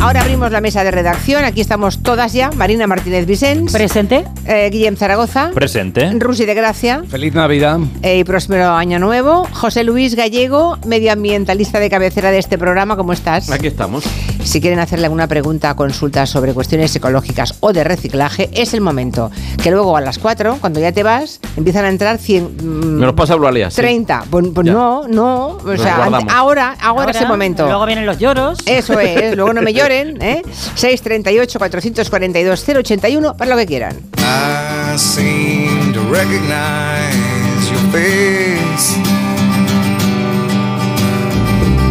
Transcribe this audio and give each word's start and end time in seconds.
Ahora 0.00 0.20
abrimos 0.22 0.52
la 0.52 0.60
mesa 0.60 0.84
de 0.84 0.90
redacción. 0.90 1.44
Aquí 1.44 1.60
estamos 1.60 2.02
todas 2.02 2.32
ya. 2.32 2.50
Marina 2.52 2.86
Martínez 2.86 3.26
Vicens. 3.26 3.72
Presente. 3.72 4.24
Eh, 4.46 4.68
Guillem 4.70 4.96
Zaragoza. 4.96 5.50
Presente. 5.52 6.10
Rusi 6.18 6.46
de 6.46 6.54
Gracia. 6.54 7.02
Feliz 7.08 7.34
Navidad. 7.34 7.78
eh, 8.02 8.18
y 8.18 8.24
próspero 8.24 8.70
año 8.70 8.98
nuevo. 9.00 9.46
José 9.52 9.82
Luis 9.84 10.14
Gallego, 10.14 10.78
medioambientalista 10.86 11.80
de 11.80 11.90
cabecera 11.90 12.30
de 12.30 12.38
este 12.38 12.58
programa. 12.58 12.96
¿Cómo 12.96 13.12
estás? 13.12 13.50
Aquí 13.50 13.66
estamos. 13.66 14.04
Si 14.44 14.60
quieren 14.62 14.78
hacerle 14.78 15.06
alguna 15.06 15.26
pregunta 15.26 15.70
o 15.72 15.76
consulta 15.76 16.24
sobre 16.24 16.54
cuestiones 16.54 16.94
ecológicas 16.96 17.54
o 17.60 17.72
de 17.72 17.84
reciclaje, 17.84 18.48
es 18.54 18.72
el 18.72 18.80
momento. 18.80 19.30
Que 19.62 19.70
luego 19.70 19.96
a 19.96 20.00
las 20.00 20.18
4, 20.18 20.58
cuando 20.60 20.80
ya 20.80 20.90
te 20.92 21.02
vas, 21.02 21.40
empiezan 21.56 21.84
a 21.84 21.88
entrar 21.88 22.16
100. 22.18 22.56
mm, 22.56 22.98
Me 23.00 23.06
los 23.06 23.14
pasa 23.14 23.34
Eulalia. 23.34 23.70
sí. 23.70 23.76
30. 23.76 24.24
Pues, 24.30 24.46
pues 24.54 24.66
no, 24.66 25.06
no. 25.06 25.46
O 25.58 25.62
Nos 25.64 25.80
sea, 25.82 25.96
ahora, 26.30 26.76
ahora, 26.80 27.10
es 27.10 27.20
el 27.20 27.28
momento. 27.28 27.66
Luego 27.66 27.84
vienen 27.84 28.06
los 28.06 28.18
lloros. 28.18 28.58
Eso 28.64 28.98
es, 29.00 29.36
luego 29.36 29.52
no 29.52 29.60
me 29.60 29.72
lloren, 29.74 30.20
¿eh? 30.22 30.42
638 30.76 31.58
442 31.58 32.64
081 32.68 33.36
para 33.36 33.50
lo 33.50 33.56
que 33.56 33.66
quieran. 33.66 33.96
I 34.18 34.96
seem 34.98 35.92
to 35.92 36.00
recognize 36.10 37.70
your 37.70 37.92
face. 37.92 38.96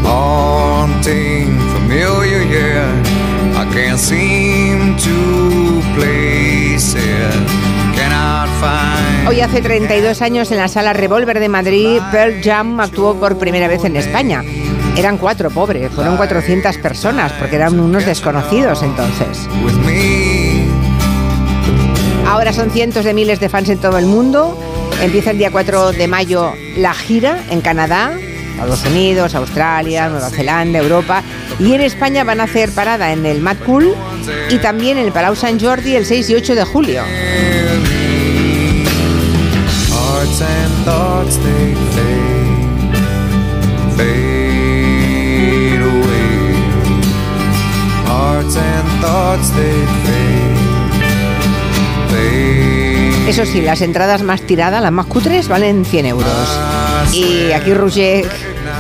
Haunting, 0.03 1.57
familiar, 1.87 2.43
yeah. 2.43 3.61
I 3.61 3.65
can't 3.73 3.99
seem 3.99 4.95
to 4.97 5.81
place 5.95 6.95
it. 6.95 7.47
Cannot 7.95 8.49
find. 8.59 9.27
Hoy 9.27 9.41
hace 9.41 9.61
32 9.61 10.21
años 10.21 10.51
en 10.51 10.57
la 10.57 10.67
sala 10.67 10.93
Revolver 10.93 11.39
de 11.39 11.49
Madrid, 11.49 11.99
Pearl 12.11 12.41
Jam 12.43 12.79
actuó 12.79 13.15
por 13.15 13.37
primera 13.37 13.67
vez 13.67 13.83
en 13.85 13.95
España. 13.95 14.43
Eran 14.95 15.17
cuatro 15.17 15.49
pobres, 15.49 15.91
fueron 15.91 16.17
400 16.17 16.77
personas, 16.77 17.31
porque 17.33 17.55
eran 17.55 17.79
unos 17.79 18.05
desconocidos 18.05 18.81
entonces. 18.81 19.47
Ahora 22.27 22.51
son 22.51 22.71
cientos 22.71 23.05
de 23.05 23.13
miles 23.13 23.39
de 23.39 23.47
fans 23.47 23.69
en 23.69 23.77
todo 23.77 23.97
el 23.97 24.05
mundo. 24.05 24.57
Empieza 25.01 25.31
el 25.31 25.37
día 25.37 25.51
4 25.51 25.91
de 25.91 26.07
mayo 26.07 26.53
la 26.75 26.93
gira 26.93 27.39
en 27.51 27.61
Canadá, 27.61 28.17
Estados 28.57 28.85
Unidos, 28.87 29.35
Australia, 29.35 30.09
Nueva 30.09 30.31
Zelanda, 30.31 30.79
Europa. 30.79 31.21
Y 31.59 31.73
en 31.73 31.81
España 31.81 32.23
van 32.23 32.41
a 32.41 32.45
hacer 32.45 32.71
parada 32.71 33.13
en 33.13 33.23
el 33.27 33.39
Mad 33.39 33.57
Cool 33.63 33.93
y 34.49 34.57
también 34.57 34.97
en 34.97 35.05
el 35.05 35.11
Palau 35.11 35.35
Sant 35.35 35.61
Jordi 35.61 35.95
el 35.95 36.05
6 36.05 36.31
y 36.31 36.35
8 36.35 36.55
de 36.55 36.63
julio. 36.63 37.03
Eso 53.27 53.45
sí, 53.45 53.61
las 53.61 53.81
entradas 53.81 54.23
más 54.23 54.41
tiradas, 54.41 54.81
las 54.81 54.91
más 54.91 55.05
cutres, 55.05 55.47
valen 55.49 55.83
100 55.83 56.05
euros. 56.05 56.59
Y 57.11 57.51
aquí 57.51 57.73
Roger, 57.73 58.25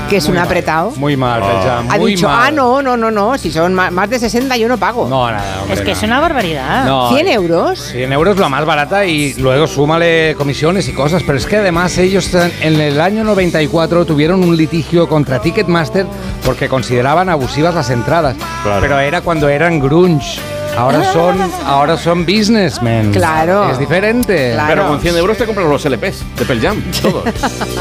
que 0.09 0.17
es 0.17 0.27
un 0.27 0.37
apretado, 0.37 0.91
Muy 0.95 1.15
mal, 1.17 1.41
Jam, 1.41 1.87
ha 1.89 1.97
dicho, 1.97 2.27
mal. 2.27 2.47
ah, 2.47 2.51
no, 2.51 2.81
no, 2.81 2.95
no, 2.97 3.11
no, 3.11 3.37
si 3.37 3.51
son 3.51 3.73
más 3.73 4.09
de 4.09 4.19
60 4.19 4.55
yo 4.57 4.67
no 4.69 4.77
pago. 4.77 5.07
No, 5.09 5.29
nada, 5.29 5.61
hombre, 5.61 5.73
es 5.75 5.81
que 5.81 5.87
no. 5.91 5.97
es 5.97 6.03
una 6.03 6.19
barbaridad. 6.21 6.85
No, 6.85 7.09
100 7.09 7.27
euros. 7.27 7.79
100 7.91 8.13
euros 8.13 8.37
la 8.37 8.47
más 8.49 8.65
barata 8.65 9.05
y 9.05 9.33
luego 9.35 9.67
súmale 9.67 10.33
comisiones 10.37 10.87
y 10.87 10.93
cosas, 10.93 11.23
pero 11.25 11.37
es 11.37 11.45
que 11.45 11.57
además 11.57 11.97
ellos 11.97 12.33
en 12.33 12.51
en 12.61 12.81
el 12.81 13.01
año 13.01 13.23
94 13.25 14.05
tuvieron 14.05 14.43
un 14.43 14.55
litigio 14.55 15.07
contra 15.09 15.39
Ticketmaster 15.41 16.05
porque 16.45 16.69
consideraban 16.69 17.29
abusivas 17.29 17.75
las 17.75 17.89
entradas, 17.89 18.35
Claro. 18.63 18.79
pero 18.81 18.99
era 18.99 19.21
cuando 19.21 19.49
eran 19.49 19.79
grunge. 19.79 20.39
Ahora 20.77 21.03
son, 21.13 21.37
ahora 21.65 21.97
son 21.97 22.25
businessmen. 22.25 23.11
Claro. 23.11 23.69
Es 23.71 23.79
diferente. 23.79 24.51
Claro. 24.53 24.67
Pero 24.69 24.87
con 24.87 25.01
100 25.01 25.17
euros 25.17 25.37
te 25.37 25.45
compras 25.45 25.67
los 25.67 25.83
LPs 25.85 26.23
de 26.37 26.45
Pearl 26.45 26.61
Jam, 26.61 26.81
todos. 27.01 27.23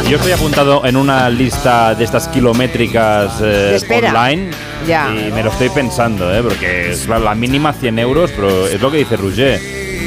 Yo 0.09 0.16
estoy 0.16 0.32
apuntado 0.32 0.84
en 0.87 0.97
una 0.97 1.28
lista 1.28 1.94
de 1.94 2.04
estas 2.04 2.28
kilométricas 2.28 3.34
eh, 3.43 3.78
online 3.91 4.50
Ya. 4.87 5.09
y 5.15 5.31
me 5.32 5.43
lo 5.43 5.50
estoy 5.50 5.69
pensando, 5.69 6.34
¿eh? 6.34 6.43
porque 6.43 6.91
es 6.93 7.06
la, 7.09 7.19
la 7.19 7.34
mínima 7.34 7.72
100 7.72 7.98
euros, 7.98 8.31
pero 8.34 8.66
es 8.66 8.81
lo 8.81 8.91
que 8.91 8.99
dice 8.99 9.16
Roger. 9.16 9.60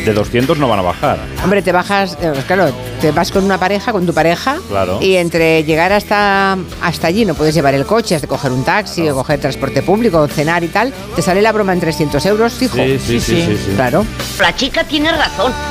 De 0.10 0.16
200 0.16 0.58
no 0.58 0.68
van 0.68 0.80
a 0.80 0.82
bajar. 0.82 1.20
Hombre, 1.44 1.62
te 1.62 1.72
bajas, 1.72 2.18
eh, 2.20 2.34
claro, 2.48 2.72
te 3.00 3.12
vas 3.12 3.32
con 3.32 3.44
una 3.44 3.60
pareja, 3.60 3.92
con 3.92 4.08
tu 4.08 4.14
pareja, 4.14 4.58
Claro. 4.68 4.98
y 5.02 5.16
entre 5.18 5.64
llegar 5.64 5.94
hasta, 5.94 6.58
hasta 6.82 7.08
allí 7.08 7.26
no 7.26 7.36
puedes 7.36 7.54
llevar 7.54 7.76
el 7.76 7.86
coche, 7.86 8.16
has 8.16 8.22
de 8.24 8.28
coger 8.28 8.52
un 8.52 8.64
taxi 8.64 9.08
o 9.08 9.14
coger 9.14 9.40
transporte 9.40 9.84
público, 9.84 10.20
o 10.22 10.28
cenar 10.28 10.64
y 10.64 10.68
tal, 10.70 10.92
te 11.16 11.22
sale 11.22 11.44
la 11.44 11.52
broma 11.52 11.74
en 11.74 11.80
300 11.80 12.26
euros, 12.26 12.54
fijo. 12.54 12.76
Sí, 12.78 12.98
sí, 12.98 13.20
sí, 13.20 13.44
sí, 13.46 13.58
sí. 13.66 13.72
Claro. 13.76 14.04
La 14.40 14.56
chica 14.56 14.84
tiene 14.84 15.12
razón. 15.12 15.54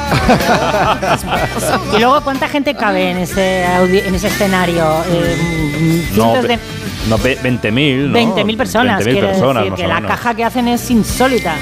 Y 1.97 1.99
luego, 1.99 2.21
¿cuánta 2.23 2.49
gente 2.49 2.75
cabe 2.75 3.11
en 3.11 3.19
ese, 3.19 3.65
en 3.65 4.15
ese 4.15 4.29
escenario? 4.29 4.85
Eh, 5.11 6.07
No, 6.17 6.35
de... 6.43 6.59
no, 7.09 7.19
ve- 7.19 7.39
20.000, 7.43 8.09
¿no? 8.09 8.19
20.000 8.37 8.57
personas, 8.57 9.01
20.000 9.01 9.05
quiere 9.13 9.27
personas, 9.29 9.55
decir 9.65 9.71
más 9.73 9.81
que 9.81 9.89
la 9.89 9.95
menos. 9.97 10.11
caja 10.11 10.35
que 10.35 10.45
hacen 10.45 10.69
es 10.69 10.91
insólita. 10.91 11.55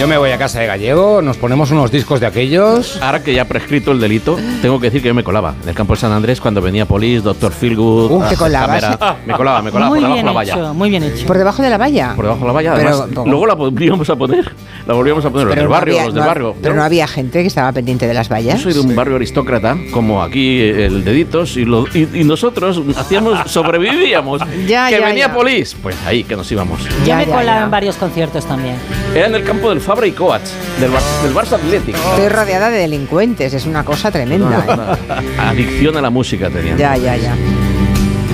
Yo 0.00 0.06
me 0.08 0.16
voy 0.16 0.30
a 0.30 0.38
casa 0.38 0.60
de 0.60 0.66
Gallego, 0.66 1.20
nos 1.20 1.36
ponemos 1.36 1.70
unos 1.70 1.90
discos 1.90 2.18
de 2.20 2.26
aquellos. 2.26 2.96
Ahora 3.02 3.22
que 3.22 3.34
ya 3.34 3.42
ha 3.42 3.44
prescrito 3.44 3.92
el 3.92 4.00
delito, 4.00 4.38
tengo 4.62 4.80
que 4.80 4.86
decir 4.86 5.02
que 5.02 5.08
yo 5.08 5.14
me 5.14 5.22
colaba. 5.24 5.54
En 5.62 5.68
el 5.68 5.74
campo 5.74 5.94
de 5.94 6.00
San 6.00 6.12
Andrés, 6.12 6.40
cuando 6.40 6.62
venía 6.62 6.86
Police, 6.86 7.20
Doctor 7.22 7.52
Feelgood, 7.52 8.10
Uh, 8.10 8.28
¿te 8.28 8.36
colabas? 8.36 8.80
cámara, 8.82 9.16
me 9.26 9.34
colaba, 9.34 9.60
me 9.62 9.70
colaba 9.70 9.90
muy 9.90 9.98
por 10.00 10.08
debajo 10.08 10.08
de 10.08 10.14
bien 10.22 10.26
la 10.26 10.32
valla. 10.32 10.54
hecho, 10.54 10.74
muy 10.74 10.90
bien 10.90 11.02
hecho. 11.02 11.26
Por 11.26 11.36
debajo 11.36 11.62
de 11.62 11.68
la 11.70 11.76
valla. 11.78 12.12
Por 12.16 12.24
debajo 12.24 12.40
de 12.40 12.46
la 12.46 12.52
valla, 12.52 12.74
Pero- 12.76 12.88
además. 13.02 13.26
luego 13.26 13.46
la 13.46 13.54
volvíamos 13.54 14.08
a 14.08 14.16
poner. 14.16 14.52
La 14.86 14.94
volvíamos 14.94 15.24
a 15.26 15.30
poner 15.30 15.46
los 15.48 15.54
del 15.56 15.64
no 15.64 15.70
barrio, 15.70 15.94
había- 15.94 16.04
los 16.06 16.14
del 16.14 16.22
no- 16.22 16.26
barrio. 16.28 16.54
Pero 16.62 16.74
no 16.74 16.82
había 16.84 17.06
gente 17.06 17.42
que 17.42 17.48
estaba 17.48 17.70
pendiente 17.72 18.06
de 18.06 18.14
las 18.14 18.28
Yo 18.28 18.34
vallas. 18.34 18.60
soy 18.62 18.72
de 18.72 18.80
un 18.80 18.94
barrio 18.96 19.16
aristócrata, 19.16 19.76
como 19.90 20.22
aquí 20.22 20.60
el 20.60 21.04
Deditos, 21.04 21.56
y, 21.58 21.64
lo- 21.66 21.86
y, 21.92 22.08
y 22.14 22.24
nosotros 22.24 22.80
hacíamos, 22.96 23.38
sobrevivíamos. 23.50 24.40
Ya, 24.66 24.88
que 24.88 24.98
ya, 25.00 25.06
venía 25.06 25.26
ya. 25.26 25.34
Police, 25.34 25.76
pues 25.82 25.96
ahí 26.06 26.24
que 26.24 26.34
nos 26.36 26.50
íbamos. 26.50 26.80
Yo 26.82 26.90
Ya, 27.04 27.16
me 27.16 27.26
ya, 27.26 27.34
colaba 27.34 27.64
en 27.64 27.70
varios 27.70 27.96
conciertos 27.96 28.46
también. 28.46 28.76
Era 29.18 29.26
en 29.26 29.34
el 29.34 29.42
campo 29.42 29.68
del 29.70 29.80
Fabra 29.80 30.06
y 30.06 30.12
Coats, 30.12 30.52
del, 30.78 30.92
Bar- 30.92 31.02
del 31.24 31.34
Barça 31.34 31.54
Atlético. 31.54 31.98
Estoy 32.10 32.28
rodeada 32.28 32.70
de 32.70 32.78
delincuentes, 32.78 33.52
es 33.52 33.66
una 33.66 33.84
cosa 33.84 34.12
tremenda. 34.12 34.64
¿eh? 35.08 35.40
Adicción 35.40 35.96
a 35.96 36.00
la 36.00 36.08
música 36.10 36.48
tenían. 36.50 36.78
Ya, 36.78 36.96
ya, 36.96 37.16
ya. 37.16 37.34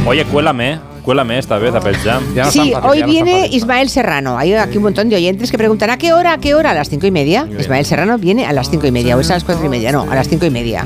Oye, 0.06 0.26
cuélame, 0.26 0.78
cuélame 1.04 1.38
esta 1.38 1.58
vez 1.58 1.74
a 1.74 1.80
Pearl 1.80 1.96
Jam. 1.98 2.22
Ya 2.34 2.44
no 2.44 2.50
Sí, 2.50 2.60
hoy 2.60 2.70
ya 2.70 2.80
no 2.80 2.92
están 2.94 3.10
viene. 3.10 3.46
Ismael 3.48 3.88
Serrano. 3.90 4.38
Hay 4.38 4.52
aquí 4.54 4.76
un 4.78 4.84
montón 4.84 5.08
de 5.08 5.16
oyentes 5.16 5.50
que 5.50 5.58
preguntan 5.58 5.90
¿a 5.90 5.98
qué 5.98 6.12
hora? 6.12 6.32
¿A 6.32 6.38
qué 6.38 6.54
hora? 6.54 6.70
A 6.70 6.74
las 6.74 6.88
cinco 6.88 7.06
y 7.06 7.10
media. 7.10 7.46
Ismael 7.58 7.84
Serrano 7.84 8.18
viene 8.18 8.46
a 8.46 8.52
las 8.52 8.70
cinco 8.70 8.86
y 8.86 8.90
media. 8.90 9.16
¿O 9.16 9.20
es 9.20 9.30
a 9.30 9.34
las 9.34 9.44
cuatro 9.44 9.64
y 9.66 9.68
media? 9.68 9.92
No, 9.92 10.02
a 10.10 10.14
las 10.14 10.28
cinco 10.28 10.46
y 10.46 10.50
media. 10.50 10.84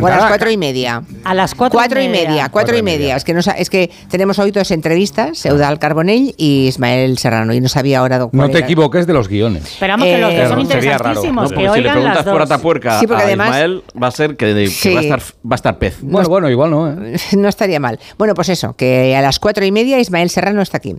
O 0.00 0.06
a 0.06 0.10
las 0.10 0.24
cuatro 0.26 0.50
y 0.50 0.56
media. 0.56 1.02
A 1.24 1.34
las 1.34 1.54
cuatro, 1.54 1.76
Cuatro 1.78 2.00
y 2.00 2.08
media, 2.08 2.48
cuatro 2.48 2.76
y 2.76 2.82
media. 2.82 3.16
Es 3.16 3.24
que, 3.24 3.34
no, 3.34 3.42
sa- 3.42 3.52
es 3.52 3.68
que 3.70 3.90
tenemos 4.08 4.38
hoy 4.38 4.50
dos 4.52 4.70
entrevistas, 4.70 5.44
Eudal 5.46 5.78
Carbonell 5.78 6.34
y 6.36 6.66
Ismael 6.68 7.18
Serrano, 7.18 7.52
y 7.52 7.60
no 7.60 7.68
sabía 7.68 7.98
ahora 7.98 8.18
cuál 8.20 8.30
No 8.32 8.46
te 8.48 8.58
era. 8.58 8.66
equivoques 8.66 9.06
de 9.06 9.12
los 9.12 9.28
guiones. 9.28 9.64
Esperamos 9.64 10.06
que 10.06 10.18
los 10.18 10.32
Eh, 10.32 10.38
dos 10.40 10.48
son 10.50 10.66
sería 10.66 10.98
raro. 10.98 11.10
interesantísimos, 11.24 11.50
No, 11.52 11.58
que 11.58 11.68
si 11.74 11.80
le 11.82 11.90
preguntas 11.90 12.24
por. 12.24 12.42
Atapuerca 12.42 13.00
Sí, 13.00 13.06
porque 13.06 13.22
a 13.22 13.26
además- 13.26 13.48
Ismael, 13.48 13.82
va 14.00 14.06
a 14.06 14.10
ser 14.12 14.36
que, 14.36 14.54
que 14.54 14.66
Sí. 14.68 14.94
va, 14.94 15.00
a 15.00 15.02
estar, 15.02 15.20
va 15.20 15.52
a 15.52 15.54
estar 15.56 15.78
pez. 15.78 15.98
Bueno, 16.02 16.28
bueno, 16.28 16.48
igual 16.50 16.70
no, 16.70 16.90
¿eh? 16.92 17.16
No 17.36 17.48
estaría 17.48 17.80
mal. 17.80 17.98
Bueno, 18.18 18.34
pues 18.34 18.48
eso, 18.50 18.74
que 18.76 19.16
a 19.16 19.20
las 19.22 19.38
cuatro 19.40 19.55
y 19.64 19.72
media 19.72 19.98
Ismael 19.98 20.28
Serrano 20.28 20.60
está 20.60 20.76
aquí. 20.76 20.96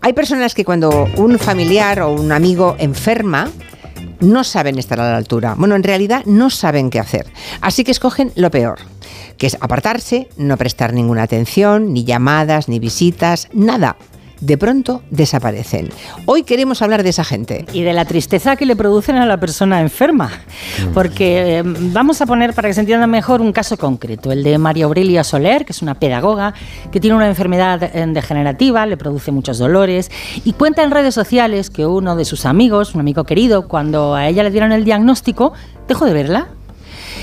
Hay 0.00 0.12
personas 0.12 0.54
que 0.54 0.64
cuando 0.64 1.08
un 1.16 1.38
familiar 1.38 2.00
o 2.00 2.12
un 2.12 2.32
amigo 2.32 2.76
enferma, 2.78 3.50
no 4.20 4.44
saben 4.44 4.78
estar 4.78 5.00
a 5.00 5.10
la 5.10 5.16
altura. 5.16 5.54
Bueno, 5.56 5.74
en 5.74 5.82
realidad 5.82 6.24
no 6.26 6.50
saben 6.50 6.90
qué 6.90 7.00
hacer. 7.00 7.26
Así 7.60 7.84
que 7.84 7.90
escogen 7.90 8.32
lo 8.34 8.50
peor, 8.50 8.78
que 9.36 9.46
es 9.46 9.56
apartarse, 9.60 10.28
no 10.36 10.56
prestar 10.56 10.92
ninguna 10.92 11.22
atención, 11.22 11.92
ni 11.92 12.04
llamadas, 12.04 12.68
ni 12.68 12.78
visitas, 12.78 13.48
nada. 13.52 13.96
De 14.40 14.56
pronto 14.56 15.02
desaparecen. 15.10 15.90
Hoy 16.24 16.44
queremos 16.44 16.80
hablar 16.80 17.02
de 17.02 17.10
esa 17.10 17.24
gente. 17.24 17.66
y 17.72 17.82
de 17.82 17.92
la 17.92 18.04
tristeza 18.06 18.56
que 18.56 18.64
le 18.64 18.74
producen 18.74 19.16
a 19.16 19.26
la 19.26 19.38
persona 19.38 19.80
enferma. 19.80 20.30
Porque 20.94 21.58
eh, 21.58 21.62
vamos 21.64 22.20
a 22.20 22.26
poner, 22.26 22.54
para 22.54 22.68
que 22.68 22.74
se 22.74 22.80
entienda 22.80 23.06
mejor, 23.06 23.40
un 23.40 23.52
caso 23.52 23.76
concreto, 23.76 24.32
el 24.32 24.42
de 24.42 24.56
María 24.58 24.86
Aurelia 24.86 25.24
Soler, 25.24 25.64
que 25.64 25.72
es 25.72 25.82
una 25.82 25.94
pedagoga 25.94 26.54
que 26.90 27.00
tiene 27.00 27.16
una 27.16 27.28
enfermedad 27.28 27.82
eh, 27.82 28.06
degenerativa, 28.08 28.86
le 28.86 28.96
produce 28.96 29.30
muchos 29.30 29.58
dolores, 29.58 30.10
y 30.44 30.54
cuenta 30.54 30.82
en 30.82 30.90
redes 30.90 31.14
sociales 31.14 31.68
que 31.68 31.84
uno 31.86 32.16
de 32.16 32.24
sus 32.24 32.46
amigos, 32.46 32.94
un 32.94 33.00
amigo 33.00 33.24
querido, 33.24 33.68
cuando 33.68 34.14
a 34.14 34.26
ella 34.26 34.42
le 34.42 34.50
dieron 34.50 34.72
el 34.72 34.84
diagnóstico, 34.84 35.52
dejó 35.86 36.06
de 36.06 36.14
verla. 36.14 36.48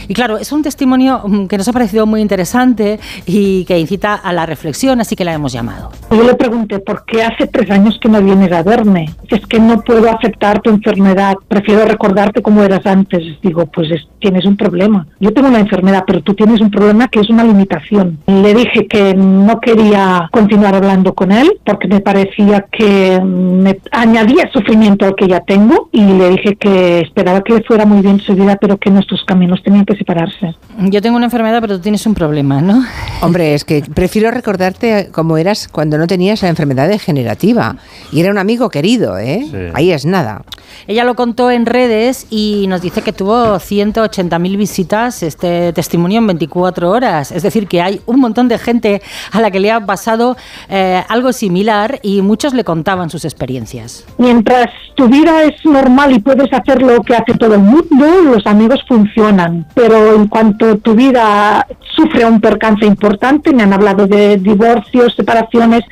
Y 0.08 0.14
claro, 0.14 0.38
es 0.38 0.52
un 0.52 0.64
testimonio 0.64 1.22
mm, 1.26 1.48
que 1.48 1.58
nos 1.58 1.68
ha 1.68 1.74
parecido 1.74 2.06
muy 2.06 2.22
interesante 2.22 3.00
y 3.26 3.66
que 3.66 3.78
incita 3.80 4.16
a 4.16 4.34
la 4.34 4.46
reflexión, 4.46 5.02
así 5.02 5.16
que 5.16 5.26
la 5.26 5.34
hemos 5.34 5.52
llamado. 5.54 5.92
Yo 6.12 6.24
le 6.24 6.34
pregunté, 6.36 6.80
¿por 6.80 7.04
qué 7.06 7.24
hace 7.24 7.48
tres 7.48 7.70
años 7.72 7.98
que 8.02 8.10
no 8.10 8.22
vienes 8.22 8.52
a 8.52 8.64
verme? 8.64 9.10
Es 9.30 9.46
que 9.48 9.60
no 9.60 9.82
puedo 9.82 10.10
aceptar 10.10 10.62
tu 10.62 10.70
enfermedad, 10.70 11.36
prefiero 11.48 11.86
recordarte 11.86 12.42
como 12.42 12.64
eras 12.64 12.86
antes. 12.86 13.22
Digo, 13.42 13.66
pues 13.68 13.92
es- 13.92 14.08
tienes 14.20 14.46
un 14.46 14.56
problema. 14.58 15.06
Yo 15.20 15.32
tengo 15.34 15.48
una 15.50 15.60
enfermedad, 15.60 16.04
pero 16.08 16.22
tú 16.22 16.34
tienes 16.34 16.62
un 16.62 16.72
problema 16.72 17.08
que 17.10 17.20
es 17.20 17.30
una 17.30 17.44
limitación. 17.44 18.20
Le 18.28 18.54
dije 18.54 18.88
que 18.88 19.14
no 19.14 19.60
quería 19.60 20.30
continuar 20.32 20.76
hablando 20.76 21.14
con 21.14 21.32
él 21.32 21.52
porque 21.66 21.88
me 21.88 22.00
parecía 22.00 22.66
que 22.72 23.20
me 23.22 23.80
añadía 23.92 24.50
sufrimiento 24.54 25.06
al 25.06 25.16
que 25.16 25.28
ya 25.28 25.42
tengo 25.42 25.90
y 25.92 26.02
le 26.04 26.30
dije 26.30 26.56
que 26.56 27.02
esperaba 27.02 27.42
que 27.42 27.54
le 27.56 27.64
fuera 27.64 27.86
muy 27.86 28.02
bien 28.02 28.20
su 28.20 28.34
vida, 28.36 28.58
pero 28.60 28.78
que 28.78 28.90
nuestros 28.90 29.24
caminos 29.26 29.62
tenían 29.64 29.86
que 29.86 29.97
separarse. 29.98 30.56
Yo 30.80 31.02
tengo 31.02 31.18
una 31.18 31.26
enfermedad, 31.26 31.60
pero 31.62 31.78
tú 31.78 31.82
tienes 31.82 32.06
un 32.06 32.14
problema, 32.14 32.62
¿no? 32.62 32.84
Hombre, 33.22 33.54
es 33.54 33.64
que 33.64 33.84
prefiero 33.94 34.32
recordarte 34.32 35.10
como 35.12 35.38
eras 35.38 35.68
cuando 35.68 35.98
no 35.98 36.08
tenías 36.08 36.42
la 36.42 36.50
enfermedad 36.50 36.88
degenerativa. 36.88 37.78
Y 38.12 38.22
era 38.22 38.32
un 38.32 38.38
amigo 38.38 38.70
querido, 38.70 39.18
¿eh? 39.18 39.46
Sí. 39.50 39.58
Ahí 39.74 39.92
es 39.92 40.06
nada. 40.06 40.44
Ella 40.88 41.04
lo 41.04 41.16
contó 41.16 41.52
en 41.52 41.66
redes 41.66 42.28
y 42.30 42.66
nos 42.68 42.82
dice 42.82 43.02
que 43.02 43.14
tuvo 43.14 43.56
180.000 43.56 44.58
visitas 44.58 45.24
este 45.24 45.74
testimonio 45.74 46.20
en 46.20 46.28
24 46.28 46.90
horas. 46.90 47.32
Es 47.32 47.44
decir, 47.44 47.68
que 47.68 47.82
hay 47.82 48.02
un 48.06 48.20
montón 48.20 48.48
de 48.48 48.58
gente 48.58 49.02
a 49.32 49.42
la 49.42 49.52
que 49.52 49.60
le 49.60 49.72
ha 49.72 49.86
pasado 49.86 50.38
eh, 50.70 51.04
algo 51.10 51.34
similar 51.34 52.00
y 52.04 52.22
muchos 52.22 52.54
le 52.54 52.64
contaban 52.64 53.10
sus 53.10 53.26
experiencias. 53.26 54.06
Mientras 54.18 54.68
tu 54.96 55.08
vida 55.08 55.44
es 55.44 55.64
normal 55.66 56.14
y 56.14 56.20
puedes 56.20 56.52
hacer 56.52 56.82
lo 56.82 57.02
que 57.02 57.16
hace 57.16 57.34
todo 57.34 57.56
el 57.56 57.62
mundo, 57.62 58.06
los 58.24 58.46
amigos 58.46 58.80
funcionan. 58.88 59.66
Pero 59.74 59.87
en 59.96 60.28
cuanto 60.28 60.78
tu 60.78 60.94
vida 60.94 61.66
sufre 61.96 62.26
un 62.26 62.40
percance 62.40 62.86
importante, 62.86 63.54
me 63.54 63.64
han 63.64 63.74
hablado 63.74 64.08
de 64.08 64.38
divorcios, 64.38 65.16
separaciones, 65.16 65.84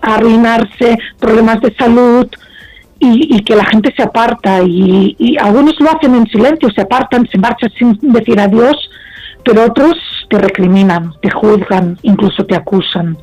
arruinarse, 0.00 0.98
problemas 1.18 1.60
de 1.60 1.74
salud 1.74 2.26
y, 2.98 3.36
y 3.36 3.42
que 3.42 3.56
la 3.56 3.64
gente 3.64 3.92
se 3.96 4.02
aparta. 4.02 4.62
Y, 4.62 5.16
y 5.18 5.38
algunos 5.38 5.78
lo 5.80 5.90
hacen 5.90 6.14
en 6.14 6.26
silencio, 6.26 6.70
se 6.70 6.82
apartan, 6.82 7.28
se 7.30 7.38
marchan 7.38 7.70
sin 7.78 7.98
decir 8.12 8.38
adiós, 8.38 8.76
pero 9.44 9.64
otros 9.64 9.96
te 10.28 10.38
recriminan, 10.38 11.12
te 11.20 11.30
juzgan, 11.30 11.98
incluso 12.02 12.44
te 12.44 12.54
acusan. 12.54 13.16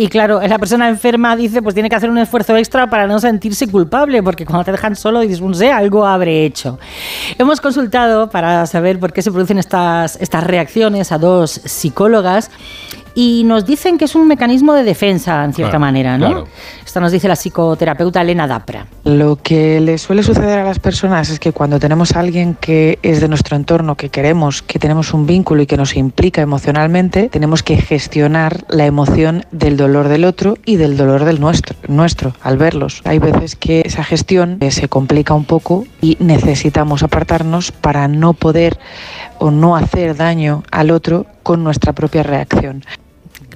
Y 0.00 0.06
claro, 0.06 0.40
la 0.40 0.58
persona 0.60 0.88
enferma 0.88 1.34
dice, 1.34 1.60
pues 1.60 1.74
tiene 1.74 1.90
que 1.90 1.96
hacer 1.96 2.08
un 2.08 2.18
esfuerzo 2.18 2.56
extra 2.56 2.88
para 2.88 3.08
no 3.08 3.18
sentirse 3.18 3.66
culpable, 3.66 4.22
porque 4.22 4.46
cuando 4.46 4.64
te 4.64 4.70
dejan 4.70 4.94
solo 4.94 5.18
dices, 5.18 5.40
no 5.40 5.52
sé, 5.54 5.72
algo 5.72 6.06
habré 6.06 6.44
hecho. 6.44 6.78
Hemos 7.36 7.60
consultado 7.60 8.30
para 8.30 8.64
saber 8.66 9.00
por 9.00 9.12
qué 9.12 9.22
se 9.22 9.32
producen 9.32 9.58
estas, 9.58 10.14
estas 10.20 10.44
reacciones 10.44 11.10
a 11.10 11.18
dos 11.18 11.50
psicólogas 11.64 12.48
y 13.16 13.42
nos 13.44 13.66
dicen 13.66 13.98
que 13.98 14.04
es 14.04 14.14
un 14.14 14.28
mecanismo 14.28 14.72
de 14.72 14.84
defensa, 14.84 15.42
en 15.44 15.52
cierta 15.52 15.72
Claro, 15.72 15.80
manera, 15.80 16.16
¿no? 16.16 16.26
claro. 16.26 16.48
Esto 16.88 17.00
nos 17.00 17.12
dice 17.12 17.28
la 17.28 17.36
psicoterapeuta 17.36 18.22
Elena 18.22 18.46
Dapra. 18.46 18.86
Lo 19.04 19.36
que 19.36 19.78
le 19.78 19.98
suele 19.98 20.22
suceder 20.22 20.58
a 20.58 20.64
las 20.64 20.78
personas 20.78 21.28
es 21.28 21.38
que 21.38 21.52
cuando 21.52 21.78
tenemos 21.78 22.16
a 22.16 22.20
alguien 22.20 22.54
que 22.54 22.98
es 23.02 23.20
de 23.20 23.28
nuestro 23.28 23.56
entorno, 23.56 23.94
que 23.94 24.08
queremos, 24.08 24.62
que 24.62 24.78
tenemos 24.78 25.12
un 25.12 25.26
vínculo 25.26 25.60
y 25.60 25.66
que 25.66 25.76
nos 25.76 25.94
implica 25.98 26.40
emocionalmente, 26.40 27.28
tenemos 27.28 27.62
que 27.62 27.76
gestionar 27.76 28.64
la 28.70 28.86
emoción 28.86 29.44
del 29.50 29.76
dolor 29.76 30.08
del 30.08 30.24
otro 30.24 30.56
y 30.64 30.76
del 30.76 30.96
dolor 30.96 31.26
del 31.26 31.40
nuestro, 31.40 31.76
nuestro 31.88 32.32
al 32.40 32.56
verlos. 32.56 33.02
Hay 33.04 33.18
veces 33.18 33.54
que 33.54 33.82
esa 33.84 34.02
gestión 34.02 34.56
eh, 34.60 34.70
se 34.70 34.88
complica 34.88 35.34
un 35.34 35.44
poco 35.44 35.84
y 36.00 36.16
necesitamos 36.20 37.02
apartarnos 37.02 37.70
para 37.70 38.08
no 38.08 38.32
poder 38.32 38.78
o 39.38 39.50
no 39.50 39.76
hacer 39.76 40.16
daño 40.16 40.62
al 40.70 40.90
otro 40.90 41.26
con 41.42 41.62
nuestra 41.62 41.92
propia 41.92 42.22
reacción. 42.22 42.82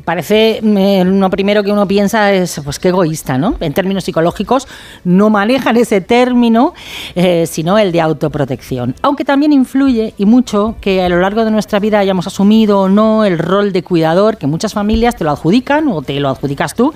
Parece, 0.05 0.61
eh, 0.63 1.05
lo 1.05 1.31
primero 1.31 1.63
que 1.63 1.71
uno 1.71 1.87
piensa 1.87 2.33
es, 2.33 2.61
pues 2.65 2.79
qué 2.79 2.89
egoísta, 2.89 3.39
¿no? 3.39 3.55
En 3.61 3.73
términos 3.73 4.05
psicológicos 4.05 4.67
no 5.05 5.31
manejan 5.31 5.77
ese 5.77 6.01
término, 6.01 6.75
eh, 7.15 7.47
sino 7.47 7.79
el 7.79 7.93
de 7.93 8.01
autoprotección. 8.01 8.97
Aunque 9.03 9.25
también 9.25 9.53
influye, 9.53 10.15
y 10.19 10.27
mucho, 10.27 10.75
que 10.81 11.03
a 11.03 11.09
lo 11.09 11.21
largo 11.21 11.45
de 11.45 11.53
nuestra 11.53 11.79
vida 11.79 12.01
hayamos 12.01 12.27
asumido 12.27 12.81
o 12.81 12.89
no 12.89 13.25
el 13.25 13.39
rol 13.39 13.73
de 13.73 13.83
cuidador, 13.85 14.39
que 14.39 14.47
muchas 14.47 14.73
familias 14.73 15.15
te 15.15 15.25
lo 15.25 15.31
adjudican 15.31 15.87
o 15.89 16.03
te 16.03 16.19
lo 16.19 16.29
adjudicas 16.29 16.75
tú, 16.75 16.93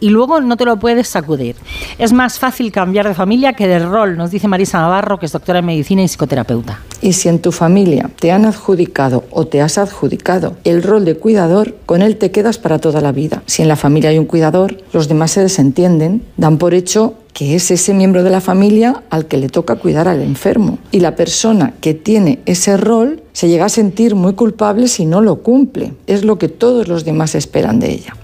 y 0.00 0.10
luego 0.10 0.40
no 0.40 0.56
te 0.56 0.64
lo 0.64 0.78
puedes 0.78 1.08
sacudir. 1.08 1.56
Es 1.98 2.12
más 2.12 2.38
fácil 2.38 2.72
cambiar 2.72 3.08
de 3.08 3.14
familia 3.14 3.54
que 3.54 3.66
de 3.68 3.78
rol, 3.78 4.16
nos 4.16 4.30
dice 4.30 4.48
Marisa 4.48 4.78
Navarro, 4.78 5.18
que 5.18 5.26
es 5.26 5.32
doctora 5.32 5.60
en 5.60 5.66
medicina 5.66 6.02
y 6.02 6.08
psicoterapeuta. 6.08 6.80
Y 7.02 7.12
si 7.12 7.28
en 7.28 7.40
tu 7.40 7.52
familia 7.52 8.10
te 8.18 8.32
han 8.32 8.44
adjudicado 8.44 9.24
o 9.30 9.46
te 9.46 9.60
has 9.60 9.78
adjudicado 9.78 10.56
el 10.64 10.82
rol 10.82 11.04
de 11.04 11.16
cuidador, 11.16 11.76
con 11.86 12.02
él 12.02 12.16
te 12.16 12.30
quedas 12.30 12.58
para 12.58 12.78
toda 12.78 13.00
la 13.00 13.12
vida. 13.12 13.42
Si 13.46 13.62
en 13.62 13.68
la 13.68 13.76
familia 13.76 14.10
hay 14.10 14.18
un 14.18 14.26
cuidador, 14.26 14.82
los 14.92 15.08
demás 15.08 15.32
se 15.32 15.42
desentienden, 15.42 16.22
dan 16.36 16.58
por 16.58 16.74
hecho 16.74 17.14
que 17.36 17.54
es 17.54 17.70
ese 17.70 17.92
miembro 17.92 18.22
de 18.22 18.30
la 18.30 18.40
familia 18.40 19.02
al 19.10 19.26
que 19.26 19.36
le 19.36 19.50
toca 19.50 19.76
cuidar 19.76 20.08
al 20.08 20.22
enfermo. 20.22 20.78
Y 20.90 21.00
la 21.00 21.16
persona 21.16 21.74
que 21.82 21.92
tiene 21.92 22.38
ese 22.46 22.78
rol 22.78 23.22
se 23.34 23.48
llega 23.48 23.66
a 23.66 23.68
sentir 23.68 24.14
muy 24.14 24.32
culpable 24.32 24.88
si 24.88 25.04
no 25.04 25.20
lo 25.20 25.42
cumple. 25.42 25.92
Es 26.06 26.24
lo 26.24 26.38
que 26.38 26.48
todos 26.48 26.88
los 26.88 27.04
demás 27.04 27.34
esperan 27.34 27.78
de 27.78 27.92
ella. 27.92 28.16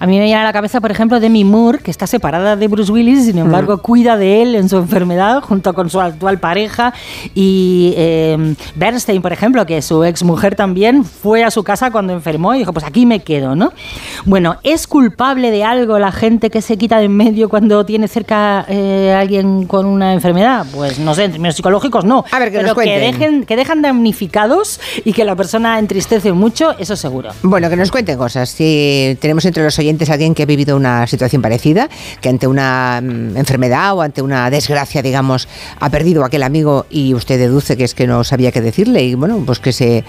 A 0.00 0.06
mí 0.06 0.18
me 0.18 0.24
viene 0.24 0.40
a 0.40 0.44
la 0.44 0.52
cabeza, 0.52 0.80
por 0.80 0.90
ejemplo, 0.90 1.20
Demi 1.20 1.44
Moore, 1.44 1.78
que 1.78 1.90
está 1.90 2.06
separada 2.06 2.56
de 2.56 2.68
Bruce 2.68 2.90
Willis, 2.90 3.26
sin 3.26 3.38
embargo, 3.38 3.78
cuida 3.78 4.16
de 4.16 4.42
él 4.42 4.54
en 4.54 4.68
su 4.68 4.76
enfermedad 4.76 5.40
junto 5.40 5.72
con 5.74 5.88
su 5.90 6.00
actual 6.00 6.38
pareja. 6.38 6.92
Y 7.34 7.94
eh, 7.96 8.54
Bernstein, 8.74 9.22
por 9.22 9.32
ejemplo, 9.32 9.64
que 9.66 9.80
su 9.82 10.04
ex 10.04 10.22
mujer 10.22 10.56
también 10.56 11.04
fue 11.04 11.44
a 11.44 11.50
su 11.50 11.62
casa 11.62 11.90
cuando 11.90 12.12
enfermó 12.12 12.54
y 12.54 12.58
dijo: 12.58 12.72
Pues 12.72 12.84
aquí 12.84 13.06
me 13.06 13.20
quedo, 13.20 13.54
¿no? 13.54 13.72
Bueno, 14.24 14.56
¿es 14.62 14.86
culpable 14.86 15.50
de 15.50 15.64
algo 15.64 15.98
la 15.98 16.12
gente 16.12 16.50
que 16.50 16.60
se 16.60 16.76
quita 16.76 16.98
de 16.98 17.04
en 17.04 17.16
medio 17.16 17.48
cuando 17.48 17.84
tiene 17.84 18.08
cerca 18.08 18.64
eh, 18.68 19.12
a 19.14 19.20
alguien 19.20 19.66
con 19.66 19.86
una 19.86 20.12
enfermedad? 20.12 20.66
Pues 20.74 20.98
no 20.98 21.14
sé, 21.14 21.24
en 21.24 21.32
términos 21.32 21.54
psicológicos 21.54 22.04
no. 22.04 22.24
A 22.30 22.38
ver, 22.38 22.50
que 22.50 22.58
nos 22.58 22.64
pero 22.64 22.74
que 22.74 22.84
cuenten. 22.86 23.12
dejen, 23.12 23.44
que 23.44 23.56
dejan 23.56 23.82
damnificados 23.82 24.80
y 25.04 25.12
que 25.12 25.24
la 25.24 25.36
persona 25.36 25.78
entristece 25.78 26.32
mucho, 26.32 26.74
eso 26.78 26.96
seguro. 26.96 27.30
Bueno, 27.42 27.68
que 27.68 27.76
nos 27.76 27.90
cuenten 27.90 28.18
cosas. 28.18 28.48
Si 28.48 29.16
tenemos 29.20 29.44
entre 29.44 29.62
los 29.62 29.73
oyentes 29.78 30.10
alguien 30.10 30.34
que 30.34 30.42
ha 30.42 30.46
vivido 30.46 30.76
una 30.76 31.06
situación 31.06 31.42
parecida, 31.42 31.88
que 32.20 32.28
ante 32.28 32.46
una 32.46 33.00
mm, 33.02 33.36
enfermedad 33.36 33.94
o 33.96 34.02
ante 34.02 34.22
una 34.22 34.50
desgracia, 34.50 35.02
digamos, 35.02 35.48
ha 35.80 35.90
perdido 35.90 36.22
a 36.22 36.26
aquel 36.26 36.42
amigo 36.42 36.86
y 36.90 37.14
usted 37.14 37.38
deduce 37.38 37.76
que 37.76 37.84
es 37.84 37.94
que 37.94 38.06
no 38.06 38.24
sabía 38.24 38.52
qué 38.52 38.60
decirle 38.60 39.02
y 39.04 39.14
bueno, 39.14 39.42
pues 39.46 39.58
que 39.58 39.72
se, 39.72 40.04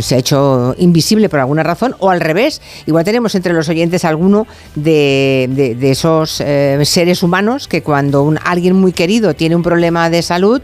se 0.00 0.14
ha 0.14 0.18
hecho 0.18 0.74
invisible 0.78 1.28
por 1.28 1.40
alguna 1.40 1.62
razón 1.62 1.94
o 1.98 2.10
al 2.10 2.20
revés. 2.20 2.60
Igual 2.86 3.04
tenemos 3.04 3.34
entre 3.34 3.52
los 3.52 3.68
oyentes 3.68 4.04
alguno 4.04 4.46
de, 4.74 5.48
de- 5.50 5.74
de 5.74 5.90
esos 5.90 6.40
eh, 6.40 6.78
seres 6.84 7.22
humanos 7.22 7.68
que 7.68 7.82
cuando 7.82 8.22
un, 8.22 8.38
alguien 8.44 8.74
muy 8.76 8.92
querido 8.92 9.34
tiene 9.34 9.56
un 9.56 9.62
problema 9.62 10.10
de 10.10 10.22
salud 10.22 10.60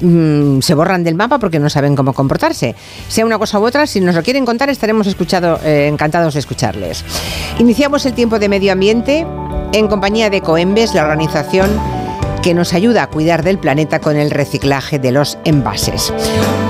mm, 0.00 0.60
se 0.60 0.74
borran 0.74 1.02
del 1.04 1.14
mapa 1.14 1.38
porque 1.38 1.58
no 1.58 1.68
saben 1.70 1.96
cómo 1.96 2.12
comportarse. 2.12 2.74
Sea 3.08 3.24
una 3.26 3.38
cosa 3.38 3.58
u 3.58 3.64
otra, 3.64 3.86
si 3.86 4.00
nos 4.00 4.14
lo 4.14 4.22
quieren 4.22 4.44
contar 4.46 4.68
estaremos 4.70 5.06
escuchado, 5.06 5.58
eh, 5.64 5.88
encantados 5.90 6.34
de 6.34 6.40
escucharles. 6.40 7.04
Iniciamos 7.58 7.89
el 7.90 8.14
tiempo 8.14 8.38
de 8.38 8.48
medio 8.48 8.72
ambiente 8.72 9.26
en 9.72 9.88
compañía 9.88 10.30
de 10.30 10.40
Coembes, 10.40 10.94
la 10.94 11.02
organización 11.02 11.68
que 12.40 12.54
nos 12.54 12.72
ayuda 12.72 13.02
a 13.02 13.06
cuidar 13.08 13.42
del 13.42 13.58
planeta 13.58 13.98
con 13.98 14.16
el 14.16 14.30
reciclaje 14.30 15.00
de 15.00 15.10
los 15.10 15.38
envases. 15.44 16.12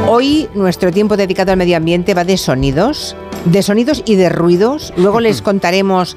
Hoy 0.08 0.48
nuestro 0.54 0.90
tiempo 0.90 1.18
dedicado 1.18 1.52
al 1.52 1.58
medio 1.58 1.76
ambiente 1.76 2.14
va 2.14 2.24
de 2.24 2.38
sonidos, 2.38 3.16
de 3.44 3.62
sonidos 3.62 4.02
y 4.06 4.14
de 4.14 4.30
ruidos. 4.30 4.94
Luego 4.96 5.20
les 5.20 5.42
contaremos 5.42 6.16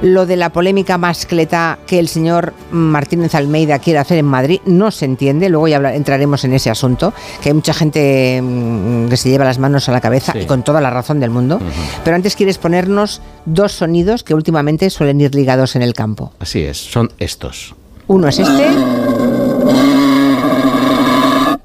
lo 0.00 0.26
de 0.26 0.36
la 0.36 0.50
polémica 0.50 0.96
mascleta 0.96 1.78
que 1.86 1.98
el 1.98 2.06
señor 2.08 2.54
Martínez 2.70 3.34
Almeida 3.34 3.78
quiere 3.80 3.98
hacer 3.98 4.18
en 4.18 4.26
Madrid. 4.26 4.60
No 4.64 4.90
se 4.92 5.04
entiende, 5.04 5.48
luego 5.48 5.66
ya 5.68 5.78
entraremos 5.94 6.44
en 6.44 6.52
ese 6.54 6.70
asunto, 6.70 7.12
que 7.42 7.48
hay 7.48 7.54
mucha 7.54 7.74
gente 7.74 8.40
mm, 8.42 9.08
que 9.08 9.16
se 9.16 9.28
lleva 9.30 9.44
las 9.44 9.58
manos 9.58 9.88
a 9.88 9.92
la 9.92 10.00
cabeza 10.00 10.32
Sí. 10.32 10.40
y 10.40 10.46
con 10.46 10.62
toda 10.62 10.80
la 10.80 10.90
razón 10.90 11.18
del 11.18 11.30
mundo. 11.30 11.60
Pero 12.04 12.14
antes 12.14 12.36
quieres 12.36 12.58
ponernos 12.58 13.20
dos 13.44 13.72
sonidos 13.72 14.22
que 14.22 14.34
últimamente 14.34 14.88
suelen 14.90 15.20
ir 15.20 15.34
ligados 15.34 15.74
en 15.74 15.82
el 15.82 15.94
campo. 15.94 16.32
Así 16.38 16.62
es, 16.62 16.76
son 16.78 17.10
estos. 17.18 17.74
Uno 18.06 18.28
es 18.28 18.38
este. 18.38 18.68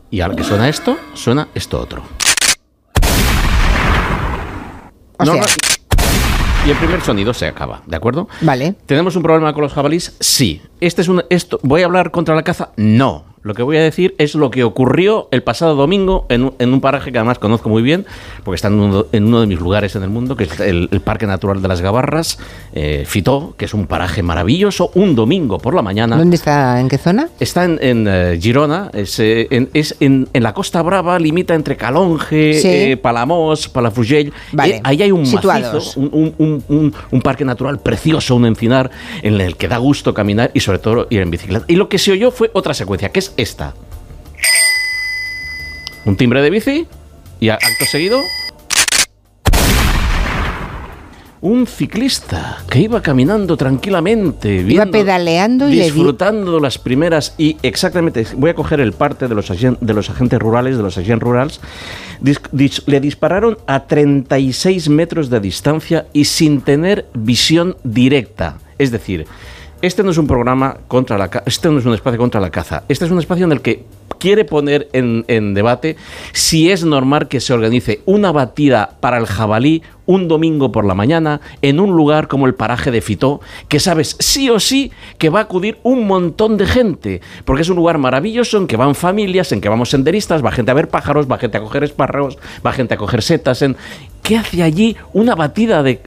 Y 0.10 0.22
ahora 0.22 0.36
que 0.36 0.44
suena 0.44 0.70
esto, 0.70 0.98
suena 1.14 1.48
esto 1.56 1.80
otro. 1.80 2.04
O 5.18 5.26
No, 5.26 5.34
sea, 5.34 5.42
no, 5.42 5.48
y 6.66 6.70
el 6.70 6.78
primer 6.78 7.02
sonido 7.02 7.34
se 7.34 7.46
acaba, 7.48 7.82
¿de 7.86 7.96
acuerdo? 7.98 8.28
vale. 8.42 8.76
¿Tenemos 8.86 9.16
un 9.16 9.24
problema 9.24 9.54
con 9.54 9.64
los 9.64 9.74
jabalíes? 9.74 10.16
Sí. 10.20 10.62
Este 10.80 11.02
es 11.02 11.08
un, 11.08 11.24
esto, 11.30 11.60
¿Voy 11.64 11.82
a 11.82 11.86
hablar 11.86 12.12
contra 12.12 12.36
la 12.36 12.44
caza? 12.44 12.70
No. 12.78 13.26
Lo 13.44 13.54
que 13.54 13.62
voy 13.64 13.76
a 13.76 13.82
decir 13.84 14.16
es 14.20 14.36
lo 14.36 14.50
que 14.50 14.64
ocurrió 14.64 15.28
el 15.32 15.44
pasado 15.44 15.76
domingo 15.76 16.26
en 16.30 16.44
un, 16.46 16.54
en 16.60 16.74
un 16.74 16.80
paraje 16.80 17.12
que 17.12 17.18
además 17.18 17.40
conozco 17.40 17.68
muy 17.68 17.82
bien, 17.82 18.06
porque 18.46 18.56
está 18.56 18.70
en 18.70 18.76
uno, 18.76 19.06
en 19.12 19.26
uno 19.26 19.42
de 19.42 19.48
mis 19.48 19.60
lugares 19.60 19.96
en 19.98 20.04
el 20.04 20.10
mundo, 20.10 20.38
que 20.38 20.46
es 20.46 20.60
el, 20.62 20.88
el 20.92 21.02
Parque 21.02 21.28
Natural 21.28 21.62
de 21.62 21.68
las 21.68 21.82
Gabarras, 21.82 22.40
eh, 22.74 23.04
Fitó, 23.06 23.54
que 23.58 23.66
es 23.66 23.74
un 23.74 23.86
paraje 23.88 24.24
maravilloso, 24.24 24.92
un 24.96 25.14
domingo 25.16 25.58
por 25.58 25.74
la 25.76 25.82
mañana. 25.82 26.16
¿Dónde 26.16 26.38
está? 26.38 26.80
¿En 26.80 26.88
qué 26.88 26.98
zona? 26.98 27.28
Está 27.40 27.66
en, 27.66 27.80
en, 27.82 28.08
eh, 28.10 28.40
Girona, 28.42 28.90
es, 28.94 29.20
eh, 29.20 29.48
en, 29.52 29.70
es 29.74 29.98
en, 30.00 30.30
en 30.32 30.44
la 30.44 30.54
Costa 30.54 30.82
Brava, 30.82 31.20
limita 31.20 31.54
entre 31.54 31.76
Calonge, 31.76 32.54
Sí. 32.54 32.68
eh, 32.70 32.98
Palamós, 32.98 33.68
Palafrugell. 33.68 34.32
Vale, 34.54 34.78
Eh, 34.78 34.82
ahí 34.86 35.02
hay 35.02 35.12
un 35.12 35.26
situados. 35.26 35.98
macizo, 35.98 36.00
un- 36.00 36.64
un- 36.70 36.94
un 37.12 37.22
parque 37.22 37.44
natural 37.44 37.80
precioso, 37.80 38.36
un 38.38 38.46
encinar, 38.46 38.90
en 39.22 39.42
el 39.42 39.58
que 39.58 39.68
da 39.68 39.78
gusto 39.80 40.14
caminar 40.14 40.52
y 40.54 40.62
sobre 40.62 40.80
todo 40.80 41.08
ir 41.10 41.20
en 41.22 41.30
bicicleta. 41.30 41.66
Y 41.68 41.76
lo 41.76 41.90
que 41.90 41.98
se 41.98 42.14
oyó 42.14 42.32
fue 42.32 42.50
otra 42.54 42.74
secuencia, 42.74 43.10
que 43.10 43.20
es 43.20 43.33
esta. 43.38 43.74
Un 46.06 46.16
timbre 46.18 46.42
de 46.42 46.50
bici 46.50 46.88
y 47.40 47.50
a- 47.50 47.56
acto 47.56 47.86
seguido... 47.90 48.20
Un 51.42 51.68
ciclista 51.68 52.60
que 52.70 52.80
iba 52.80 53.02
caminando 53.02 53.58
tranquilamente, 53.58 54.56
Iba 54.56 54.64
viendo- 54.86 54.92
pedaleando 54.92 55.70
y 55.70 55.76
le 55.76 55.84
disfrutando 55.84 56.58
las 56.62 56.78
primeras 56.78 57.36
y 57.38 57.58
exactamente 57.64 58.26
voy 58.38 58.52
a 58.52 58.56
coger 58.56 58.80
el 58.80 58.94
parte 58.94 59.28
de 59.28 59.36
los 59.36 59.52
agen- 59.52 59.78
de 59.82 59.94
los 59.94 60.10
agentes 60.10 60.40
rurales 60.40 60.78
de 60.78 60.84
los 60.84 60.98
agentes 60.98 61.20
rurales 61.22 61.60
dis- 62.22 62.40
dis- 62.54 62.84
le 62.86 63.02
dispararon 63.02 63.58
a 63.68 63.88
36 63.88 64.88
metros 64.88 65.30
de 65.30 65.42
distancia 65.42 66.06
y 66.14 66.24
sin 66.26 66.62
tener 66.62 67.08
visión 67.14 67.76
directa 67.84 68.60
es 68.78 68.92
decir 68.92 69.28
este 69.84 70.02
no 70.02 70.12
es 70.12 70.18
un 70.18 70.28
programa 70.28 70.78
contra 70.88 71.18
la 71.18 71.28
ca- 71.30 71.44
este 71.46 71.70
no 71.70 71.78
es 71.78 71.86
un 71.86 71.94
espacio 71.94 72.18
contra 72.18 72.40
la 72.42 72.50
caza 72.50 72.84
este 72.88 73.06
es 73.06 73.12
un 73.12 73.20
espacio 73.20 73.46
en 73.46 73.52
el 73.52 73.62
que 73.62 73.84
quiere 74.18 74.46
poner 74.46 74.88
en, 74.94 75.26
en 75.28 75.54
debate 75.54 75.98
si 76.32 76.72
es 76.72 76.86
normal 76.86 77.28
que 77.28 77.42
se 77.42 77.54
organice 77.54 78.02
una 78.06 78.32
batida 78.32 78.96
para 79.02 79.18
el 79.18 79.26
jabalí 79.26 79.84
un 80.06 80.28
domingo 80.28 80.72
por 80.72 80.86
la 80.86 80.96
mañana 80.96 81.42
en 81.62 81.80
un 81.80 81.92
lugar 81.96 82.28
como 82.28 82.46
el 82.46 82.56
paraje 82.56 82.92
de 82.92 83.00
Fitó, 83.02 83.40
que 83.70 83.80
sabes 83.80 84.18
sí 84.20 84.50
o 84.50 84.60
sí 84.60 84.92
que 85.18 85.30
va 85.30 85.40
a 85.40 85.44
acudir 85.44 85.78
un 85.84 86.06
montón 86.08 86.58
de 86.58 86.66
gente, 86.66 87.22
porque 87.46 87.62
es 87.62 87.70
un 87.70 87.78
lugar 87.78 87.98
maravilloso 88.00 88.58
en 88.58 88.68
que 88.68 88.76
van 88.76 88.96
familias, 88.96 89.54
en 89.54 89.62
que 89.62 89.70
vamos 89.70 89.90
senderistas, 89.92 90.44
va 90.44 90.52
gente 90.52 90.72
a 90.72 90.74
ver 90.74 90.90
pájaros, 90.90 91.32
va 91.32 91.38
gente 91.38 91.58
a 91.58 91.62
coger 91.62 91.86
espárragos, 91.86 92.38
va 92.66 92.74
gente 92.74 92.96
a 92.96 92.98
coger 92.98 93.22
setas. 93.22 93.62
En... 93.62 93.78
¿Qué 94.24 94.38
hace 94.38 94.64
allí 94.64 94.96
una 95.12 95.36
batida 95.36 95.84
de, 95.84 96.00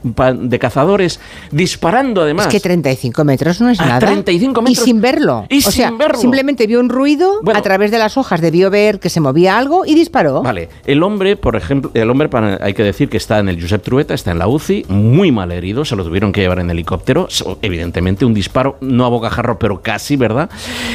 cazadores 0.59 1.19
disparando 1.51 2.23
además? 2.23 2.47
Es 2.47 2.51
que 2.51 2.59
35 2.59 3.23
metros 3.23 3.61
no 3.61 3.69
es 3.69 3.79
A 3.79 3.85
nada. 3.85 3.99
35 3.99 4.61
metros. 4.63 4.79
Y 4.79 4.89
sin 4.89 5.01
verlo. 5.01 5.45
Y 5.49 5.59
o 5.59 5.61
sea, 5.71 5.89
sin 5.89 5.97
verlo. 5.99 6.17
simplemente 6.17 6.65
vio 6.65 6.79
un 6.79 6.89
ruido 6.89 7.41
a 7.53 7.61
través 7.61 7.91
de 7.91 7.99
las 7.99 8.17
hojas, 8.17 8.41
debió 8.41 8.71
ver 8.71 8.99
que 8.99 9.09
se 9.09 9.19
movía 9.19 9.57
algo 9.57 9.85
y 9.85 9.93
disparó. 9.93 10.41
Vale, 10.41 10.67
el 10.85 11.03
hombre, 11.03 11.35
por 11.35 11.55
ejemplo, 11.55 11.91
el 11.93 12.09
hombre, 12.09 12.27
para- 12.27 12.57
hay 12.59 12.73
que 12.73 12.83
decir 12.83 13.07
que 13.07 13.17
está 13.17 13.37
en 13.37 13.49
el 13.49 13.61
Josep 13.61 13.83
Trueta, 13.83 14.15
está 14.15 14.31
en 14.31 14.39
la 14.39 14.47
UCI, 14.47 14.85
muy 14.89 15.31
mal 15.31 15.51
herido, 15.51 15.85
se 15.85 15.95
lo 15.95 16.03
tuvieron 16.03 16.31
que 16.31 16.41
llevar 16.41 16.57
en 16.57 16.71
helicóptero, 16.71 17.27
evidentemente 17.61 18.25
un 18.25 18.33
disparo, 18.33 18.77
no 18.81 19.05
a 19.05 19.09
bocajarro, 19.09 19.59
pero 19.59 19.83
casi, 19.83 20.15
¿verdad? 20.15 20.49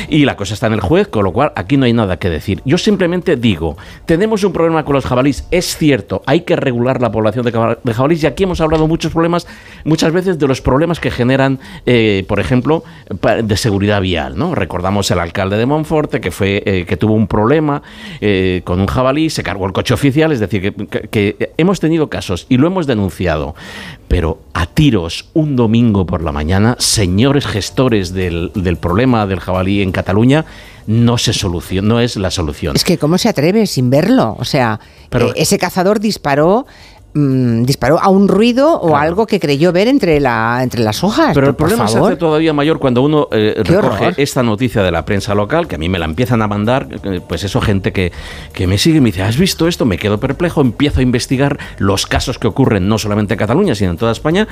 Y 0.08 0.24
la 0.24 0.36
cosa 0.36 0.54
está 0.54 0.66
en 0.66 0.72
el 0.72 0.80
juez, 0.80 1.06
con 1.06 1.22
lo 1.22 1.32
cual 1.32 1.52
aquí 1.54 1.76
no 1.76 1.84
hay 1.84 1.92
nada 1.92 2.18
que 2.18 2.28
decir. 2.30 2.62
Yo 2.64 2.78
simplemente 2.78 3.36
digo, 3.36 3.76
tenemos 4.06 4.42
un 4.42 4.52
problema 4.52 4.84
con 4.84 4.94
los 4.94 5.06
jabalíes, 5.06 5.46
es 5.52 5.76
cierto, 5.76 6.22
hay 6.26 6.40
que 6.40 6.56
regular 6.56 7.00
la 7.00 7.11
población 7.12 7.44
de, 7.44 7.52
jabalíes 7.92 8.22
y 8.22 8.26
aquí 8.26 8.42
hemos 8.44 8.60
hablado 8.60 8.88
muchos 8.88 9.12
problemas, 9.12 9.46
muchas 9.84 10.12
veces 10.12 10.38
de 10.38 10.48
los 10.48 10.60
problemas 10.60 10.98
que 10.98 11.10
generan, 11.10 11.60
eh, 11.86 12.24
por 12.26 12.40
ejemplo, 12.40 12.82
de 13.44 13.56
seguridad 13.56 14.00
vial, 14.00 14.36
¿no? 14.36 14.54
Recordamos 14.54 15.10
el 15.10 15.18
alcalde 15.20 15.56
de 15.56 15.66
Monforte 15.66 16.20
que 16.20 16.30
fue 16.30 16.62
eh, 16.66 16.84
que 16.86 16.96
tuvo 16.96 17.14
un 17.14 17.26
problema 17.28 17.82
eh, 18.20 18.62
con 18.64 18.80
un 18.80 18.86
jabalí, 18.86 19.30
se 19.30 19.42
cargó 19.42 19.66
el 19.66 19.72
coche 19.72 19.94
oficial, 19.94 20.32
es 20.32 20.40
decir, 20.40 20.74
que- 20.88 21.08
que 21.08 21.50
hemos 21.56 21.78
tenido 21.78 22.08
casos 22.08 22.46
y 22.48 22.56
lo 22.56 22.66
hemos 22.66 22.86
denunciado, 22.86 23.54
pero 24.08 24.40
a 24.54 24.66
tiros 24.66 25.28
un 25.34 25.56
domingo 25.56 26.06
por 26.06 26.22
la 26.22 26.32
mañana, 26.32 26.76
señores 26.78 27.46
gestores 27.46 28.12
del, 28.12 28.50
del 28.54 28.76
problema 28.76 29.26
del 29.26 29.40
jabalí 29.40 29.82
en 29.82 29.92
Cataluña, 29.92 30.44
no 30.86 31.18
se 31.18 31.32
soluciona, 31.32 31.88
no 31.88 32.00
es 32.00 32.16
la 32.16 32.30
solución. 32.30 32.76
Es 32.76 32.84
que 32.84 32.98
cómo 32.98 33.18
se 33.18 33.28
atreve 33.28 33.66
sin 33.66 33.90
verlo. 33.90 34.36
O 34.38 34.44
sea, 34.44 34.80
Pero- 35.10 35.28
eh, 35.30 35.34
ese 35.36 35.58
cazador 35.58 36.00
disparó. 36.00 36.66
mm, 37.14 37.64
disparó 37.64 38.00
a 38.00 38.08
un 38.08 38.26
ruido 38.26 38.80
o 38.80 38.96
algo 38.96 39.26
que 39.26 39.38
creyó 39.38 39.70
ver 39.70 39.86
entre, 39.86 40.18
la, 40.18 40.60
entre 40.62 40.80
las 40.82 41.04
hojas. 41.04 41.32
Pero 41.34 41.46
el 41.48 41.54
por 41.54 41.68
problema 41.68 41.86
se 41.86 41.98
hace 41.98 42.16
todavía 42.16 42.54
mayor 42.54 42.78
cuando 42.78 43.02
uno 43.02 43.28
eh, 43.32 43.52
recoge 43.58 44.06
horror. 44.06 44.14
esta 44.16 44.42
noticia 44.42 44.82
de 44.82 44.90
la 44.90 45.04
prensa 45.04 45.34
local, 45.34 45.68
que 45.68 45.74
a 45.74 45.78
mí 45.78 45.90
me 45.90 45.98
la 45.98 46.06
empiezan 46.06 46.40
a 46.40 46.48
mandar, 46.48 46.88
eh, 47.04 47.20
pues 47.28 47.44
eso, 47.44 47.60
gente 47.60 47.92
que, 47.92 48.12
que 48.54 48.66
me 48.66 48.78
sigue 48.78 48.96
y 48.96 49.00
me 49.02 49.10
dice, 49.10 49.22
¿has 49.24 49.36
visto 49.36 49.68
esto? 49.68 49.84
Me 49.84 49.98
quedo 49.98 50.18
perplejo, 50.20 50.62
empiezo 50.62 51.00
a 51.00 51.02
investigar 51.02 51.58
los 51.76 52.06
casos 52.06 52.38
que 52.38 52.46
ocurren 52.46 52.88
no 52.88 52.96
solamente 52.96 53.34
en 53.34 53.38
Cataluña, 53.38 53.74
sino 53.74 53.90
en 53.90 53.98
toda 53.98 54.12
España. 54.12 54.48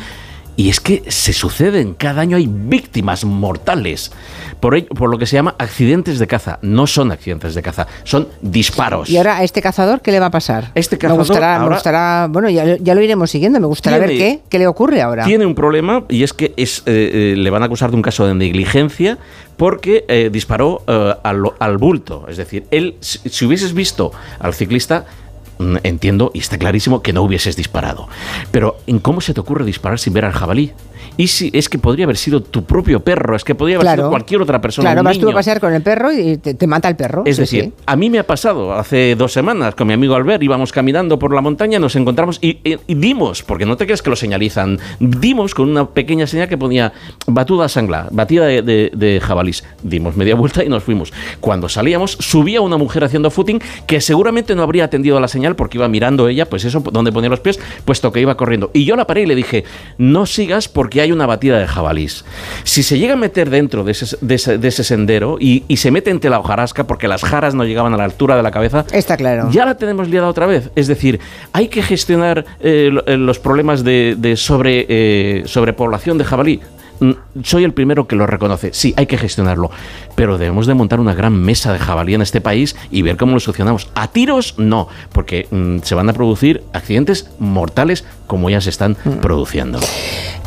Y 0.61 0.69
es 0.69 0.79
que 0.79 1.03
se 1.09 1.33
suceden, 1.33 1.95
cada 1.95 2.21
año 2.21 2.37
hay 2.37 2.47
víctimas 2.47 3.25
mortales 3.25 4.13
por, 4.61 4.75
ello- 4.75 4.89
por 4.89 5.09
lo 5.09 5.17
que 5.17 5.25
se 5.25 5.35
llama 5.37 5.55
accidentes 5.59 6.19
de 6.19 6.27
caza. 6.27 6.59
No 6.61 6.87
son 6.87 7.13
accidentes 7.13 7.55
de 7.55 7.63
caza, 7.63 7.87
son 8.05 8.29
disparos. 8.43 9.09
Y 9.09 9.17
ahora, 9.17 9.39
¿a 9.39 9.43
este 9.43 9.63
cazador 9.63 10.03
qué 10.03 10.13
le 10.13 10.21
va 10.21 10.27
a 10.27 10.31
pasar? 10.31 10.71
Este 10.75 10.97
me 10.97 11.01
cazador 11.01 11.27
gustará, 11.27 11.59
me 11.61 11.69
gustará 11.71 12.27
bueno, 12.31 12.51
ya, 12.51 12.77
ya 12.77 12.95
lo 12.95 13.01
iremos 13.01 13.31
siguiendo, 13.31 13.59
me 13.59 13.67
gustaría 13.69 13.99
ver 14.01 14.11
qué, 14.11 14.41
qué 14.51 14.59
le 14.59 14.67
ocurre 14.67 15.01
ahora. 15.01 15.25
Tiene 15.25 15.47
un 15.47 15.55
problema 15.55 16.05
y 16.11 16.25
es 16.25 16.35
que 16.35 16.53
es, 16.59 16.83
eh, 16.85 17.33
eh, 17.33 17.35
le 17.39 17.49
van 17.49 17.63
a 17.63 17.65
acusar 17.65 17.89
de 17.89 17.97
un 17.97 18.03
caso 18.03 18.27
de 18.27 18.35
negligencia 18.35 19.17
porque 19.57 20.05
eh, 20.09 20.29
disparó 20.31 20.83
al, 21.23 21.43
al 21.59 21.79
bulto. 21.79 22.27
Es 22.29 22.37
decir, 22.37 22.67
él, 22.71 22.97
si, 23.01 23.19
si 23.31 23.47
hubieses 23.47 23.73
visto 23.73 24.13
al 24.39 24.53
ciclista, 24.53 25.07
entiendo 25.83 26.31
y 26.35 26.39
está 26.41 26.59
clarísimo 26.59 27.03
que 27.03 27.13
no 27.13 27.23
hubieses 27.23 27.57
disparado. 27.57 28.09
Pero 28.51 28.79
¿en 28.87 28.99
cómo 28.99 29.21
se 29.21 29.35
te 29.35 29.41
ocurre 29.41 29.65
disparar 29.65 29.99
sin 29.99 30.13
ver 30.13 30.25
al 30.25 30.33
jabalí? 30.33 30.73
Y 31.17 31.27
si 31.29 31.51
es 31.53 31.69
que 31.69 31.79
podría 31.79 32.05
haber 32.05 32.17
sido 32.17 32.43
tu 32.43 32.65
propio 32.65 33.01
perro, 33.01 33.37
es 33.37 33.45
que 33.45 33.55
podría 33.55 33.77
haber 33.79 33.91
sido 33.97 34.11
cualquier 34.11 34.41
otra 34.43 34.61
persona. 34.61 34.89
Claro, 34.91 35.01
un 35.01 35.05
vas 35.05 35.19
tú 35.19 35.27
a 35.27 35.29
niño. 35.29 35.37
pasear 35.37 35.61
con 35.61 35.73
el 35.75 35.83
perro 35.83 36.13
y 36.13 36.39
te, 36.39 36.55
te 36.55 36.67
mata 36.67 36.89
el 36.89 36.97
perro. 36.97 37.23
Es 37.27 37.37
sí, 37.37 37.43
decir, 37.43 37.65
sí. 37.65 37.73
a 37.87 37.97
mí 37.97 38.11
me 38.11 38.19
ha 38.19 38.27
pasado 38.27 38.73
hace 38.75 39.15
dos 39.17 39.33
semanas 39.33 39.75
con 39.75 39.87
mi 39.87 39.95
amigo 39.95 40.15
Albert, 40.15 40.43
íbamos 40.43 40.73
caminando 40.73 41.19
por 41.19 41.35
la 41.35 41.41
montaña, 41.41 41.79
nos 41.79 41.97
encontramos 41.97 42.39
y, 42.41 42.59
y- 42.65 42.79
y 42.87 42.95
dimos, 42.95 43.43
porque 43.43 43.67
no 43.67 43.77
te 43.77 43.85
creas 43.87 44.03
que 44.03 44.11
lo 44.11 44.17
señalizan, 44.17 44.79
dimos 44.99 45.55
con 45.55 45.69
una 45.69 45.87
pequeña 45.91 46.27
señal 46.27 46.49
que 46.49 46.59
ponía 46.59 46.93
batuda 47.27 47.69
sangla, 47.69 48.09
batida 48.11 48.47
de, 48.47 48.63
de- 48.63 48.91
de 48.95 49.21
jabalís. 49.21 49.65
Dimos 49.83 50.17
media 50.17 50.35
vuelta 50.35 50.65
y 50.65 50.69
nos 50.69 50.83
fuimos. 50.83 51.13
Cuando 51.41 51.69
salíamos, 51.69 52.13
subía 52.13 52.61
una 52.61 52.77
mujer 52.77 53.05
haciendo 53.05 53.31
footing 53.31 53.61
que 53.87 54.01
seguramente 54.01 54.55
no 54.55 54.63
habría 54.63 54.85
atendido 54.85 55.17
a 55.17 55.21
la 55.21 55.29
señal 55.29 55.57
porque 55.57 55.79
iba 55.79 55.89
mirando 55.89 56.29
ella, 56.29 56.49
pues 56.49 56.65
eso, 56.65 56.81
donde 56.93 57.13
ponía 57.13 57.31
los 57.31 57.41
pies, 57.41 57.59
puesto 57.85 58.11
que 58.13 58.21
iba 58.21 58.37
corriendo. 58.37 58.71
Y 58.73 58.85
yo 58.85 58.97
la 58.97 59.07
paré 59.07 59.23
y 59.23 59.27
le 59.27 59.35
dije, 59.35 59.65
no 59.99 60.27
sigas 60.27 60.69
porque 60.69 60.90
hay 60.99 61.13
una 61.13 61.27
batida 61.27 61.59
de 61.61 61.69
jabalís. 61.69 62.25
Si 62.65 62.83
se 62.83 62.99
llega 62.99 63.13
a 63.13 63.17
meter 63.17 63.51
dentro 63.51 63.85
de 63.85 63.93
ese, 63.93 64.17
de 64.21 64.35
ese- 64.35 64.59
de 64.59 64.67
ese 64.69 64.83
sendero 64.83 65.37
y, 65.39 65.63
y 65.69 65.77
se 65.77 65.93
mete 65.93 66.11
entre 66.11 66.31
la 66.31 66.41
hojarasca 66.41 66.89
porque 66.89 67.07
las 67.07 67.23
jaras 67.23 67.55
no 67.55 67.65
llegaban 67.65 67.95
a 67.95 67.97
la 67.97 68.05
altura 68.05 68.37
de 68.37 68.43
la 68.43 68.51
cabeza, 68.51 68.85
Está 68.93 69.17
claro. 69.17 69.49
ya 69.53 69.65
la 69.67 69.77
tenemos 69.77 70.09
liada 70.09 70.27
otra 70.27 70.47
vez. 70.47 70.71
Es 70.75 70.89
decir, 70.89 71.21
hay 71.53 71.69
que 71.69 71.83
gestionar 71.83 72.45
eh, 72.61 72.91
eh, 73.07 73.17
los 73.17 73.39
problemas 73.39 73.85
de, 73.85 74.17
de 74.19 74.37
sobre, 74.37 74.87
eh, 74.89 75.43
sobrepoblación 75.47 76.19
de 76.19 76.25
jabalí. 76.25 76.61
Mm, 77.01 77.13
Soy 77.43 77.65
el 77.65 77.73
primero 77.73 78.07
que 78.07 78.17
lo 78.17 78.27
reconoce. 78.27 78.71
Sí, 78.73 78.95
hay 78.97 79.07
que 79.07 79.19
gestionarlo. 79.19 79.71
Pero 80.15 80.39
debemos 80.39 80.67
de 80.67 80.75
montar 80.75 81.01
una 81.01 81.15
gran 81.15 81.33
mesa 81.33 81.73
de 81.73 81.79
jabalí 81.79 82.15
en 82.15 82.23
este 82.23 82.41
país 82.41 82.77
y 82.91 83.03
ver 83.03 83.17
cómo 83.17 83.33
lo 83.35 83.41
solucionamos. 83.41 83.89
A 83.95 84.09
tiros, 84.09 84.55
no, 84.59 84.89
porque 85.13 85.49
mm, 85.51 85.79
se 85.83 85.95
van 85.95 86.09
a 86.09 86.13
producir 86.13 86.63
accidentes 86.73 87.31
mortales 87.39 88.05
como 88.27 88.49
ya 88.49 88.61
se 88.61 88.71
están 88.71 88.97
produciendo. 89.21 89.81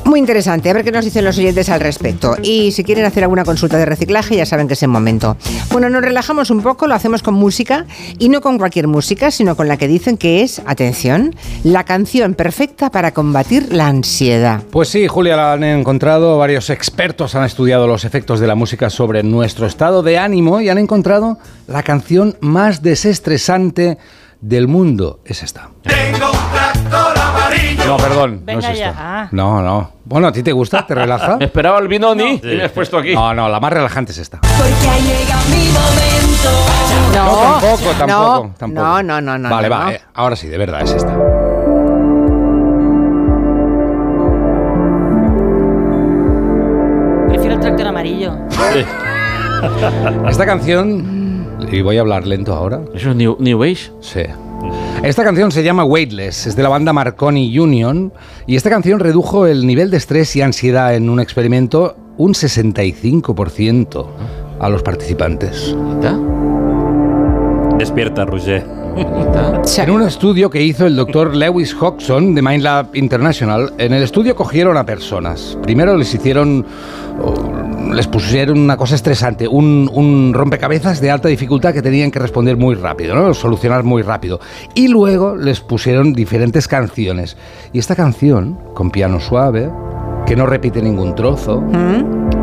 Muy 0.06 0.20
interesante, 0.20 0.70
a 0.70 0.74
ver 0.74 0.84
qué 0.84 0.92
nos 0.92 1.06
dicen 1.06 1.24
los 1.24 1.38
oyentes 1.38 1.70
al 1.70 1.80
respecto. 1.80 2.36
Y 2.42 2.72
si 2.72 2.84
quieren 2.84 3.06
hacer 3.06 3.24
alguna 3.24 3.46
consulta 3.46 3.78
de 3.78 3.86
reciclaje, 3.86 4.36
ya 4.36 4.46
saben 4.46 4.68
que 4.68 4.74
es 4.74 4.84
el 4.84 4.90
momento. 4.90 5.38
Bueno, 5.72 5.90
nos 5.90 6.02
relajamos 6.02 6.50
un 6.50 6.62
poco, 6.62 6.88
lo 6.88 6.96
hacemos 6.96 7.24
con 7.24 7.34
música, 7.36 7.86
y 8.20 8.28
no 8.28 8.42
con 8.42 8.58
cualquier 8.58 8.88
música, 8.88 9.32
sino 9.32 9.56
con 9.56 9.70
la 9.70 9.78
que 9.78 9.88
dicen 9.88 10.18
que 10.18 10.42
es, 10.42 10.62
atención, 10.66 11.36
la 11.64 11.86
canción 11.86 12.34
perfecta 12.34 12.90
para 12.90 13.14
combatir 13.14 13.74
la 13.74 13.88
ansiedad. 13.88 14.62
Pues 14.72 14.90
sí, 14.90 15.08
Julia, 15.08 15.38
la 15.38 15.54
han 15.54 15.64
encontrado. 15.64 16.38
Varios 16.44 16.70
expertos 16.70 17.36
han 17.36 17.46
estudiado 17.46 17.88
los 17.88 18.04
efectos 18.04 18.42
de 18.42 18.48
la 18.48 18.56
música 18.56 18.90
sobre 18.90 19.24
nuestro 19.24 19.66
estado 19.66 20.04
de 20.04 20.18
ánimo 20.18 20.60
y 20.60 20.68
han 20.68 20.78
encontrado 20.78 21.38
la 21.68 21.84
canción 21.84 22.36
más 22.42 22.82
desestresante 22.82 23.98
del 24.42 24.68
mundo. 24.68 25.22
Es 25.24 25.42
esta. 25.42 25.70
No, 27.88 27.96
perdón. 27.96 28.40
no 28.42 28.46
Venga 28.46 28.72
es 28.74 28.78
ya. 28.78 28.90
esta. 28.90 29.22
Ah. 29.22 29.30
No, 29.32 29.62
no. 29.62 29.94
Bueno, 30.04 30.28
¿a 30.28 30.32
ti 30.34 30.44
te 30.44 30.52
gusta? 30.52 30.86
¿Te 30.86 30.94
relaja? 30.94 31.38
Me 31.38 31.46
esperaba 31.50 31.80
el 31.80 31.88
Binoni 31.88 32.42
y 32.44 32.56
me 32.58 32.64
has 32.66 32.72
puesto 32.74 32.98
aquí. 32.98 33.16
No, 33.16 33.34
no, 33.34 33.48
la 33.48 33.62
más 33.62 33.72
relajante 33.72 34.12
es 34.12 34.18
esta. 34.18 34.42
Porque 34.42 34.90
ha 34.90 35.00
llegado 35.00 35.50
mi 35.50 35.68
momento. 35.68 36.50
No, 37.16 37.42
tampoco, 37.62 37.92
tampoco, 37.98 38.48
no, 38.48 38.56
tampoco. 38.58 38.86
No, 38.86 39.02
no, 39.02 39.22
no, 39.22 39.38
no. 39.38 39.50
Vale, 39.50 39.70
no, 39.70 39.76
va, 39.78 39.84
no. 39.86 39.92
eh, 39.92 40.02
ahora 40.14 40.36
sí, 40.36 40.50
de 40.50 40.58
verdad, 40.58 40.82
es 40.82 40.92
esta. 40.92 41.18
Esta 50.30 50.46
canción 50.46 51.48
Y 51.72 51.82
voy 51.82 51.98
a 51.98 52.02
hablar 52.02 52.28
lento 52.28 52.54
ahora. 52.54 52.82
¿Eso 52.94 53.12
es 53.12 53.16
New, 53.16 53.38
new 53.40 53.64
Age? 53.64 53.92
Sí. 54.02 54.22
Esta 55.04 55.24
canción 55.24 55.52
se 55.52 55.64
llama 55.64 55.84
Weightless, 55.84 56.48
es 56.48 56.56
de 56.56 56.64
la 56.64 56.70
banda 56.70 56.94
Marconi 56.94 57.58
Union 57.60 58.14
y 58.48 58.56
esta 58.56 58.70
canción 58.70 59.00
redujo 59.00 59.48
el 59.48 59.68
nivel 59.68 59.92
de 59.92 59.98
estrés 59.98 60.36
y 60.36 60.42
ansiedad 60.42 60.96
en 60.96 61.10
un 61.10 61.20
experimento 61.20 61.98
un 62.18 62.34
65% 62.34 64.08
a 64.60 64.70
los 64.70 64.82
participantes. 64.84 65.76
Despierta, 67.78 68.24
Roger. 68.24 68.64
En 68.96 69.90
un 69.90 70.04
estudio 70.04 70.50
que 70.50 70.62
hizo 70.62 70.86
el 70.86 70.96
doctor 70.96 71.36
Lewis 71.36 71.76
Hodgson 71.76 72.36
de 72.36 72.42
MindLab 72.42 72.96
International, 72.96 73.74
en 73.80 73.94
el 73.94 74.04
estudio 74.04 74.36
cogieron 74.36 74.78
a 74.78 74.86
personas. 74.86 75.58
Primero 75.64 75.98
les 75.98 76.14
hicieron, 76.14 76.66
o 77.20 77.34
les 77.94 78.08
pusieron 78.08 78.60
una 78.60 78.78
cosa 78.78 78.96
estresante, 78.96 79.48
un, 79.48 79.90
un 79.94 80.34
rompecabezas 80.34 81.00
de 81.00 81.12
alta 81.12 81.28
dificultad 81.28 81.74
que 81.74 81.82
tenían 81.82 82.12
que 82.12 82.20
responder 82.20 82.58
muy 82.58 82.76
rápido, 82.76 83.16
¿no? 83.16 83.34
solucionar 83.34 83.84
muy 83.84 84.02
rápido. 84.02 84.40
Y 84.74 84.88
luego 84.88 85.36
les 85.36 85.62
pusieron 85.62 86.14
diferentes 86.14 86.68
canciones. 86.68 87.38
Y 87.72 87.80
esta 87.80 87.96
canción, 87.96 88.58
con 88.74 88.92
piano 88.92 89.20
suave, 89.20 89.70
que 90.26 90.36
no 90.36 90.46
repite 90.46 90.82
ningún 90.82 91.16
trozo, 91.16 91.62
¿Mm? 91.62 92.43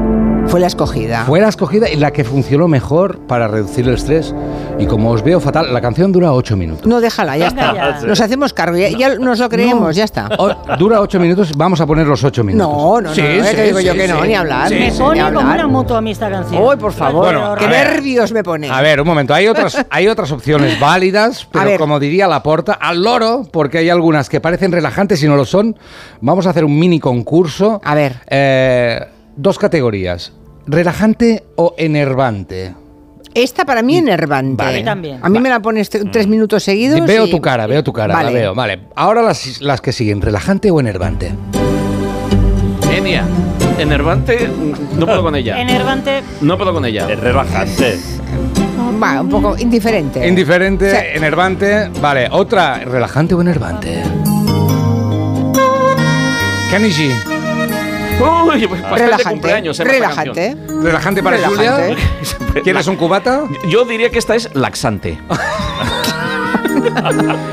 Fue 0.51 0.59
la 0.59 0.67
escogida. 0.67 1.25
fue 1.27 1.41
la 1.41 1.49
escogida 1.49 1.89
y 1.89 1.95
la 1.95 2.11
que 2.13 2.25
funcionó 2.25 2.67
mejor 2.67 3.21
para 3.29 3.47
reducir 3.47 3.87
el 3.87 3.95
estrés. 3.95 4.35
Y 4.81 4.87
como 4.87 5.11
os 5.13 5.23
veo 5.23 5.39
fatal, 5.39 5.73
la 5.73 5.81
canción 5.81 6.11
dura 6.11 6.33
8 6.33 6.57
minutos. 6.57 6.87
No, 6.87 7.01
déjala, 7.01 7.37
ya 7.37 7.47
está. 7.49 7.73
ya. 7.73 8.01
Nos 8.05 8.21
hacemos 8.21 8.53
cargo, 8.53 8.77
ya, 8.77 8.89
ya 8.89 9.15
nos 9.17 9.39
lo 9.39 9.49
creemos, 9.49 9.95
ya 9.95 10.03
está. 10.03 10.29
O- 10.39 10.53
dura 10.77 11.01
8 11.01 11.21
minutos, 11.21 11.53
vamos 11.57 11.81
a 11.81 11.87
poner 11.87 12.07
los 12.09 12.25
8 12.25 12.43
minutos. 12.43 12.67
No, 12.69 13.01
no, 13.01 13.11
no, 13.11 13.15
eh, 13.15 13.53
que 13.55 13.63
digo 13.63 13.79
yo 13.79 13.95
que 13.95 14.09
no, 14.09 14.25
ni 14.25 14.35
hablar. 14.35 14.71
Me 14.71 14.91
pone 14.91 15.21
como 15.23 15.39
hablar. 15.41 15.43
una 15.55 15.67
moto 15.69 15.97
a 15.97 16.01
mí 16.01 16.11
esta 16.11 16.29
canción. 16.29 16.61
Uy, 16.61 16.77
por 16.77 16.93
favor, 16.93 17.27
Bueno, 17.27 17.55
qué 17.57 17.67
a 17.67 17.69
ver. 17.69 17.91
nervios 17.93 18.33
me 18.33 18.43
pone. 18.43 18.69
A 18.69 18.81
ver, 18.81 19.01
un 19.01 19.07
momento, 19.07 19.33
hay 19.33 19.47
otras, 19.47 19.87
hay 19.89 20.09
otras 20.09 20.33
opciones 20.33 20.81
válidas, 20.81 21.47
pero 21.53 21.79
como 21.79 22.01
diría 22.01 22.27
la 22.27 22.43
porta, 22.43 22.73
al 22.73 23.03
loro, 23.05 23.43
porque 23.53 23.79
hay 23.79 23.89
algunas 23.89 24.29
que 24.29 24.41
parecen 24.41 24.73
relajantes 24.73 25.23
y 25.23 25.29
no 25.29 25.37
lo 25.37 25.45
son. 25.45 25.77
Vamos 26.21 26.47
a 26.49 26.51
hacer 26.51 26.65
un 26.65 26.77
mini 26.77 26.99
concurso. 26.99 27.81
A 27.85 27.95
ver. 27.95 28.17
Eh, 28.29 29.01
dos 29.37 29.59
categorías, 29.59 30.33
relajante 30.71 31.45
o 31.57 31.75
enervante. 31.77 32.75
Esta 33.35 33.65
para 33.65 33.83
mí 33.83 33.97
enervante. 33.97 34.63
Vale. 34.65 34.77
A 34.77 34.81
mí 34.81 34.85
también. 34.85 35.19
A 35.23 35.29
mí 35.29 35.39
me 35.39 35.49
la 35.49 35.61
pones 35.61 35.89
tres 35.89 36.27
minutos 36.27 36.63
seguidos. 36.65 37.07
Veo 37.07 37.27
y- 37.27 37.31
tu 37.31 37.41
cara, 37.41 37.67
veo 37.67 37.85
tu 37.85 37.93
cara, 37.93 38.15
Vale. 38.15 38.33
la 38.33 38.39
veo, 38.39 38.55
vale. 38.55 38.81
Ahora 38.97 39.23
las, 39.23 39.61
las 39.61 39.81
que 39.81 39.93
siguen, 39.93 40.21
relajante 40.21 40.71
o 40.71 40.81
enervante. 40.81 41.33
Enia. 42.93 43.25
Enervante, 43.79 44.49
mm, 44.49 44.99
no 44.99 45.07
puedo 45.07 45.23
con 45.23 45.35
ella. 45.37 45.61
Enervante. 45.61 46.23
No 46.41 46.57
puedo 46.59 46.73
con 46.75 46.85
ella. 46.85 47.09
Es 47.11 47.19
relajante. 47.21 47.99
Va, 49.03 49.21
un 49.23 49.29
poco 49.31 49.57
indiferente. 49.57 50.27
Indiferente, 50.27 50.91
Sí. 50.91 50.97
enervante. 51.15 51.89
Vale, 52.01 52.29
otra, 52.31 52.81
relajante 52.85 53.35
o 53.35 53.41
enervante. 53.41 54.03
Kenny 56.71 56.89
G, 56.91 57.11
Uy, 58.21 58.67
pues 58.67 58.81
pastel 58.83 58.99
de 58.99 59.05
relajante. 59.05 59.31
cumpleaños. 59.31 59.81
en 59.81 59.87
esta 59.87 59.99
relajante. 59.99 60.57
relajante 60.83 61.23
para 61.23 61.37
Relajante. 61.37 61.97
Julia. 62.39 62.63
¿Quieres 62.65 62.87
un 62.87 62.97
cubata? 62.97 63.45
Yo 63.69 63.85
diría 63.85 64.11
que 64.11 64.19
esta 64.19 64.35
es 64.35 64.55
laxante. 64.55 65.19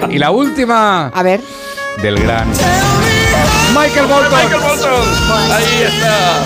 Y 0.10 0.20
la 0.20 0.32
última 0.32 1.08
A 1.08 1.24
ver. 1.24 1.42
del 2.02 2.20
gran 2.20 2.48
Michael 3.74 4.06
Bolton. 4.08 4.32
Michael 4.32 4.62
Bolton. 4.62 5.02
Ahí 5.52 5.84
está. 5.84 6.44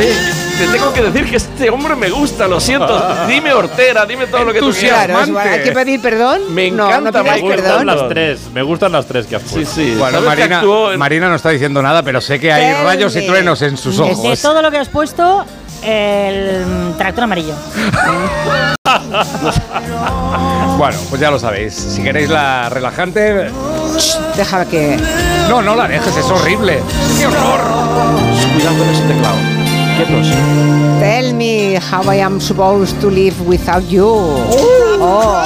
Eh, 0.00 0.32
te 0.58 0.66
tengo 0.68 0.92
que 0.92 1.02
decir 1.02 1.30
que 1.30 1.36
este 1.36 1.70
hombre 1.70 1.94
me 1.96 2.08
gusta, 2.10 2.46
lo 2.48 2.58
siento. 2.60 3.00
Dime 3.28 3.52
hortera, 3.52 4.06
dime 4.06 4.26
todo 4.26 4.44
lo 4.44 4.52
que 4.52 4.60
tú 4.60 4.70
quieras. 4.72 5.06
Claro, 5.06 5.38
hay 5.38 5.62
que 5.62 5.72
pedir 5.72 6.00
perdón. 6.00 6.54
Me 6.54 6.70
no, 6.70 6.86
encanta 6.86 7.18
no 7.18 7.24
pidas 7.24 7.36
Me 7.36 7.42
gustan 7.42 7.64
perdón. 7.64 7.86
las 7.86 8.08
tres. 8.08 8.40
Me 8.54 8.62
gustan 8.62 8.92
las 8.92 9.06
tres 9.06 9.26
que 9.26 9.36
has 9.36 9.42
Sí, 9.42 9.48
puesto. 9.54 9.74
sí. 9.74 9.94
Bueno, 9.98 10.18
¿Sabes 10.20 10.20
que 10.20 10.26
Marina, 10.40 10.56
actuó 10.58 10.92
en- 10.92 10.98
Marina 10.98 11.28
no 11.28 11.34
está 11.36 11.50
diciendo 11.50 11.82
nada, 11.82 12.02
pero 12.02 12.20
sé 12.20 12.38
que 12.40 12.52
hay 12.52 12.72
rayos 12.84 13.14
y 13.16 13.26
truenos 13.26 13.60
en 13.62 13.76
sus 13.76 13.96
De 13.98 14.02
ojos. 14.04 14.40
todo 14.42 14.62
lo 14.62 14.70
que 14.70 14.78
has 14.78 14.88
puesto, 14.88 15.44
el 15.82 16.64
tractor 16.96 17.24
amarillo. 17.24 17.54
Bueno, 20.78 20.98
pues 21.08 21.20
ya 21.20 21.30
lo 21.30 21.38
sabéis. 21.38 21.74
Si 21.74 22.02
queréis 22.02 22.28
la 22.28 22.68
relajante, 22.68 23.50
Deja 24.36 24.64
que. 24.66 24.98
no, 25.48 25.62
no 25.62 25.74
la 25.74 25.88
dejes, 25.88 26.14
es 26.16 26.24
horrible. 26.26 26.80
¡Qué 27.18 27.26
horror! 27.26 27.60
Cuidado 28.54 28.76
con 28.78 28.88
ese 28.90 29.02
teclado. 29.04 29.36
Quietos. 29.96 30.28
Tell 31.00 31.32
me 31.32 31.76
how 31.76 32.02
I 32.10 32.20
am 32.20 32.38
supposed 32.38 33.00
to 33.00 33.08
live 33.08 33.34
without 33.46 33.82
you. 33.88 34.04
Oh. 34.04 35.42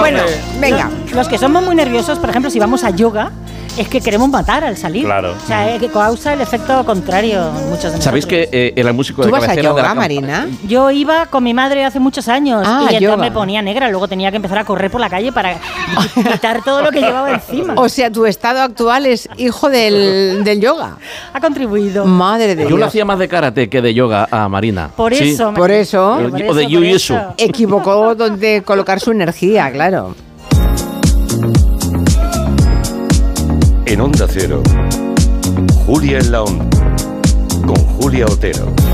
Bueno, 0.00 0.22
venga. 0.60 0.90
Los 1.14 1.28
que 1.28 1.38
somos 1.38 1.62
muy 1.64 1.76
nerviosos, 1.76 2.18
por 2.18 2.28
ejemplo, 2.30 2.50
si 2.50 2.58
vamos 2.58 2.82
a 2.82 2.90
yoga, 2.90 3.30
es 3.76 3.88
que 3.88 4.00
queremos 4.00 4.28
matar 4.28 4.64
al 4.64 4.76
salir. 4.76 5.04
Claro. 5.04 5.32
O 5.42 5.46
sea, 5.46 5.74
eh, 5.74 5.78
que 5.78 5.88
causa 5.88 6.32
el 6.32 6.40
efecto 6.40 6.84
contrario 6.84 7.50
en 7.58 7.70
muchos 7.70 7.92
de 7.92 8.00
¿Sabéis 8.00 8.26
que 8.26 8.48
eh, 8.52 8.72
era 8.76 8.90
el 8.90 8.94
músico 8.94 9.22
¿Tú 9.22 9.26
de 9.26 9.32
vas 9.32 9.42
a 9.44 9.46
cabecera 9.46 9.68
de 9.70 9.74
la 9.74 9.82
yoga, 9.82 9.94
Marina? 9.94 10.46
Yo 10.66 10.90
iba 10.90 11.26
con 11.26 11.42
mi 11.44 11.54
madre 11.54 11.84
hace 11.84 11.98
muchos 12.00 12.28
años 12.28 12.62
Ah, 12.64 12.78
y 12.80 12.82
entonces 12.84 13.00
yoga. 13.00 13.16
me 13.16 13.30
ponía 13.32 13.62
negra. 13.62 13.88
Luego 13.90 14.06
tenía 14.08 14.30
que 14.30 14.36
empezar 14.36 14.58
a 14.58 14.64
correr 14.64 14.90
por 14.90 15.00
la 15.00 15.08
calle 15.10 15.32
para 15.32 15.56
quitar 16.32 16.62
todo 16.62 16.82
lo 16.82 16.90
que 16.90 17.00
llevaba 17.00 17.30
encima. 17.32 17.74
O 17.76 17.88
sea, 17.88 18.10
tu 18.10 18.26
estado 18.26 18.60
actual 18.62 19.06
es 19.06 19.28
hijo 19.36 19.68
del, 19.70 20.44
del 20.44 20.60
yoga. 20.60 20.96
Ha 21.32 21.40
contribuido. 21.40 22.04
Madre 22.06 22.54
de 22.56 22.62
Yo 22.62 22.68
Dios. 22.68 22.80
lo 22.80 22.86
hacía 22.86 23.04
más 23.04 23.18
de 23.18 23.28
karate 23.28 23.68
que 23.68 23.82
de 23.82 23.92
yoga 23.94 24.28
a 24.30 24.48
Marina. 24.48 24.90
Por 24.96 25.14
Sí. 25.14 25.30
eso. 25.30 25.52
Por 25.54 25.70
eso 25.70 26.12
O 26.14 26.54
de 26.54 26.66
jiu-jitsu. 26.66 26.94
eso. 26.94 27.34
equivocó 27.38 28.14
donde 28.14 28.62
colocar 28.64 29.00
su 29.00 29.10
energía, 29.10 29.70
claro. 29.72 30.14
En 33.94 34.00
Onda 34.00 34.26
Cero, 34.28 34.60
Julia 35.86 36.18
en 36.18 36.32
la 36.32 36.40
con 36.40 37.76
Julia 37.76 38.26
Otero. 38.26 38.93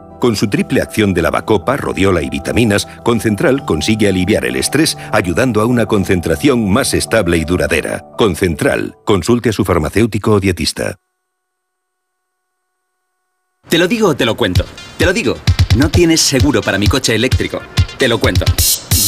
Con 0.21 0.35
su 0.35 0.47
triple 0.47 0.83
acción 0.83 1.15
de 1.15 1.23
lavacopa, 1.23 1.77
rodiola 1.77 2.21
y 2.21 2.29
vitaminas, 2.29 2.87
Concentral 3.03 3.65
consigue 3.65 4.07
aliviar 4.07 4.45
el 4.45 4.55
estrés 4.55 4.95
ayudando 5.11 5.61
a 5.61 5.65
una 5.65 5.87
concentración 5.87 6.69
más 6.69 6.93
estable 6.93 7.37
y 7.37 7.43
duradera. 7.43 8.05
Concentral. 8.19 8.95
Consulte 9.03 9.49
a 9.49 9.53
su 9.53 9.65
farmacéutico 9.65 10.33
o 10.33 10.39
dietista. 10.39 10.99
Te 13.67 13.79
lo 13.79 13.87
digo 13.87 14.09
o 14.09 14.15
te 14.15 14.25
lo 14.25 14.35
cuento. 14.35 14.63
Te 14.99 15.07
lo 15.07 15.13
digo. 15.13 15.37
No 15.75 15.89
tienes 15.89 16.21
seguro 16.21 16.61
para 16.61 16.77
mi 16.77 16.85
coche 16.85 17.15
eléctrico. 17.15 17.59
Te 17.97 18.07
lo 18.07 18.19
cuento. 18.19 18.45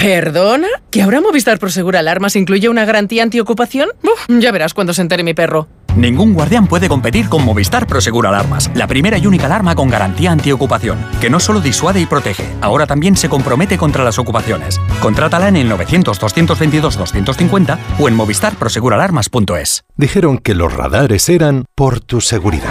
¿Perdona? 0.00 0.66
¿Que 0.90 1.02
ahora 1.02 1.20
Movistar 1.20 1.58
Prosegur 1.58 1.94
Alarmas 1.94 2.34
incluye 2.34 2.70
una 2.70 2.86
garantía 2.86 3.22
antiocupación? 3.22 3.90
Uf, 4.02 4.24
ya 4.40 4.50
verás 4.50 4.72
cuando 4.72 4.94
se 4.94 5.02
entere 5.02 5.22
mi 5.22 5.34
perro. 5.34 5.68
Ningún 5.94 6.32
guardián 6.32 6.68
puede 6.68 6.88
competir 6.88 7.28
con 7.28 7.44
Movistar 7.44 7.86
Prosegur 7.86 8.26
Alarmas, 8.26 8.70
la 8.74 8.86
primera 8.86 9.18
y 9.18 9.26
única 9.26 9.44
alarma 9.44 9.74
con 9.74 9.90
garantía 9.90 10.32
antiocupación, 10.32 10.98
que 11.20 11.28
no 11.28 11.38
solo 11.38 11.60
disuade 11.60 12.00
y 12.00 12.06
protege, 12.06 12.46
ahora 12.62 12.86
también 12.86 13.14
se 13.14 13.28
compromete 13.28 13.76
contra 13.76 14.02
las 14.02 14.18
ocupaciones. 14.18 14.80
Contrátala 15.02 15.48
en 15.48 15.56
el 15.56 15.70
900-222-250 15.70 17.76
o 17.98 18.08
en 18.08 18.14
movistarproseguralarmas.es. 18.14 19.84
Dijeron 19.96 20.38
que 20.38 20.54
los 20.54 20.72
radares 20.72 21.28
eran 21.28 21.66
por 21.74 22.00
tu 22.00 22.22
seguridad. 22.22 22.70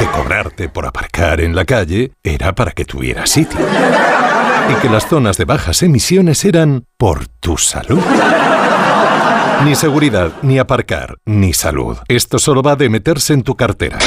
Que 0.00 0.06
cobrarte 0.06 0.68
por 0.68 0.84
aparcar 0.84 1.40
en 1.40 1.54
la 1.54 1.64
calle 1.64 2.10
era 2.24 2.56
para 2.56 2.72
que 2.72 2.84
tuvieras 2.84 3.30
sitio. 3.30 3.60
Y 4.68 4.74
que 4.80 4.88
las 4.88 5.08
zonas 5.08 5.36
de 5.36 5.44
bajas 5.44 5.82
emisiones 5.82 6.44
eran 6.44 6.84
por 6.96 7.26
tu 7.26 7.56
salud. 7.56 8.00
Ni 9.64 9.74
seguridad, 9.74 10.32
ni 10.42 10.58
aparcar, 10.58 11.16
ni 11.24 11.52
salud. 11.52 11.96
Esto 12.08 12.38
solo 12.38 12.62
va 12.62 12.76
de 12.76 12.88
meterse 12.88 13.32
en 13.32 13.42
tu 13.42 13.56
cartera. 13.56 13.98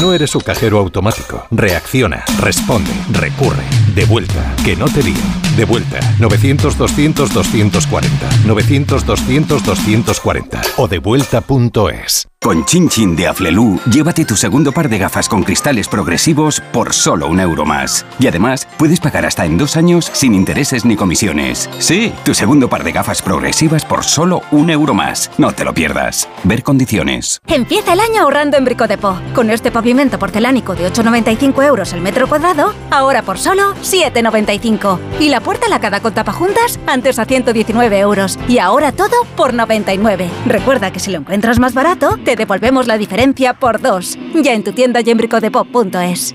No 0.00 0.12
eres 0.12 0.30
su 0.30 0.40
cajero 0.40 0.78
automático. 0.78 1.46
Reacciona, 1.50 2.24
responde, 2.40 2.90
recurre. 3.12 3.62
De 3.94 4.04
vuelta, 4.04 4.54
que 4.64 4.74
no 4.74 4.86
te 4.86 5.02
lío. 5.02 5.49
De 5.56 5.64
vuelta, 5.64 6.00
900-200-240. 6.18 8.08
900-200-240. 8.46 10.60
O 10.76 10.88
devuelta.es. 10.88 12.26
Con 12.42 12.64
Chin 12.64 12.88
Chin 12.88 13.16
de 13.16 13.26
Aflelu, 13.26 13.78
llévate 13.92 14.24
tu 14.24 14.34
segundo 14.34 14.72
par 14.72 14.88
de 14.88 14.96
gafas 14.96 15.28
con 15.28 15.42
cristales 15.42 15.88
progresivos 15.88 16.62
por 16.72 16.94
solo 16.94 17.26
un 17.26 17.38
euro 17.38 17.66
más. 17.66 18.06
Y 18.18 18.28
además, 18.28 18.66
puedes 18.78 18.98
pagar 18.98 19.26
hasta 19.26 19.44
en 19.44 19.58
dos 19.58 19.76
años 19.76 20.10
sin 20.14 20.32
intereses 20.32 20.86
ni 20.86 20.96
comisiones. 20.96 21.68
Sí, 21.80 22.14
tu 22.24 22.32
segundo 22.32 22.70
par 22.70 22.82
de 22.82 22.92
gafas 22.92 23.20
progresivas 23.20 23.84
por 23.84 24.04
solo 24.04 24.40
un 24.52 24.70
euro 24.70 24.94
más. 24.94 25.30
No 25.36 25.52
te 25.52 25.66
lo 25.66 25.74
pierdas. 25.74 26.30
Ver 26.42 26.62
condiciones. 26.62 27.42
Empieza 27.46 27.92
el 27.92 28.00
año 28.00 28.22
ahorrando 28.22 28.56
en 28.56 28.64
Bricodepo. 28.64 29.20
Con 29.34 29.50
este 29.50 29.70
pavimento 29.70 30.18
porcelánico 30.18 30.74
de 30.74 30.90
8,95 30.90 31.62
euros 31.62 31.92
el 31.92 32.00
metro 32.00 32.26
cuadrado, 32.26 32.72
ahora 32.90 33.20
por 33.20 33.38
solo 33.38 33.74
7,95. 33.82 34.98
Y 35.20 35.28
la 35.28 35.39
puerta 35.40 35.68
lacada 35.68 36.00
con 36.00 36.14
tapajuntas, 36.14 36.78
antes 36.86 37.18
a 37.18 37.24
119 37.24 37.98
euros. 37.98 38.38
Y 38.48 38.58
ahora 38.58 38.92
todo 38.92 39.24
por 39.36 39.54
99. 39.54 40.30
Recuerda 40.46 40.92
que 40.92 41.00
si 41.00 41.10
lo 41.10 41.18
encuentras 41.18 41.58
más 41.58 41.74
barato, 41.74 42.18
te 42.24 42.36
devolvemos 42.36 42.86
la 42.86 42.98
diferencia 42.98 43.54
por 43.54 43.80
dos. 43.80 44.18
Ya 44.34 44.54
en 44.54 44.64
tu 44.64 44.72
tienda 44.72 45.00
y 45.00 45.10
en 45.10 45.18
bricodepo.es. 45.18 46.34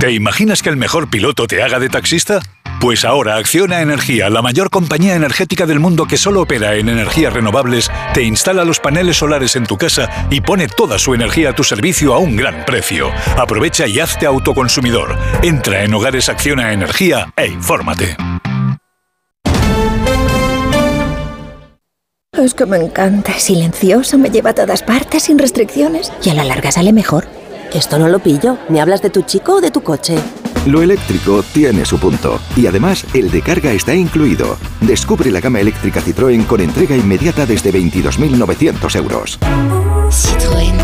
¿Te 0.00 0.10
imaginas 0.10 0.62
que 0.62 0.68
el 0.68 0.76
mejor 0.76 1.10
piloto 1.10 1.46
te 1.46 1.62
haga 1.62 1.78
de 1.78 1.88
taxista? 1.88 2.40
Pues 2.82 3.04
ahora 3.04 3.36
Acciona 3.36 3.80
Energía, 3.80 4.28
la 4.28 4.42
mayor 4.42 4.68
compañía 4.68 5.14
energética 5.14 5.66
del 5.66 5.78
mundo 5.78 6.06
que 6.06 6.16
solo 6.16 6.40
opera 6.40 6.74
en 6.74 6.88
energías 6.88 7.32
renovables, 7.32 7.88
te 8.12 8.24
instala 8.24 8.64
los 8.64 8.80
paneles 8.80 9.18
solares 9.18 9.54
en 9.54 9.66
tu 9.66 9.76
casa 9.76 10.26
y 10.30 10.40
pone 10.40 10.66
toda 10.66 10.98
su 10.98 11.14
energía 11.14 11.50
a 11.50 11.52
tu 11.54 11.62
servicio 11.62 12.12
a 12.12 12.18
un 12.18 12.34
gran 12.34 12.64
precio. 12.64 13.12
Aprovecha 13.38 13.86
y 13.86 14.00
hazte 14.00 14.26
autoconsumidor. 14.26 15.16
Entra 15.44 15.84
en 15.84 15.94
Hogares 15.94 16.28
Acciona 16.28 16.72
Energía 16.72 17.32
e 17.36 17.46
infórmate. 17.46 18.16
Es 22.32 22.54
que 22.54 22.66
me 22.66 22.78
encanta, 22.78 23.30
es 23.30 23.44
silencioso, 23.44 24.18
me 24.18 24.30
lleva 24.30 24.50
a 24.50 24.54
todas 24.54 24.82
partes 24.82 25.22
sin 25.22 25.38
restricciones 25.38 26.12
y 26.24 26.30
a 26.30 26.34
la 26.34 26.42
larga 26.42 26.72
sale 26.72 26.92
mejor. 26.92 27.28
Esto 27.72 28.00
no 28.00 28.08
lo 28.08 28.18
pillo. 28.18 28.58
¿Me 28.68 28.80
hablas 28.80 29.02
de 29.02 29.10
tu 29.10 29.22
chico 29.22 29.54
o 29.54 29.60
de 29.60 29.70
tu 29.70 29.84
coche? 29.84 30.16
Lo 30.66 30.80
eléctrico 30.80 31.42
tiene 31.52 31.84
su 31.84 31.98
punto. 31.98 32.40
Y 32.56 32.66
además, 32.66 33.04
el 33.14 33.30
de 33.30 33.42
carga 33.42 33.72
está 33.72 33.94
incluido. 33.94 34.56
Descubre 34.80 35.30
la 35.30 35.40
gama 35.40 35.60
eléctrica 35.60 36.00
Citroën 36.00 36.46
con 36.46 36.60
entrega 36.60 36.96
inmediata 36.96 37.46
desde 37.46 37.72
22.900 37.72 38.96
euros. 38.96 39.38
Citroën. 39.40 40.74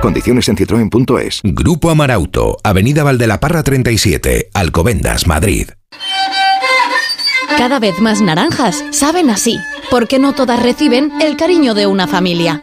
Condiciones 0.00 0.48
en 0.48 0.56
citroen.es. 0.56 1.40
Grupo 1.42 1.90
Amarauto, 1.90 2.56
Avenida 2.62 3.02
Valdelaparra 3.02 3.64
37, 3.64 4.50
Alcobendas, 4.54 5.26
Madrid. 5.26 5.70
Cada 7.56 7.80
vez 7.80 7.98
más 8.00 8.20
naranjas 8.20 8.84
saben 8.92 9.30
así, 9.30 9.58
porque 9.90 10.20
no 10.20 10.34
todas 10.34 10.62
reciben 10.62 11.10
el 11.20 11.36
cariño 11.36 11.74
de 11.74 11.88
una 11.88 12.06
familia. 12.06 12.62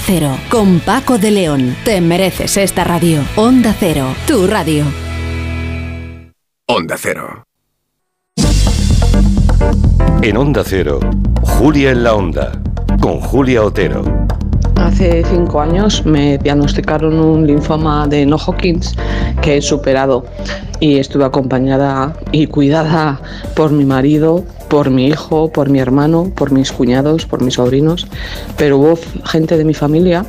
Cero. 0.03 0.37
Con 0.49 0.79
Paco 0.79 1.17
de 1.17 1.31
León. 1.31 1.75
Te 1.85 2.01
mereces 2.01 2.57
esta 2.57 2.83
radio. 2.83 3.21
Onda 3.35 3.75
Cero, 3.79 4.15
tu 4.27 4.47
radio. 4.47 4.85
Onda 6.67 6.95
Cero. 6.97 7.43
En 10.21 10.37
Onda 10.37 10.63
Cero, 10.65 10.99
Julia 11.41 11.91
en 11.91 12.03
la 12.03 12.13
Onda, 12.13 12.51
con 13.01 13.19
Julia 13.19 13.63
Otero. 13.63 14.03
Hace 14.75 15.23
cinco 15.25 15.61
años 15.61 16.05
me 16.05 16.37
diagnosticaron 16.37 17.19
un 17.19 17.45
linfoma 17.45 18.07
de 18.07 18.25
no 18.25 18.37
Hodgkins 18.37 18.95
que 19.41 19.57
he 19.57 19.61
superado 19.61 20.25
y 20.79 20.97
estuve 20.97 21.25
acompañada 21.25 22.15
y 22.31 22.47
cuidada 22.47 23.21
por 23.55 23.71
mi 23.71 23.85
marido, 23.85 24.43
por 24.71 24.89
mi 24.89 25.07
hijo, 25.07 25.51
por 25.51 25.69
mi 25.69 25.79
hermano, 25.79 26.31
por 26.33 26.53
mis 26.53 26.71
cuñados, 26.71 27.25
por 27.25 27.43
mis 27.43 27.55
sobrinos, 27.55 28.07
pero 28.57 28.77
hubo 28.77 28.97
gente 29.25 29.57
de 29.57 29.65
mi 29.65 29.73
familia 29.73 30.25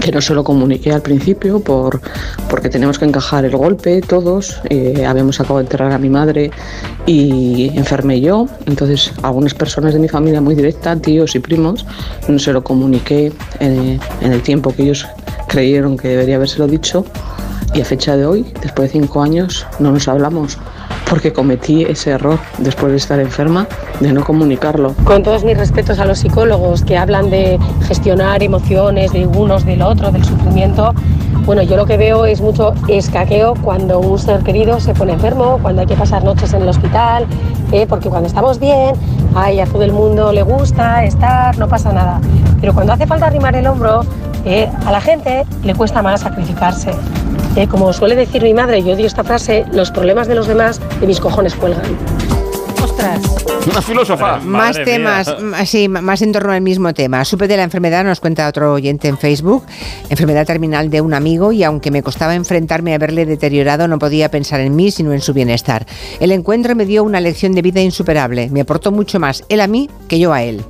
que 0.00 0.12
no 0.12 0.20
se 0.20 0.32
lo 0.32 0.44
comuniqué 0.44 0.92
al 0.92 1.02
principio 1.02 1.58
por, 1.58 2.00
porque 2.48 2.68
tenemos 2.68 3.00
que 3.00 3.04
encajar 3.04 3.44
el 3.44 3.56
golpe 3.56 4.00
todos. 4.00 4.60
Eh, 4.70 5.04
habíamos 5.04 5.40
acabado 5.40 5.58
de 5.58 5.64
enterrar 5.64 5.90
a 5.90 5.98
mi 5.98 6.08
madre 6.08 6.52
y 7.04 7.76
enfermé 7.76 8.20
yo. 8.20 8.46
Entonces, 8.66 9.12
algunas 9.24 9.54
personas 9.54 9.92
de 9.92 9.98
mi 9.98 10.08
familia 10.08 10.40
muy 10.40 10.54
directa, 10.54 10.94
tíos 10.94 11.34
y 11.34 11.40
primos, 11.40 11.84
no 12.28 12.38
se 12.38 12.52
lo 12.52 12.62
comuniqué 12.62 13.32
en, 13.58 13.98
en 14.20 14.32
el 14.32 14.40
tiempo 14.42 14.72
que 14.72 14.84
ellos 14.84 15.04
creyeron 15.48 15.96
que 15.96 16.06
debería 16.06 16.36
habérselo 16.36 16.68
dicho. 16.68 17.04
Y 17.74 17.80
a 17.80 17.84
fecha 17.84 18.16
de 18.16 18.24
hoy, 18.24 18.46
después 18.62 18.92
de 18.92 19.00
cinco 19.00 19.20
años, 19.20 19.66
no 19.80 19.90
nos 19.90 20.06
hablamos 20.06 20.58
porque 21.08 21.32
cometí 21.32 21.82
ese 21.82 22.10
error 22.10 22.38
después 22.58 22.92
de 22.92 22.98
estar 22.98 23.20
enferma 23.20 23.66
de 24.00 24.12
no 24.12 24.24
comunicarlo. 24.24 24.94
Con 25.04 25.22
todos 25.22 25.44
mis 25.44 25.56
respetos 25.56 25.98
a 25.98 26.04
los 26.04 26.18
psicólogos 26.18 26.82
que 26.82 26.96
hablan 26.96 27.30
de 27.30 27.58
gestionar 27.86 28.42
emociones 28.42 29.12
de 29.12 29.26
unos, 29.26 29.64
del 29.64 29.82
otro, 29.82 30.10
del 30.10 30.24
sufrimiento, 30.24 30.94
bueno, 31.44 31.62
yo 31.62 31.76
lo 31.76 31.86
que 31.86 31.96
veo 31.96 32.26
es 32.26 32.42
mucho 32.42 32.74
escaqueo 32.88 33.54
cuando 33.62 34.00
un 34.00 34.18
ser 34.18 34.42
querido 34.42 34.80
se 34.80 34.92
pone 34.92 35.14
enfermo, 35.14 35.58
cuando 35.62 35.80
hay 35.80 35.86
que 35.86 35.96
pasar 35.96 36.22
noches 36.22 36.52
en 36.52 36.62
el 36.62 36.68
hospital, 36.68 37.26
eh, 37.72 37.86
porque 37.88 38.10
cuando 38.10 38.26
estamos 38.26 38.58
bien, 38.58 38.94
ay, 39.34 39.60
a 39.60 39.66
todo 39.66 39.82
el 39.82 39.92
mundo 39.92 40.30
le 40.30 40.42
gusta 40.42 41.04
estar, 41.04 41.56
no 41.56 41.66
pasa 41.66 41.90
nada. 41.92 42.20
Pero 42.60 42.74
cuando 42.74 42.92
hace 42.92 43.06
falta 43.06 43.28
arrimar 43.28 43.56
el 43.56 43.66
hombro, 43.66 44.02
eh, 44.44 44.68
a 44.84 44.92
la 44.92 45.00
gente 45.00 45.46
le 45.64 45.74
cuesta 45.74 46.02
más 46.02 46.20
sacrificarse. 46.20 46.90
Eh, 47.56 47.66
como 47.66 47.92
suele 47.92 48.14
decir 48.14 48.42
mi 48.42 48.54
madre, 48.54 48.82
yo 48.82 48.94
digo 48.94 49.06
esta 49.06 49.24
frase, 49.24 49.64
los 49.72 49.90
problemas 49.90 50.28
de 50.28 50.34
los 50.34 50.46
demás 50.46 50.80
de 51.00 51.06
mis 51.06 51.20
cojones 51.20 51.54
cuelgan. 51.54 51.82
Ostras. 52.82 53.20
Una 53.70 53.82
filósofa. 53.82 54.38
Más 54.38 54.82
temas, 54.82 55.34
sí, 55.66 55.88
más 55.88 56.22
en 56.22 56.32
torno 56.32 56.52
al 56.52 56.60
mismo 56.60 56.94
tema. 56.94 57.24
Supe 57.24 57.48
de 57.48 57.56
la 57.56 57.64
enfermedad, 57.64 58.04
nos 58.04 58.20
cuenta 58.20 58.48
otro 58.48 58.72
oyente 58.72 59.08
en 59.08 59.18
Facebook, 59.18 59.64
enfermedad 60.08 60.46
terminal 60.46 60.88
de 60.88 61.00
un 61.00 61.12
amigo 61.12 61.52
y 61.52 61.64
aunque 61.64 61.90
me 61.90 62.02
costaba 62.02 62.34
enfrentarme 62.34 62.94
a 62.94 62.98
verle 62.98 63.26
deteriorado, 63.26 63.88
no 63.88 63.98
podía 63.98 64.30
pensar 64.30 64.60
en 64.60 64.76
mí 64.76 64.90
sino 64.90 65.12
en 65.12 65.20
su 65.20 65.34
bienestar. 65.34 65.86
El 66.20 66.32
encuentro 66.32 66.74
me 66.76 66.86
dio 66.86 67.04
una 67.04 67.20
lección 67.20 67.54
de 67.54 67.62
vida 67.62 67.80
insuperable. 67.80 68.48
Me 68.50 68.60
aportó 68.60 68.92
mucho 68.92 69.18
más 69.18 69.44
él 69.48 69.60
a 69.60 69.66
mí 69.66 69.90
que 70.06 70.18
yo 70.18 70.32
a 70.32 70.42
él. 70.42 70.64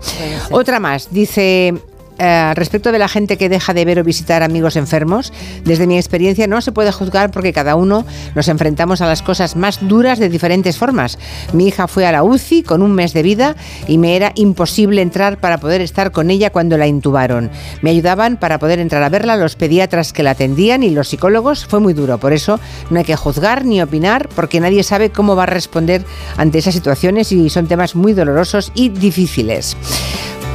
Otra 0.50 0.80
más, 0.80 1.08
dice... 1.10 1.74
eh, 2.18 2.52
respecto 2.54 2.92
de 2.92 2.98
la 2.98 3.08
gente 3.08 3.36
que 3.36 3.48
deja 3.48 3.74
de 3.74 3.84
ver 3.84 3.98
o 4.00 4.04
visitar 4.04 4.42
amigos 4.42 4.76
enfermos, 4.76 5.32
desde 5.64 5.86
mi 5.86 5.96
experiencia 5.96 6.46
no 6.46 6.60
se 6.60 6.72
puede 6.72 6.92
juzgar 6.92 7.30
porque 7.30 7.52
cada 7.52 7.76
uno 7.76 8.04
nos 8.34 8.48
enfrentamos 8.48 9.00
a 9.00 9.06
las 9.06 9.22
cosas 9.22 9.56
más 9.56 9.86
duras 9.86 10.18
de 10.18 10.28
diferentes 10.28 10.78
formas. 10.78 11.18
Mi 11.52 11.68
hija 11.68 11.86
fue 11.88 12.06
a 12.06 12.12
la 12.12 12.22
UCI 12.22 12.62
con 12.62 12.82
un 12.82 12.92
mes 12.92 13.12
de 13.12 13.22
vida 13.22 13.56
y 13.86 13.98
me 13.98 14.16
era 14.16 14.32
imposible 14.34 15.02
entrar 15.02 15.38
para 15.38 15.58
poder 15.58 15.80
estar 15.80 16.12
con 16.12 16.30
ella 16.30 16.50
cuando 16.50 16.76
la 16.76 16.86
intubaron. 16.86 17.50
Me 17.82 17.90
ayudaban 17.90 18.36
para 18.36 18.58
poder 18.58 18.78
entrar 18.78 19.02
a 19.02 19.08
verla 19.08 19.36
los 19.36 19.56
pediatras 19.56 20.12
que 20.12 20.22
la 20.22 20.32
atendían 20.32 20.82
y 20.82 20.90
los 20.90 21.08
psicólogos. 21.08 21.66
Fue 21.66 21.80
muy 21.80 21.94
duro, 21.94 22.18
por 22.18 22.32
eso 22.32 22.60
no 22.90 22.98
hay 22.98 23.04
que 23.04 23.16
juzgar 23.16 23.64
ni 23.64 23.80
opinar 23.80 24.28
porque 24.34 24.60
nadie 24.60 24.82
sabe 24.82 25.10
cómo 25.10 25.36
va 25.36 25.44
a 25.44 25.46
responder 25.46 26.04
ante 26.36 26.58
esas 26.58 26.74
situaciones 26.74 27.32
y 27.32 27.50
son 27.50 27.66
temas 27.66 27.94
muy 27.94 28.12
dolorosos 28.12 28.72
y 28.74 28.88
difíciles. 28.88 29.76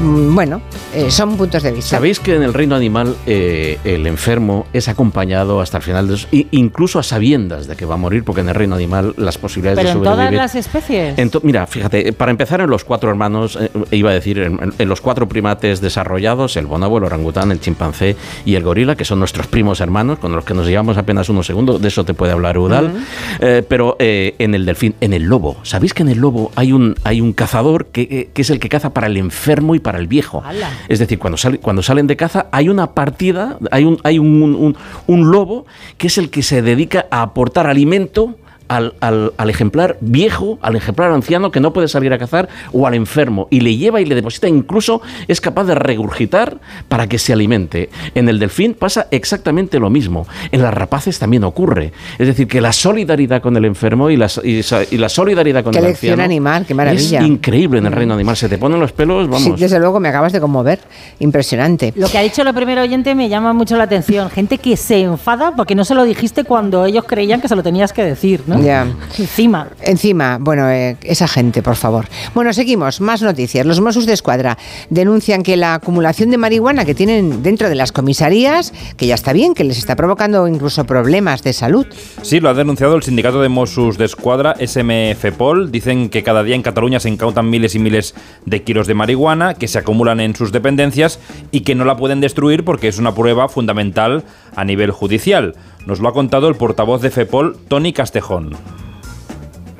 Mm, 0.01 0.33
Bueno, 0.35 0.61
eh, 0.93 1.11
son 1.11 1.37
puntos 1.37 1.61
de 1.63 1.71
vista. 1.71 1.91
¿Sabéis 1.97 2.19
que 2.19 2.35
en 2.35 2.43
el 2.43 2.53
reino 2.53 2.75
animal 2.75 3.15
eh, 3.27 3.77
el 3.83 4.07
enfermo 4.07 4.65
es 4.73 4.87
acompañado 4.89 5.61
hasta 5.61 5.77
el 5.77 5.83
final 5.83 6.07
de 6.07 6.47
incluso 6.51 6.99
a 6.99 7.03
sabiendas 7.03 7.67
de 7.67 7.75
que 7.75 7.85
va 7.85 7.93
a 7.95 7.97
morir, 7.97 8.23
porque 8.23 8.41
en 8.41 8.49
el 8.49 8.55
reino 8.55 8.75
animal 8.75 9.13
las 9.17 9.37
posibilidades 9.37 9.77
Pero 9.77 9.89
de 9.89 9.93
en 9.93 9.99
todas 10.03 10.15
sobrevivir. 10.17 10.37
las 10.39 10.55
especies. 10.55 11.17
Ento- 11.17 11.39
mira, 11.43 11.67
fíjate, 11.67 12.11
para 12.13 12.31
empezar 12.31 12.61
en 12.61 12.69
los 12.69 12.83
cuatro 12.83 13.09
hermanos, 13.09 13.57
eh, 13.61 13.69
iba 13.91 14.09
a 14.09 14.13
decir, 14.13 14.39
en, 14.39 14.73
en 14.77 14.89
los 14.89 14.99
cuatro 15.01 15.27
primates 15.29 15.79
desarrollados, 15.79 16.57
el 16.57 16.65
bonobo, 16.65 16.97
el 16.97 17.03
orangután, 17.05 17.51
el 17.51 17.59
chimpancé 17.59 18.15
y 18.45 18.55
el 18.55 18.63
gorila, 18.63 18.95
que 18.95 19.05
son 19.05 19.19
nuestros 19.19 19.47
primos 19.47 19.79
hermanos, 19.79 20.19
con 20.19 20.33
los 20.33 20.43
que 20.43 20.53
nos 20.55 20.67
llevamos 20.67 20.97
apenas 20.97 21.29
unos 21.29 21.45
segundos, 21.45 21.81
de 21.81 21.87
eso 21.87 22.03
te 22.03 22.13
puede 22.13 22.31
hablar 22.33 22.57
Udal, 22.57 22.87
Ujú. 22.87 22.97
Eh, 23.39 23.63
pero 23.67 23.95
eh, 23.99 24.35
en 24.39 24.55
el 24.55 24.65
delfín, 24.65 24.95
en 25.01 25.13
el 25.13 25.23
lobo, 25.23 25.57
¿sabéis 25.63 25.93
que 25.93 26.01
en 26.03 26.09
el 26.09 26.17
lobo 26.19 26.51
hay 26.55 26.73
un, 26.73 26.95
hay 27.03 27.21
un 27.21 27.33
cazador 27.33 27.85
que, 27.85 28.07
que- 28.07 28.29
que 28.33 28.41
es 28.41 28.49
el 28.49 28.59
que 28.59 28.69
caza 28.69 28.91
para 28.93 29.07
el 29.07 29.17
enfermo 29.17 29.75
y 29.75 29.79
para 29.83 29.99
el 29.99 30.07
viejo? 30.07 30.41
Es 30.87 30.97
decir, 30.99 31.19
cuando, 31.19 31.37
cuando 31.61 31.83
salen 31.83 32.07
de 32.07 32.15
caza 32.15 32.47
hay 32.51 32.69
una 32.69 32.93
partida, 32.95 33.57
hay, 33.69 33.83
un, 33.83 33.99
hay 34.03 34.17
un, 34.17 34.41
un- 34.41 34.75
un 35.05 35.31
lobo 35.31 35.65
que 35.97 36.07
es 36.07 36.17
el 36.17 36.29
que 36.31 36.41
se 36.41 36.61
dedica 36.63 37.05
a 37.11 37.21
aportar 37.21 37.67
alimento 37.67 38.35
al, 38.75 38.93
al- 38.99 39.33
al 39.37 39.49
ejemplar 39.49 39.97
viejo, 40.01 40.57
al 40.61 40.75
ejemplar 40.75 41.11
anciano 41.11 41.51
que 41.51 41.59
no 41.59 41.73
puede 41.73 41.87
salir 41.87 42.11
a 42.13 42.17
cazar 42.17 42.49
o 42.71 42.87
al 42.87 42.93
enfermo 42.93 43.47
y 43.49 43.61
le 43.61 43.75
lleva 43.77 44.01
y 44.01 44.05
le 44.05 44.15
deposita, 44.15 44.47
incluso 44.47 45.01
es 45.27 45.41
capaz 45.41 45.65
de 45.65 45.75
regurgitar 45.75 46.57
para 46.87 47.07
que 47.07 47.17
se 47.19 47.33
alimente. 47.33 47.89
En 48.15 48.29
el 48.29 48.39
delfín 48.39 48.73
pasa 48.73 49.07
exactamente 49.11 49.79
lo 49.79 49.89
mismo. 49.89 50.27
En 50.51 50.61
las 50.61 50.73
rapaces 50.73 51.19
también 51.19 51.43
ocurre. 51.43 51.91
Es 52.19 52.27
decir, 52.27 52.47
que 52.47 52.61
la 52.61 52.73
solidaridad 52.73 53.41
con 53.41 53.55
el 53.57 53.65
enfermo 53.65 54.09
y 54.09 54.17
la, 54.17 54.27
y 54.43 54.61
y 54.91 54.97
la 54.97 55.09
solidaridad 55.09 55.63
con 55.63 55.73
Qué 55.73 55.79
el 55.79 55.85
lección 55.85 56.13
anciano 56.13 56.23
animal, 56.23 56.65
qué 56.65 56.73
maravilla. 56.73 57.19
es 57.19 57.25
increíble 57.27 57.79
en 57.79 57.85
el 57.85 57.91
reino 57.91 58.13
animal. 58.13 58.35
Se 58.35 58.49
te 58.49 58.57
ponen 58.57 58.79
los 58.79 58.91
pelos, 58.91 59.25
Sí, 59.25 59.31
vamos. 59.31 59.59
desde 59.59 59.79
luego 59.79 59.99
me 59.99 60.09
acabas 60.09 60.31
de 60.33 60.39
conmover. 60.39 60.79
Impresionante. 61.19 61.93
Lo 61.95 62.07
que 62.09 62.17
ha 62.17 62.21
dicho 62.21 62.41
el 62.41 62.53
primer 62.53 62.77
oyente 62.79 63.15
me 63.15 63.29
llama 63.29 63.53
mucho 63.53 63.75
la 63.77 63.83
atención. 63.83 64.29
Gente 64.29 64.57
que 64.57 64.75
se 64.77 65.01
enfada 65.01 65.55
porque 65.55 65.73
no 65.75 65.85
se 65.85 65.95
lo 65.95 66.03
dijiste 66.03 66.43
cuando 66.43 66.85
ellos 66.85 67.05
creían 67.07 67.41
que 67.41 67.47
se 67.47 67.55
lo 67.55 67.63
tenías 67.63 67.93
que 67.93 68.03
decir, 68.03 68.43
¿no? 68.47 68.59
Ya. 68.63 68.87
Encima. 69.17 69.67
Encima, 69.81 70.37
bueno, 70.39 70.69
eh, 70.69 70.97
esa 71.03 71.27
gente, 71.27 71.61
por 71.61 71.75
favor. 71.75 72.07
Bueno, 72.33 72.53
seguimos. 72.53 73.01
Más 73.01 73.21
noticias. 73.21 73.65
Los 73.65 73.81
Mossos 73.81 74.05
de 74.05 74.13
Escuadra 74.13 74.57
denuncian 74.89 75.43
que 75.43 75.57
la 75.57 75.75
acumulación 75.75 76.31
de 76.31 76.37
marihuana 76.37 76.85
que 76.85 76.95
tienen 76.95 77.43
dentro 77.43 77.69
de 77.69 77.75
las 77.75 77.91
comisarías, 77.91 78.73
que 78.95 79.07
ya 79.07 79.15
está 79.15 79.33
bien, 79.33 79.53
que 79.53 79.63
les 79.63 79.77
está 79.77 79.95
provocando 79.95 80.47
incluso 80.47 80.85
problemas 80.85 81.43
de 81.43 81.53
salud. 81.53 81.85
Sí, 82.21 82.39
lo 82.39 82.49
ha 82.49 82.53
denunciado 82.53 82.95
el 82.95 83.03
sindicato 83.03 83.41
de 83.41 83.49
Mossos 83.49 83.97
de 83.97 84.05
Escuadra, 84.05 84.55
SMFPOL. 84.65 85.71
Dicen 85.71 86.09
que 86.09 86.23
cada 86.23 86.43
día 86.43 86.55
en 86.55 86.61
Cataluña 86.61 86.99
se 86.99 87.09
incautan 87.09 87.49
miles 87.49 87.75
y 87.75 87.79
miles 87.79 88.15
de 88.45 88.63
kilos 88.63 88.87
de 88.87 88.93
marihuana 88.93 89.55
que 89.55 89.67
se 89.67 89.79
acumulan 89.79 90.19
en 90.19 90.35
sus 90.35 90.51
dependencias 90.51 91.19
y 91.51 91.61
que 91.61 91.75
no 91.75 91.85
la 91.85 91.97
pueden 91.97 92.21
destruir 92.21 92.63
porque 92.63 92.87
es 92.87 92.97
una 92.97 93.13
prueba 93.13 93.49
fundamental 93.49 94.23
a 94.55 94.63
nivel 94.63 94.91
judicial. 94.91 95.55
Nos 95.85 95.99
lo 95.99 96.07
ha 96.07 96.13
contado 96.13 96.47
el 96.47 96.55
portavoz 96.55 97.01
de 97.01 97.11
FEPOL, 97.11 97.57
Tony 97.67 97.91
Castejón. 97.91 98.51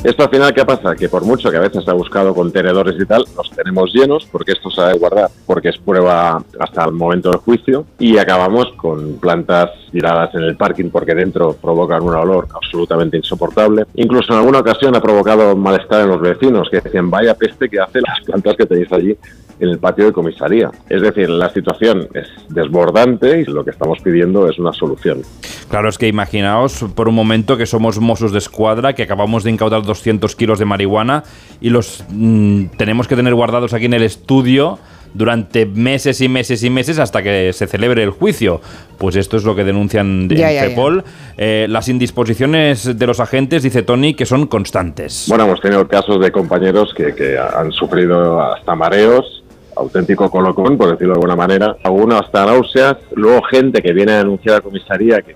Esto 0.04 0.24
al 0.24 0.30
final, 0.30 0.54
¿qué 0.54 0.66
pasa? 0.66 0.98
Que 0.98 1.08
por 1.08 1.24
mucho 1.24 1.50
que 1.50 1.56
a 1.56 1.62
veces 1.62 1.88
ha 1.88 1.94
buscado 1.94 2.36
contenedores 2.36 3.02
y 3.02 3.06
tal, 3.06 3.24
los 3.38 3.50
tenemos 3.52 3.94
llenos 3.94 4.28
porque 4.30 4.52
esto 4.52 4.70
se 4.70 4.82
ha 4.82 4.88
de 4.88 5.00
guardar, 5.00 5.30
porque 5.46 5.70
es 5.70 5.78
prueba 5.78 6.44
hasta 6.60 6.84
el 6.84 6.92
momento 6.92 7.30
del 7.30 7.40
juicio 7.40 7.86
y 8.00 8.18
acabamos 8.18 8.74
con 8.76 9.18
plantas 9.20 9.70
tiradas 9.94 10.36
en 10.36 10.42
el 10.42 10.58
parking 10.58 10.90
porque 10.90 11.16
dentro 11.16 11.54
provocan 11.54 12.04
un 12.04 12.16
olor 12.16 12.50
absolutamente 12.54 13.16
insoportable. 13.16 13.86
Incluso 13.96 14.34
en 14.34 14.40
alguna 14.40 14.60
ocasión 14.60 14.94
ha 14.94 15.02
provocado 15.02 15.56
malestar 15.56 16.02
en 16.02 16.10
los 16.10 16.20
vecinos 16.20 16.68
que 16.70 16.82
decían, 16.82 17.10
vaya 17.10 17.34
peste 17.34 17.70
que 17.70 17.80
hace 17.80 18.02
las 18.02 18.20
plantas 18.26 18.58
que 18.58 18.66
tenéis 18.66 18.92
allí 18.92 19.18
en 19.64 19.70
el 19.70 19.80
patio 19.80 20.06
de 20.06 20.12
comisaría. 20.12 20.70
Es 20.90 21.02
decir, 21.02 21.30
la 21.30 21.50
situación 21.50 22.08
es 22.14 22.28
desbordante 22.50 23.42
y 23.42 23.46
lo 23.46 23.64
que 23.64 23.72
estamos 23.72 24.00
pidiendo 24.02 24.48
es 24.50 24.60
una 24.60 24.74
solución. 24.74 25.22
Claro, 25.70 25.90
es 25.90 25.98
que 25.98 26.08
imaginaos 26.08 26.86
por 26.96 27.08
un 27.08 27.16
momento 27.16 27.58
que 27.58 27.66
somos 27.66 28.00
Mossos 28.00 28.32
de 28.32 28.40
Escuadra, 28.40 28.94
que 28.94 29.04
acabamos 29.04 29.44
de 29.44 29.52
incautar 29.52 29.84
200 29.84 30.36
kilos 30.36 30.60
de 30.60 30.66
marihuana 30.66 31.24
y 31.62 31.70
los 31.70 32.04
mm, 32.10 32.66
tenemos 32.78 33.08
que 33.08 33.16
tener 33.16 33.34
guardados 33.34 33.74
aquí 33.74 33.86
en 33.86 33.94
el 33.94 34.04
estudio 34.04 34.80
durante 35.14 35.66
meses 35.66 36.22
y 36.22 36.28
meses 36.28 36.64
y 36.64 36.70
meses 36.70 37.00
hasta 37.00 37.22
que 37.22 37.54
se 37.54 37.68
celebre 37.68 38.04
el 38.04 38.10
juicio. 38.10 38.62
Pues 38.98 39.16
esto 39.16 39.38
es 39.38 39.44
lo 39.44 39.56
que 39.56 39.64
denuncian 39.64 40.28
de 40.28 40.36
Ya, 40.36 40.52
ya, 40.52 40.64
ya. 40.64 40.70
CEPOL. 40.70 41.04
Eh, 41.38 41.68
las 41.70 41.88
indisposiciones 41.88 42.98
de 42.98 43.08
los 43.08 43.20
agentes, 43.20 43.64
dice 43.64 43.84
Tony, 43.84 44.14
que 44.14 44.26
son 44.26 44.48
constantes. 44.48 45.26
Bueno, 45.30 45.46
hemos 45.46 45.62
tenido 45.62 45.88
casos 45.88 46.20
de 46.20 46.32
compañeros 46.32 46.94
que, 46.96 47.14
que 47.14 47.38
han 47.38 47.72
sufrido 47.72 48.42
hasta 48.42 48.76
mareos, 48.76 49.43
auténtico 49.76 50.30
colocón, 50.30 50.78
por 50.78 50.92
decirlo 50.92 51.14
de 51.14 51.20
alguna 51.20 51.36
manera, 51.36 51.76
algunos 51.84 52.22
hasta 52.22 52.46
náuseas, 52.46 52.98
luego 53.16 53.42
gente 53.44 53.82
que 53.82 53.94
viene 53.94 54.14
a 54.14 54.18
denunciar 54.20 54.58
a 54.58 54.62
comisaría 54.62 55.22
que, 55.22 55.36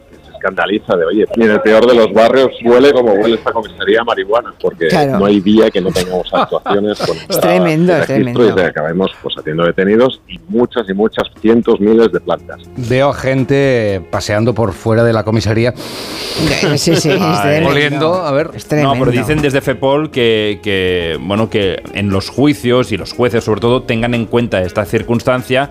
escandaliza 0.51 0.95
de, 0.95 1.05
oye, 1.05 1.25
y 1.35 1.43
en 1.43 1.51
el 1.51 1.61
peor 1.61 1.85
de 1.87 1.95
los 1.95 2.11
barrios 2.13 2.51
huele 2.63 2.91
como 2.91 3.13
huele 3.13 3.35
esta 3.35 3.51
comisaría 3.51 4.01
a 4.01 4.03
marihuana, 4.03 4.53
porque 4.61 4.87
Claro. 4.87 5.19
no 5.19 5.25
hay 5.25 5.39
día 5.41 5.69
que 5.69 5.81
no 5.81 5.91
tengamos 5.91 6.27
actuaciones 6.33 6.97
con 7.05 7.17
esta- 7.17 7.39
tremendo, 7.41 7.95
es 7.97 8.05
tremendo. 8.07 8.47
y 8.49 8.53
que 8.55 8.61
acabemos 8.61 9.11
pues 9.21 9.35
haciendo 9.37 9.65
detenidos 9.65 10.21
y 10.27 10.39
muchas 10.47 10.89
y 10.89 10.93
muchas 10.93 11.27
cientos, 11.41 11.79
miles 11.79 12.11
de 12.11 12.19
plantas. 12.19 12.61
Veo 12.77 13.13
gente 13.13 14.01
paseando 14.09 14.53
por 14.53 14.73
fuera 14.73 15.03
de 15.03 15.13
la 15.13 15.23
comisaría. 15.23 15.73
Sí, 15.75 16.95
sí, 16.95 17.09
es. 17.11 17.21
Oliendo, 17.67 18.13
a 18.13 18.31
ver. 18.31 18.51
No, 18.71 18.93
pero 18.97 19.11
dicen 19.11 19.41
desde 19.41 19.61
FEPOL 19.61 20.11
que, 20.11 20.59
que, 20.63 21.17
bueno, 21.21 21.49
que 21.49 21.81
en 21.93 22.09
los 22.09 22.29
juicios 22.29 22.91
y 22.91 22.97
los 22.97 23.13
jueces 23.13 23.43
sobre 23.43 23.61
todo 23.61 23.83
tengan 23.83 24.13
en 24.13 24.25
cuenta 24.25 24.61
esta 24.61 24.85
circunstancia 24.85 25.69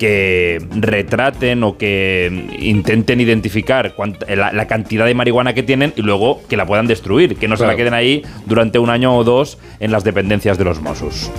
que 0.00 0.58
retraten 0.76 1.62
o 1.62 1.76
que 1.76 2.48
intenten 2.58 3.20
identificar 3.20 3.94
cuánt- 3.94 4.26
la, 4.34 4.50
la 4.50 4.66
cantidad 4.66 5.04
de 5.04 5.12
marihuana 5.14 5.52
que 5.52 5.62
tienen 5.62 5.92
y 5.94 6.00
luego 6.00 6.40
que 6.48 6.56
la 6.56 6.64
puedan 6.64 6.86
destruir, 6.86 7.36
que 7.36 7.46
no 7.48 7.58
se 7.58 7.66
la 7.66 7.76
queden 7.76 7.92
ahí 7.92 8.22
durante 8.46 8.78
un 8.78 8.88
año 8.88 9.14
o 9.14 9.24
dos 9.24 9.58
en 9.78 9.92
las 9.92 10.02
dependencias 10.02 10.56
de 10.56 10.64
los 10.64 10.80
Mossos. 10.80 11.30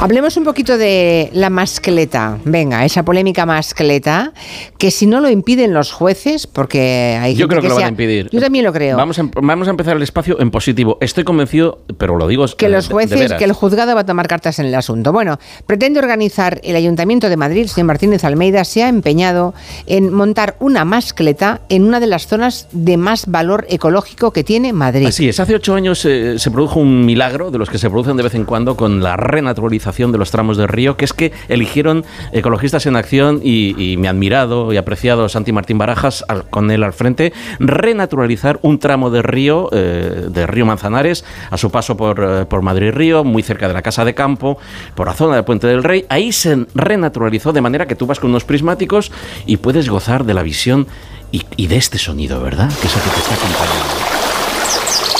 Hablemos 0.00 0.36
un 0.36 0.42
poquito 0.42 0.76
de 0.78 1.30
la 1.32 1.48
mascleta. 1.48 2.38
Venga, 2.44 2.84
esa 2.84 3.04
polémica 3.04 3.46
mascleta, 3.46 4.32
que 4.78 4.90
si 4.90 5.06
no 5.06 5.20
lo 5.20 5.30
impiden 5.30 5.72
los 5.72 5.92
jueces, 5.92 6.48
porque 6.48 7.16
hay 7.20 7.34
Yo 7.36 7.46
gente 7.46 7.50
creo 7.50 7.62
que 7.62 7.68
lo 7.68 7.74
van 7.76 7.84
a 7.84 7.88
impedir. 7.88 8.28
Yo 8.32 8.40
también 8.40 8.64
lo 8.64 8.72
creo. 8.72 8.96
Vamos 8.96 9.16
a, 9.18 9.20
em- 9.22 9.30
vamos 9.42 9.68
a 9.68 9.70
empezar 9.70 9.96
el 9.96 10.02
espacio 10.02 10.40
en 10.40 10.50
positivo. 10.50 10.98
Estoy 11.00 11.22
convencido, 11.22 11.84
pero 11.98 12.16
lo 12.16 12.26
digo 12.26 12.46
que 12.56 12.66
eh, 12.66 12.68
los 12.68 12.86
de- 12.86 12.88
de 12.88 12.92
jueces, 12.94 13.18
veras. 13.20 13.38
que 13.38 13.44
el 13.44 13.52
juzgado 13.52 13.94
va 13.94 14.00
a 14.00 14.06
tomar 14.06 14.26
cartas 14.26 14.58
en 14.58 14.66
el 14.66 14.74
asunto. 14.74 15.12
Bueno, 15.12 15.38
pretende 15.66 16.00
organizar 16.00 16.60
el 16.64 16.74
Ayuntamiento 16.74 17.28
de 17.28 17.36
Madrid, 17.36 17.66
señor 17.68 17.91
Martínez 17.92 18.24
Almeida 18.24 18.64
se 18.64 18.82
ha 18.82 18.88
empeñado 18.88 19.52
en 19.86 20.14
montar 20.14 20.56
una 20.60 20.86
mascleta 20.86 21.60
en 21.68 21.84
una 21.84 22.00
de 22.00 22.06
las 22.06 22.26
zonas 22.26 22.66
de 22.72 22.96
más 22.96 23.26
valor 23.26 23.66
ecológico 23.68 24.30
que 24.30 24.44
tiene 24.44 24.72
Madrid. 24.72 25.08
Así 25.08 25.28
es, 25.28 25.38
hace 25.40 25.54
ocho 25.54 25.74
años 25.74 26.02
eh, 26.06 26.38
se 26.38 26.50
produjo 26.50 26.80
un 26.80 27.04
milagro 27.04 27.50
de 27.50 27.58
los 27.58 27.68
que 27.68 27.76
se 27.76 27.90
producen 27.90 28.16
de 28.16 28.22
vez 28.22 28.34
en 28.34 28.46
cuando 28.46 28.78
con 28.78 29.02
la 29.02 29.18
renaturalización 29.18 30.10
de 30.10 30.16
los 30.16 30.30
tramos 30.30 30.56
del 30.56 30.68
río, 30.68 30.96
que 30.96 31.04
es 31.04 31.12
que 31.12 31.32
eligieron 31.48 32.06
ecologistas 32.32 32.86
en 32.86 32.96
acción 32.96 33.40
y, 33.42 33.74
y 33.76 33.98
mi 33.98 34.06
admirado 34.06 34.72
y 34.72 34.78
apreciado 34.78 35.28
Santi 35.28 35.52
Martín 35.52 35.76
Barajas, 35.76 36.24
con 36.48 36.70
él 36.70 36.84
al 36.84 36.94
frente, 36.94 37.34
renaturalizar 37.58 38.58
un 38.62 38.78
tramo 38.78 39.10
de 39.10 39.20
río, 39.20 39.68
eh, 39.70 40.28
de 40.30 40.46
río 40.46 40.64
Manzanares, 40.64 41.26
a 41.50 41.58
su 41.58 41.70
paso 41.70 41.94
por, 41.94 42.24
eh, 42.24 42.46
por 42.46 42.62
Madrid 42.62 42.90
Río, 42.92 43.22
muy 43.22 43.42
cerca 43.42 43.68
de 43.68 43.74
la 43.74 43.82
Casa 43.82 44.06
de 44.06 44.14
Campo, 44.14 44.56
por 44.94 45.08
la 45.08 45.12
zona 45.12 45.34
del 45.34 45.44
Puente 45.44 45.66
del 45.66 45.84
Rey. 45.84 46.06
Ahí 46.08 46.32
se 46.32 46.64
renaturalizó 46.74 47.52
de 47.52 47.60
manera 47.60 47.81
que 47.86 47.94
tú 47.94 48.06
vas 48.06 48.20
con 48.20 48.30
unos 48.30 48.44
prismáticos 48.44 49.12
y 49.46 49.58
puedes 49.58 49.88
gozar 49.88 50.24
de 50.24 50.34
la 50.34 50.42
visión 50.42 50.86
y, 51.30 51.42
y 51.56 51.66
de 51.66 51.76
este 51.76 51.98
sonido, 51.98 52.40
¿verdad? 52.40 52.68
Que 52.80 52.86
es 52.86 52.96
el 52.96 53.02
que 53.02 53.10
te 53.10 53.20
está 53.20 53.34
acompañando. 53.34 54.22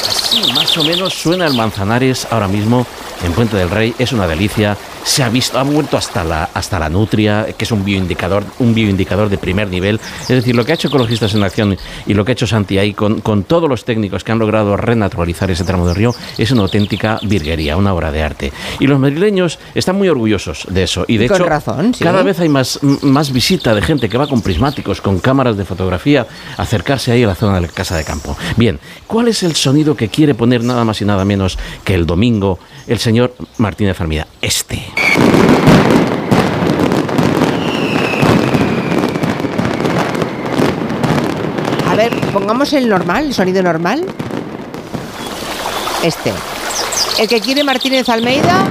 Así 0.08 0.52
más 0.52 0.76
o 0.78 0.84
menos 0.84 1.14
suena 1.14 1.46
el 1.46 1.54
Manzanares 1.54 2.26
ahora 2.30 2.48
mismo 2.48 2.86
en 3.24 3.32
Puente 3.32 3.56
del 3.56 3.70
Rey. 3.70 3.94
Es 3.98 4.12
una 4.12 4.26
delicia. 4.26 4.76
Se 5.04 5.22
ha 5.22 5.28
visto, 5.28 5.58
ha 5.58 5.62
vuelto 5.62 5.96
hasta 5.96 6.24
la, 6.24 6.48
hasta 6.54 6.78
la 6.78 6.88
nutria, 6.88 7.46
que 7.56 7.64
es 7.64 7.72
un 7.72 7.84
bioindicador, 7.84 8.44
un 8.58 8.74
bioindicador 8.74 9.28
de 9.28 9.38
primer 9.38 9.68
nivel. 9.68 10.00
Es 10.22 10.28
decir, 10.28 10.54
lo 10.54 10.64
que 10.64 10.72
ha 10.72 10.74
hecho 10.74 10.88
Ecologistas 10.88 11.34
en 11.34 11.42
Acción 11.42 11.76
y 12.06 12.14
lo 12.14 12.24
que 12.24 12.32
ha 12.32 12.34
hecho 12.34 12.46
Santi 12.46 12.78
ahí 12.78 12.94
con, 12.94 13.20
con 13.20 13.44
todos 13.44 13.68
los 13.68 13.84
técnicos 13.84 14.24
que 14.24 14.32
han 14.32 14.38
logrado 14.38 14.76
renaturalizar 14.76 15.50
ese 15.50 15.64
tramo 15.64 15.86
del 15.86 15.96
río 15.96 16.14
es 16.38 16.50
una 16.50 16.62
auténtica 16.62 17.18
virguería, 17.22 17.76
una 17.76 17.94
obra 17.94 18.12
de 18.12 18.22
arte. 18.22 18.52
Y 18.78 18.86
los 18.86 18.98
madrileños 18.98 19.58
están 19.74 19.96
muy 19.96 20.08
orgullosos 20.08 20.66
de 20.68 20.84
eso. 20.84 21.04
Y 21.08 21.16
de 21.16 21.28
con 21.28 21.36
hecho, 21.36 21.46
razón, 21.46 21.94
sí. 21.94 22.04
cada 22.04 22.22
vez 22.22 22.40
hay 22.40 22.48
más, 22.48 22.78
más 23.02 23.32
visita 23.32 23.74
de 23.74 23.82
gente 23.82 24.08
que 24.08 24.18
va 24.18 24.26
con 24.26 24.42
prismáticos, 24.42 25.00
con 25.00 25.18
cámaras 25.18 25.56
de 25.56 25.64
fotografía, 25.64 26.26
a 26.56 26.62
acercarse 26.62 27.12
ahí 27.12 27.24
a 27.24 27.26
la 27.26 27.34
zona 27.34 27.56
de 27.56 27.62
la 27.62 27.68
casa 27.68 27.96
de 27.96 28.04
campo. 28.04 28.36
Bien, 28.56 28.78
¿cuál 29.06 29.28
es 29.28 29.42
el 29.42 29.56
sonido 29.56 29.96
que 29.96 30.08
quiere 30.08 30.34
poner 30.34 30.62
nada 30.62 30.84
más 30.84 31.00
y 31.00 31.04
nada 31.04 31.24
menos 31.24 31.58
que 31.84 31.94
el 31.94 32.06
domingo 32.06 32.58
el 32.86 32.98
señor 32.98 33.34
Martínez 33.58 34.00
Almida? 34.00 34.26
Este. 34.40 34.91
A 41.88 41.94
ver, 41.94 42.14
pongamos 42.32 42.72
el 42.72 42.88
normal, 42.88 43.26
el 43.26 43.34
sonido 43.34 43.62
normal. 43.62 44.04
Este. 46.02 46.32
El 47.18 47.28
que 47.28 47.40
quiere 47.40 47.62
Martínez 47.64 48.08
Almeida. 48.08 48.66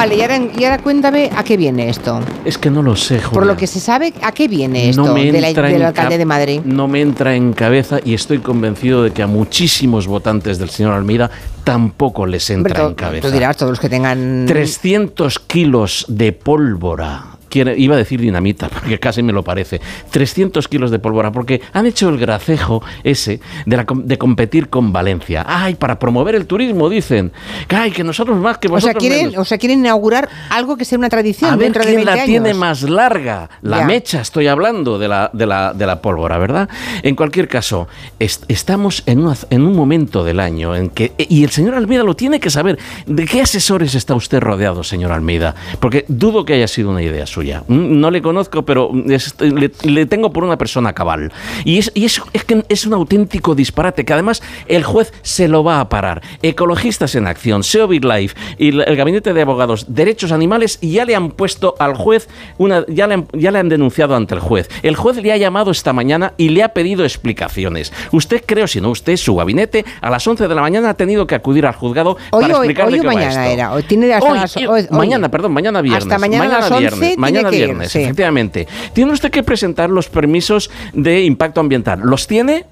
Vale, 0.00 0.16
y 0.16 0.22
ahora, 0.22 0.38
y 0.58 0.64
ahora 0.64 0.78
cuéntame 0.78 1.30
a 1.36 1.44
qué 1.44 1.58
viene 1.58 1.90
esto. 1.90 2.20
Es 2.46 2.56
que 2.56 2.70
no 2.70 2.82
lo 2.82 2.96
sé, 2.96 3.18
Julia. 3.18 3.32
Por 3.34 3.44
lo 3.44 3.54
que 3.54 3.66
se 3.66 3.80
sabe, 3.80 4.14
¿a 4.22 4.32
qué 4.32 4.48
viene 4.48 4.88
esto 4.88 5.04
No 5.04 5.12
me 5.12 5.30
de 5.30 5.40
la- 5.42 5.52
del 5.52 5.82
alcalde 5.82 6.16
de 6.16 6.24
Madrid? 6.24 6.60
No 6.64 6.88
me 6.88 7.02
entra 7.02 7.34
en 7.36 7.52
cabeza 7.52 7.98
y 8.02 8.14
estoy 8.14 8.38
convencido 8.38 9.02
de 9.02 9.10
que 9.10 9.22
a 9.22 9.26
muchísimos 9.26 10.06
votantes 10.06 10.58
del 10.58 10.70
señor 10.70 10.94
Almeida 10.94 11.30
tampoco 11.64 12.24
les 12.24 12.48
entra 12.48 12.86
en 12.86 12.94
cabeza. 12.94 13.28
Tú 13.28 13.30
dirás, 13.34 13.58
todos 13.58 13.72
los 13.72 13.78
que 13.80 13.90
tengan... 13.90 14.46
300 14.46 15.38
kilos 15.40 16.06
de 16.08 16.32
pólvora. 16.32 17.29
Iba 17.52 17.94
a 17.94 17.98
decir 17.98 18.20
dinamita, 18.20 18.68
porque 18.72 18.98
casi 18.98 19.22
me 19.22 19.32
lo 19.32 19.42
parece. 19.42 19.80
300 20.10 20.66
kilos 20.68 20.90
de 20.90 20.98
pólvora, 20.98 21.32
porque 21.32 21.60
han 21.72 21.86
hecho 21.86 22.08
el 22.08 22.18
gracejo 22.18 22.82
ese 23.04 23.40
de, 23.66 23.76
la 23.76 23.86
de 23.92 24.18
competir 24.18 24.68
con 24.68 24.92
Valencia. 24.92 25.44
¡Ay, 25.46 25.74
para 25.74 25.98
promover 25.98 26.34
el 26.34 26.46
turismo, 26.46 26.88
dicen! 26.88 27.32
¡Ay, 27.68 27.90
que 27.90 28.04
nosotros 28.04 28.38
más, 28.38 28.58
que 28.58 28.68
O 28.68 28.72
vosotros 28.72 29.02
sea, 29.02 29.08
quieren, 29.08 29.26
menos! 29.30 29.40
o 29.40 29.44
sea, 29.44 29.58
quieren 29.58 29.80
inaugurar 29.80 30.28
algo 30.50 30.76
que 30.76 30.84
sea 30.84 30.98
una 30.98 31.08
tradición 31.08 31.50
A 31.52 31.56
ver 31.56 31.64
dentro 31.66 31.82
de 31.82 31.88
quién 31.88 31.96
20 31.98 32.06
la 32.06 32.12
años. 32.14 32.26
tiene 32.26 32.54
más 32.54 32.82
larga. 32.82 33.48
La 33.62 33.78
Ya. 33.80 33.86
mecha, 33.86 34.20
estoy 34.20 34.46
hablando 34.46 34.98
de 34.98 35.08
la, 35.08 35.30
de 35.32 35.46
la, 35.46 35.72
de 35.72 35.86
la 35.86 36.00
pólvora, 36.02 36.38
¿verdad? 36.38 36.68
En 37.02 37.14
cualquier 37.16 37.48
caso, 37.48 37.88
est- 38.18 38.44
estamos 38.48 39.02
en, 39.06 39.20
una- 39.20 39.36
en 39.50 39.62
un 39.62 39.74
momento 39.74 40.24
del 40.24 40.40
año 40.40 40.74
en 40.76 40.90
que. 40.90 41.12
Y 41.18 41.44
el 41.44 41.50
señor 41.50 41.74
Almeida 41.74 42.02
lo 42.04 42.14
tiene 42.14 42.40
que 42.40 42.50
saber. 42.50 42.78
¿De 43.06 43.24
qué 43.26 43.40
asesores 43.42 43.94
está 43.94 44.14
usted 44.14 44.40
rodeado, 44.40 44.82
señor 44.84 45.12
Almeida? 45.12 45.54
Porque 45.80 46.04
dudo 46.08 46.44
que 46.44 46.54
haya 46.54 46.68
sido 46.68 46.90
una 46.90 47.02
idea 47.02 47.26
suya. 47.26 47.39
Mm, 47.66 48.00
No 48.00 48.10
le 48.10 48.22
conozco, 48.22 48.64
pero 48.64 48.90
es- 49.08 49.34
le, 49.40 49.70
le 49.82 50.06
tengo 50.06 50.32
por 50.32 50.44
una 50.44 50.56
persona 50.58 50.92
cabal. 50.92 51.32
Y, 51.64 51.78
es, 51.78 51.90
y 51.94 52.04
es, 52.04 52.20
es 52.32 52.44
que 52.44 52.64
es 52.68 52.86
un 52.86 52.94
auténtico 52.94 53.54
disparate 53.54 54.04
que 54.04 54.12
además 54.12 54.42
el 54.66 54.84
juez 54.84 55.12
se 55.22 55.48
lo 55.48 55.64
va 55.64 55.80
a 55.80 55.88
parar. 55.88 56.22
Ecologistas 56.42 57.14
en 57.14 57.26
Acción, 57.26 57.62
SEO 57.62 57.88
Life 57.90 58.34
y 58.58 58.68
el 58.68 58.96
Gabinete 58.96 59.32
de 59.32 59.42
Abogados 59.42 59.86
Derechos 59.88 60.32
Animales 60.32 60.78
ya 60.80 61.04
le 61.04 61.14
han 61.14 61.30
puesto 61.30 61.74
al 61.78 61.94
juez, 61.94 62.28
una, 62.58 62.84
ya, 62.88 63.06
le 63.06 63.14
han, 63.14 63.26
ya 63.32 63.50
le 63.50 63.58
han 63.58 63.68
denunciado 63.68 64.14
ante 64.16 64.34
el 64.34 64.40
juez. 64.40 64.68
El 64.82 64.96
juez 64.96 65.16
le 65.22 65.32
ha 65.32 65.36
llamado 65.36 65.70
esta 65.70 65.92
mañana 65.92 66.34
y 66.36 66.50
le 66.50 66.62
ha 66.62 66.70
pedido 66.70 67.04
explicaciones. 67.04 67.92
Usted, 68.12 68.42
creo, 68.46 68.66
si 68.66 68.80
no 68.80 68.90
usted, 68.90 69.16
su 69.16 69.34
gabinete, 69.36 69.84
a 70.00 70.10
las 70.10 70.26
11 70.26 70.48
de 70.48 70.54
la 70.54 70.60
mañana 70.62 70.90
ha 70.90 70.94
tenido 70.94 71.26
que 71.26 71.34
acudir 71.34 71.66
al 71.66 71.74
juzgado 71.74 72.16
Hoy, 72.30 72.42
para 72.42 72.54
hoy, 72.58 72.66
explicar 72.66 72.86
hoy 72.88 72.98
o 72.98 73.02
qué 73.02 73.06
va 73.06 73.12
mañana 73.14 73.42
esto. 73.44 73.54
era. 73.54 73.72
Hoy 73.72 73.82
tiene 73.84 74.12
hasta 74.12 74.30
Hoy, 74.30 74.38
las- 74.38 74.56
hoy- 74.56 74.66
hoy. 74.66 74.86
mañana, 74.90 75.30
perdón, 75.30 75.52
mañana 75.52 75.80
viernes. 75.82 76.04
Hasta 76.04 76.18
mañana 76.18 76.44
a 76.44 76.60
las 76.60 76.70
11 76.70 76.88
tiene 76.98 77.16
mañana 77.32 77.48
ir, 77.56 77.66
viernes, 77.66 77.92
sí. 77.92 78.00
efectivamente. 78.02 78.66
Tiene 78.92 79.12
usted 79.12 79.30
que 79.30 79.42
presentar 79.42 79.90
los 79.90 80.08
permisos 80.08 80.70
de 80.92 81.22
impacto 81.24 81.60
ambiental. 81.60 82.00
¿Los 82.02 82.26
tiene? 82.26 82.66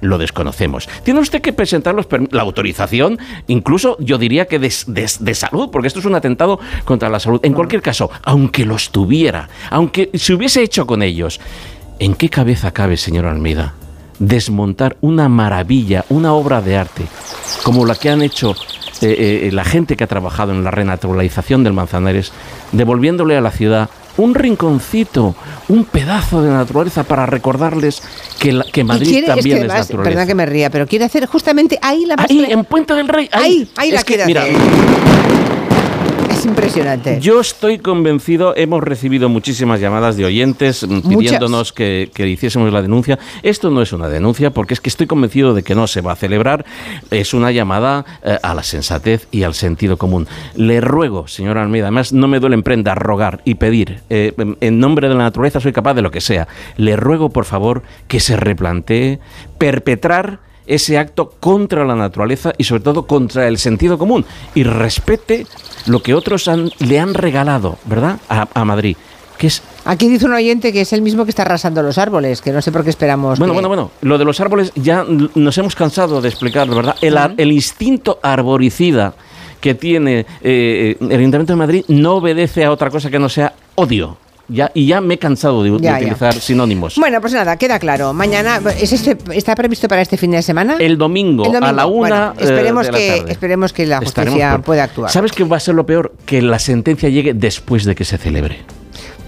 Lo 0.00 0.18
desconocemos. 0.18 0.88
Tiene 1.04 1.20
usted 1.20 1.40
que 1.40 1.52
presentar 1.52 1.94
los 1.94 2.06
la 2.32 2.42
autorización, 2.42 3.20
incluso 3.46 3.96
yo 4.00 4.18
diría 4.18 4.46
que 4.46 4.58
de, 4.58 4.72
de- 4.88 5.10
de 5.20 5.34
salud, 5.34 5.70
porque 5.70 5.86
esto 5.86 6.00
es 6.00 6.06
un 6.06 6.16
atentado 6.16 6.58
contra 6.84 7.08
la 7.08 7.20
salud. 7.20 7.38
En 7.44 7.52
cualquier 7.52 7.82
caso, 7.82 8.10
aunque 8.24 8.64
los 8.64 8.90
tuviera, 8.90 9.48
aunque 9.70 10.10
se 10.14 10.34
hubiese 10.34 10.60
hecho 10.62 10.88
con 10.88 11.02
ellos, 11.02 11.40
¿en 12.00 12.14
qué 12.16 12.28
cabeza 12.28 12.72
cabe, 12.72 12.96
señor 12.96 13.26
Almeida, 13.26 13.74
desmontar 14.18 14.96
una 15.02 15.28
maravilla, 15.28 16.04
una 16.08 16.32
obra 16.32 16.60
de 16.60 16.76
arte, 16.76 17.04
como 17.62 17.86
la 17.86 17.94
que 17.94 18.10
han 18.10 18.22
hecho 18.22 18.56
eh, 19.02 19.48
eh, 19.48 19.50
la 19.52 19.64
gente 19.64 19.96
que 19.96 20.04
ha 20.04 20.06
trabajado 20.06 20.52
en 20.52 20.64
la 20.64 20.70
renaturalización 20.70 21.64
del 21.64 21.72
Manzanares, 21.72 22.32
devolviéndole 22.72 23.36
a 23.36 23.40
la 23.40 23.50
ciudad 23.50 23.90
un 24.18 24.34
rinconcito, 24.34 25.34
un 25.68 25.84
pedazo 25.86 26.42
de 26.42 26.50
naturaleza 26.50 27.02
para 27.04 27.24
recordarles 27.24 28.02
que, 28.38 28.52
la- 28.52 28.64
que 28.64 28.84
Madrid 28.84 29.08
quiere, 29.08 29.26
también 29.26 29.56
es 29.56 29.62
que 29.62 29.66
es, 29.66 29.72
naturaleza. 29.80 30.10
perdón 30.10 30.26
que 30.28 30.34
me 30.34 30.44
ría, 30.46 30.68
pero 30.70 30.86
quiere 30.86 31.06
hacer 31.06 31.24
justamente 31.26 31.78
ahí 31.80 32.04
la 32.04 32.16
Ahí, 32.18 32.46
en 32.50 32.64
Puente 32.64 32.94
del 32.94 33.08
Rey, 33.08 33.28
ahí, 33.32 33.42
Ahí, 33.42 33.70
ahí 33.76 33.90
la 33.92 34.02
que, 34.02 34.04
quiere 34.14 34.26
mira, 34.26 34.42
hacer. 34.42 34.56
Es 36.42 36.46
impresionante. 36.46 37.20
Yo 37.20 37.40
estoy 37.40 37.78
convencido, 37.78 38.56
hemos 38.56 38.82
recibido 38.82 39.28
muchísimas 39.28 39.78
llamadas 39.78 40.16
de 40.16 40.24
oyentes 40.24 40.84
mm, 40.84 41.08
pidiéndonos 41.08 41.72
que, 41.72 42.10
que 42.12 42.26
hiciésemos 42.26 42.72
la 42.72 42.82
denuncia. 42.82 43.16
Esto 43.44 43.70
no 43.70 43.80
es 43.80 43.92
una 43.92 44.08
denuncia 44.08 44.50
porque 44.50 44.74
es 44.74 44.80
que 44.80 44.88
estoy 44.88 45.06
convencido 45.06 45.54
de 45.54 45.62
que 45.62 45.76
no 45.76 45.86
se 45.86 46.00
va 46.00 46.14
a 46.14 46.16
celebrar. 46.16 46.64
Es 47.12 47.32
una 47.32 47.52
llamada 47.52 48.04
eh, 48.24 48.40
a 48.42 48.54
la 48.54 48.64
sensatez 48.64 49.28
y 49.30 49.44
al 49.44 49.54
sentido 49.54 49.98
común. 49.98 50.26
Le 50.56 50.80
ruego, 50.80 51.28
señor 51.28 51.58
Almeida, 51.58 51.84
además 51.84 52.12
no 52.12 52.26
me 52.26 52.40
duele 52.40 52.56
en 52.56 52.64
prenda 52.64 52.96
rogar 52.96 53.40
y 53.44 53.54
pedir, 53.54 54.00
eh, 54.10 54.34
en 54.60 54.80
nombre 54.80 55.08
de 55.08 55.14
la 55.14 55.22
naturaleza 55.22 55.60
soy 55.60 55.72
capaz 55.72 55.94
de 55.94 56.02
lo 56.02 56.10
que 56.10 56.20
sea. 56.20 56.48
Le 56.76 56.96
ruego, 56.96 57.30
por 57.30 57.44
favor, 57.44 57.84
que 58.08 58.18
se 58.18 58.36
replantee 58.36 59.20
perpetrar 59.58 60.40
ese 60.66 60.98
acto 60.98 61.32
contra 61.40 61.84
la 61.84 61.94
naturaleza 61.94 62.52
y 62.58 62.64
sobre 62.64 62.82
todo 62.82 63.06
contra 63.06 63.48
el 63.48 63.58
sentido 63.58 63.98
común 63.98 64.24
y 64.54 64.62
respete 64.62 65.46
lo 65.86 66.02
que 66.02 66.14
otros 66.14 66.48
han- 66.48 66.70
le 66.78 66.98
han 67.00 67.14
regalado, 67.14 67.78
¿verdad? 67.84 68.18
A, 68.28 68.46
a 68.54 68.64
Madrid, 68.64 68.96
que 69.38 69.46
es 69.48 69.62
Aquí 69.84 70.06
dice 70.06 70.26
un 70.26 70.32
oyente 70.32 70.72
que 70.72 70.82
es 70.82 70.92
el 70.92 71.02
mismo 71.02 71.24
que 71.24 71.30
está 71.30 71.42
arrasando 71.42 71.82
los 71.82 71.98
árboles, 71.98 72.40
que 72.40 72.52
no 72.52 72.62
sé 72.62 72.70
por 72.70 72.84
qué 72.84 72.90
esperamos. 72.90 73.40
bueno, 73.40 73.52
que- 73.52 73.56
bueno, 73.56 73.68
bueno, 73.68 73.90
lo 74.02 74.16
de 74.16 74.24
los 74.24 74.38
árboles 74.40 74.70
ya 74.76 75.04
nos 75.34 75.58
hemos 75.58 75.74
cansado 75.74 76.20
de 76.20 76.28
explicarlo, 76.28 76.76
¿verdad? 76.76 76.94
El, 77.00 77.16
ar- 77.18 77.34
el 77.36 77.50
instinto 77.50 78.20
arboricida 78.22 79.14
que 79.60 79.74
tiene 79.74 80.24
eh, 80.42 80.96
el 81.00 81.18
Ayuntamiento 81.18 81.52
de 81.52 81.56
Madrid 81.56 81.84
no 81.88 82.14
obedece 82.14 82.64
a 82.64 82.70
otra 82.70 82.90
cosa 82.90 83.10
que 83.10 83.18
no 83.18 83.28
sea 83.28 83.52
odio. 83.74 84.16
Ya, 84.48 84.70
y 84.74 84.86
ya 84.86 85.00
me 85.00 85.14
he 85.14 85.18
cansado 85.18 85.62
de, 85.62 85.70
de 85.70 85.78
Ya, 85.78 85.92
ya. 85.92 85.96
utilizar 85.98 86.34
sinónimos. 86.34 86.96
Bueno, 86.96 87.20
pues 87.20 87.32
nada, 87.32 87.56
queda 87.56 87.78
claro. 87.78 88.12
Mañana, 88.12 88.60
¿es 88.78 88.92
este, 88.92 89.16
¿está 89.34 89.54
previsto 89.54 89.88
para 89.88 90.02
este 90.02 90.16
fin 90.16 90.32
de 90.32 90.42
semana? 90.42 90.76
El 90.78 90.98
domingo, 90.98 91.44
El 91.46 91.52
domingo. 91.52 91.66
a 91.66 91.72
la 91.72 91.86
una 91.86 92.32
Bueno, 92.32 92.34
esperemos, 92.38 92.86
eh, 92.88 92.90
de 92.90 92.92
la 92.92 92.98
que, 92.98 93.18
tarde. 93.20 93.32
esperemos 93.32 93.72
que 93.72 93.86
la 93.86 93.98
justicia 93.98 94.52
por- 94.52 94.62
pueda 94.62 94.84
actuar. 94.84 95.10
¿Sabes 95.10 95.32
qué 95.32 95.44
va 95.44 95.56
a 95.56 95.60
ser 95.60 95.74
lo 95.74 95.86
peor? 95.86 96.12
Que 96.26 96.42
la 96.42 96.58
sentencia 96.58 97.08
llegue 97.08 97.34
después 97.34 97.84
de 97.84 97.94
que 97.94 98.04
se 98.04 98.18
celebre. 98.18 98.58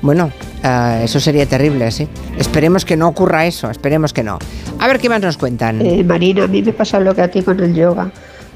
Bueno, 0.02 0.30
ah, 0.62 1.00
eso 1.02 1.18
sería 1.20 1.46
terrible, 1.46 1.90
sí. 1.90 2.06
Esperemos 2.36 2.84
que 2.84 2.96
no 2.96 3.08
ocurra 3.08 3.46
eso, 3.46 3.70
esperemos 3.70 4.12
que 4.12 4.22
no. 4.22 4.38
A 4.78 4.86
ver 4.88 4.98
qué 4.98 5.08
más 5.08 5.22
nos 5.22 5.38
cuentan. 5.38 5.80
Eh, 5.80 6.04
Marina, 6.04 6.44
a 6.44 6.46
mí 6.48 6.60
me 6.60 6.72
pasa 6.74 7.00
lo 7.00 7.14
que 7.14 7.22
a 7.22 7.28
ti 7.30 7.40
con 7.42 7.58
el 7.60 7.74
yoga. 7.74 8.10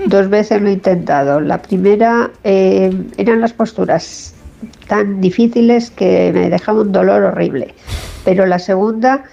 Dos 0.05 0.29
veces 0.29 0.61
lo 0.61 0.69
he 0.69 0.73
intentado. 0.73 1.41
La 1.41 1.63
primera 1.63 2.31
eh, 2.45 2.93
eran 3.17 3.41
las 3.41 3.53
posturas 3.55 4.35
tan 4.87 5.21
difíciles 5.21 5.91
que 5.91 6.31
me 6.33 6.51
dejaba 6.51 6.83
un 6.83 6.93
dolor 6.93 7.23
horrible. 7.23 7.75
Pero 8.25 8.47
la 8.47 8.59
segunda 8.59 9.25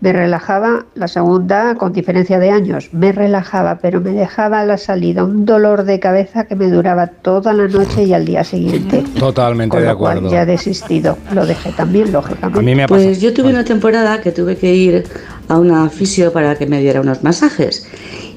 me 0.00 0.14
relajaba, 0.14 0.86
la 0.94 1.08
segunda 1.08 1.74
con 1.74 1.92
diferencia 1.92 2.38
de 2.38 2.50
años, 2.50 2.88
me 2.92 3.12
relajaba, 3.12 3.78
pero 3.82 4.00
me 4.00 4.12
dejaba 4.12 4.60
a 4.60 4.64
la 4.64 4.78
salida 4.78 5.24
un 5.24 5.44
dolor 5.44 5.84
de 5.84 6.00
cabeza 6.00 6.46
que 6.46 6.56
me 6.56 6.70
duraba 6.70 7.08
toda 7.08 7.52
la 7.52 7.68
noche 7.68 8.04
y 8.04 8.14
al 8.14 8.24
día 8.24 8.42
siguiente. 8.42 9.04
Totalmente 9.18 9.76
Con 9.76 9.82
de 9.82 9.90
lo 9.90 9.98
cual 9.98 10.18
acuerdo. 10.18 10.34
ya 10.34 10.42
he 10.42 10.46
desistido. 10.46 11.18
Lo 11.34 11.44
dejé 11.44 11.72
también, 11.72 12.12
lógicamente. 12.12 12.58
A 12.58 12.62
mí 12.62 12.74
me 12.74 12.84
ha 12.84 12.86
pasado. 12.88 13.08
Pues 13.08 13.20
yo 13.20 13.34
tuve 13.34 13.50
una 13.50 13.64
temporada 13.64 14.22
que 14.22 14.32
tuve 14.32 14.56
que 14.56 14.74
ir 14.74 15.04
a 15.48 15.58
una 15.58 15.88
fisio 15.90 16.32
para 16.32 16.54
que 16.54 16.66
me 16.66 16.80
diera 16.80 17.02
unos 17.02 17.22
masajes 17.22 17.86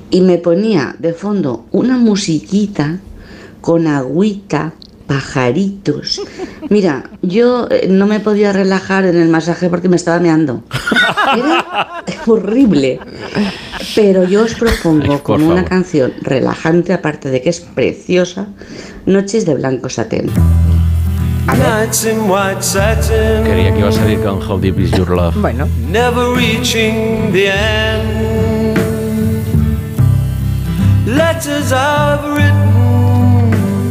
y 0.10 0.20
me 0.20 0.38
ponía 0.39 0.96
de 1.00 1.14
fondo 1.14 1.66
una 1.72 1.98
musiquita 1.98 3.00
con 3.62 3.88
agüita, 3.88 4.74
pajaritos. 5.14 6.22
Mira, 6.70 7.03
yo 7.22 7.68
eh, 7.70 7.88
no 7.88 8.07
me 8.07 8.20
podía 8.20 8.51
relajar 8.51 9.05
en 9.05 9.16
el 9.16 9.30
masaje 9.30 9.70
porque 9.70 9.89
me 9.89 9.95
estaba 9.95 10.20
meando. 10.20 10.64
Era 11.38 12.03
horrible. 12.26 12.99
Pero 13.95 14.24
yo 14.24 14.43
os 14.43 14.55
propongo 14.55 15.22
como 15.22 15.49
una 15.49 15.66
canción 15.66 16.14
relajante, 16.22 16.93
aparte 16.93 17.30
de 17.30 17.41
que 17.41 17.49
es 17.49 17.59
preciosa, 17.59 18.47
Noches 19.05 19.45
de 19.45 19.53
Blanco 19.55 19.89
Satén. 19.89 20.32
Quería 23.43 23.74
que 23.74 23.80
iba 23.80 23.89
a 23.89 23.91
salir 23.91 24.20
con 24.22 24.41
How 24.41 24.59
Deep 24.59 24.80
Is 24.80 24.91
Your 24.91 25.09
Love. 25.09 25.36
Bueno. 25.39 25.68
Never 25.91 26.34
reaching 26.36 27.32
the 27.32 27.49
end. 27.51 28.78
Letters 31.05 31.72
I've 31.72 32.24
written. 32.34 32.83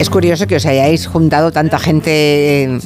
Es 0.02 0.10
curioso 0.10 0.48
que 0.48 0.56
os 0.56 0.66
hayáis 0.66 1.06
juntado 1.06 1.52
tanta 1.52 1.78
gente 1.78 2.64
en, 2.64 2.80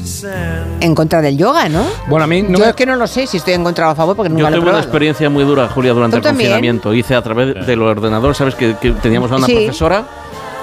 en 0.80 0.94
contra 0.94 1.22
del 1.22 1.38
yoga, 1.38 1.66
¿no? 1.70 1.82
Bueno, 2.08 2.24
a 2.24 2.26
mí 2.26 2.42
no 2.42 2.58
Yo 2.58 2.64
me- 2.64 2.68
es 2.70 2.76
que 2.76 2.84
no 2.84 2.94
lo 2.96 3.06
sé 3.06 3.26
si 3.26 3.38
estoy 3.38 3.54
en 3.54 3.64
contra 3.64 3.88
o 3.88 3.92
a 3.92 3.94
favor 3.94 4.14
porque 4.14 4.28
Yo 4.28 4.34
nunca 4.36 4.50
lo 4.50 4.56
he 4.56 4.60
tuve 4.60 4.68
una 4.68 4.80
experiencia 4.80 5.30
muy 5.30 5.44
dura, 5.44 5.66
Julia, 5.68 5.94
durante 5.94 6.16
¿Tú 6.16 6.18
el 6.18 6.22
también? 6.24 6.50
confinamiento. 6.50 6.92
Hice 6.92 7.14
a 7.14 7.22
través 7.22 7.66
del 7.66 7.80
ordenador, 7.80 8.34
¿sabes? 8.34 8.54
Que, 8.54 8.76
que 8.76 8.90
teníamos 8.92 9.32
a 9.32 9.36
una 9.36 9.46
Sí. 9.46 9.54
profesora 9.54 10.04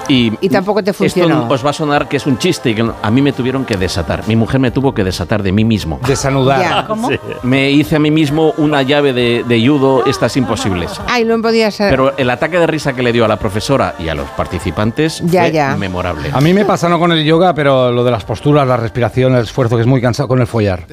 y... 0.08 0.32
Y 0.40 0.48
tampoco 0.48 0.82
te 0.82 0.92
funcionó. 0.92 1.42
Esto 1.42 1.54
os 1.54 1.64
va 1.66 1.70
a 1.70 1.72
sonar 1.72 2.08
que 2.08 2.16
es 2.16 2.26
un 2.26 2.38
chiste 2.38 2.70
y 2.70 2.74
que 2.74 2.84
a 3.02 3.10
mí 3.10 3.22
me 3.22 3.32
tuvieron 3.32 3.64
que 3.64 3.76
desatar. 3.76 4.26
Mi 4.26 4.36
mujer 4.36 4.60
me 4.60 4.70
tuvo 4.70 4.92
que 4.94 5.04
desatar 5.04 5.42
de 5.42 5.52
mí 5.52 5.64
mismo. 5.64 6.00
Desanudar. 6.06 6.60
Ya. 6.60 6.86
¿Cómo? 6.86 7.08
Sí. 7.08 7.18
Me 7.42 7.70
hice 7.70 7.96
a 7.96 7.98
mí 7.98 8.10
mismo 8.10 8.52
una 8.58 8.82
llave 8.82 9.12
de, 9.12 9.44
de 9.46 9.66
judo, 9.66 10.04
estas 10.06 10.36
imposibles. 10.36 11.00
Ay, 11.06 11.24
no 11.24 11.40
podía 11.40 11.70
ser. 11.70 11.90
Pero 11.90 12.16
el 12.16 12.30
ataque 12.30 12.58
de 12.58 12.66
risa 12.66 12.92
que 12.92 13.02
le 13.02 13.12
dio 13.12 13.24
a 13.24 13.28
la 13.28 13.38
profesora 13.38 13.94
y 13.98 14.08
a 14.08 14.14
los 14.14 14.28
participantes 14.30 15.22
Ya, 15.24 15.42
fue 15.42 15.52
ya. 15.52 15.76
memorable. 15.76 16.30
A 16.32 16.40
mí 16.40 16.52
me 16.52 16.64
pasa 16.64 16.88
no 16.88 16.98
con 16.98 17.12
el 17.12 17.24
yoga, 17.24 17.54
pero 17.54 17.90
lo 17.92 18.04
de 18.04 18.10
las 18.10 18.24
posturas, 18.24 18.66
la 18.66 18.76
respiración, 18.76 19.34
el 19.34 19.42
esfuerzo, 19.44 19.76
que 19.76 19.82
es 19.82 19.86
muy 19.88 20.00
cansado 20.00 20.28
con 20.28 20.40
el 20.40 20.46
follar. 20.46 20.86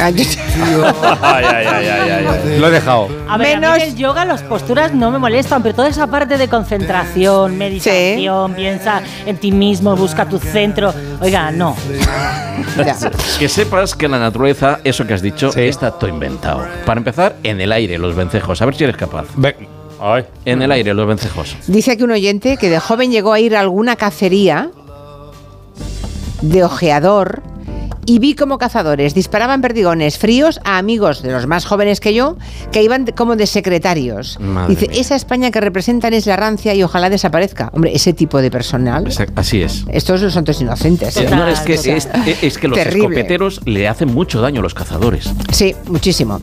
Ay, 0.00 0.14
Ay, 1.22 1.44
ay, 1.44 1.66
ay, 1.66 1.86
ay, 1.86 2.10
ay, 2.10 2.26
ay. 2.52 2.58
Lo 2.58 2.68
he 2.68 2.70
dejado. 2.70 3.08
A 3.28 3.36
ver, 3.38 3.56
a 3.64 3.76
mí 3.76 3.82
el 3.82 3.96
yoga, 3.96 4.24
las 4.24 4.42
posturas 4.42 4.92
no 4.94 5.10
me 5.10 5.18
molestan, 5.18 5.62
pero 5.62 5.74
toda 5.74 5.88
esa 5.88 6.06
parte 6.06 6.36
de 6.38 6.48
concentración, 6.48 7.56
meditación, 7.56 8.57
piensa 8.58 9.02
en 9.24 9.36
ti 9.36 9.52
mismo, 9.52 9.94
busca 9.94 10.28
tu 10.28 10.38
centro. 10.38 10.92
Oiga, 11.20 11.50
no. 11.52 11.76
Que 13.38 13.48
sepas 13.48 13.94
que 13.94 14.06
en 14.06 14.12
la 14.12 14.18
naturaleza, 14.18 14.80
eso 14.82 15.06
que 15.06 15.14
has 15.14 15.22
dicho, 15.22 15.50
está 15.54 15.92
todo 15.92 16.10
inventado. 16.10 16.66
Para 16.84 16.98
empezar, 16.98 17.36
en 17.44 17.60
el 17.60 17.70
aire, 17.70 17.98
los 17.98 18.16
vencejos. 18.16 18.60
A 18.60 18.66
ver 18.66 18.74
si 18.74 18.84
eres 18.84 18.96
capaz. 18.96 19.26
En 20.44 20.62
el 20.62 20.72
aire, 20.72 20.92
los 20.92 21.06
vencejos. 21.06 21.56
Dice 21.68 21.92
aquí 21.92 22.02
un 22.02 22.10
oyente 22.10 22.56
que 22.56 22.68
de 22.68 22.80
joven 22.80 23.12
llegó 23.12 23.32
a 23.32 23.40
ir 23.40 23.54
a 23.56 23.60
alguna 23.60 23.94
cacería 23.94 24.70
de 26.42 26.64
ojeador 26.64 27.42
y 28.08 28.18
vi 28.20 28.34
como 28.34 28.56
cazadores 28.56 29.12
disparaban 29.14 29.60
perdigones 29.60 30.16
fríos 30.16 30.60
a 30.64 30.78
amigos 30.78 31.20
de 31.22 31.30
los 31.30 31.46
más 31.46 31.66
jóvenes 31.66 32.00
que 32.00 32.14
yo 32.14 32.36
que 32.72 32.82
iban 32.82 33.04
como 33.14 33.36
de 33.36 33.46
secretarios. 33.46 34.40
Madre 34.40 34.74
Dice, 34.74 34.88
esa 34.98 35.14
España 35.14 35.50
que 35.50 35.60
representan 35.60 36.14
es 36.14 36.24
la 36.26 36.36
rancia 36.36 36.74
y 36.74 36.82
ojalá 36.82 37.10
desaparezca. 37.10 37.70
Hombre, 37.74 37.94
ese 37.94 38.14
tipo 38.14 38.40
de 38.40 38.50
personal. 38.50 39.06
Así 39.34 39.60
es. 39.62 39.84
Estos 39.92 40.32
son 40.32 40.44
tos 40.44 40.58
inocentes. 40.60 41.16
No, 41.30 41.46
es 41.46 41.60
que, 41.60 41.74
es, 41.74 42.08
es 42.42 42.56
que 42.58 42.66
los 42.68 42.78
Terrible. 42.78 43.08
escopeteros 43.08 43.60
le 43.66 43.86
hacen 43.88 44.08
mucho 44.14 44.40
daño 44.40 44.60
a 44.60 44.62
los 44.62 44.72
cazadores. 44.72 45.30
Sí, 45.52 45.76
muchísimo. 45.86 46.40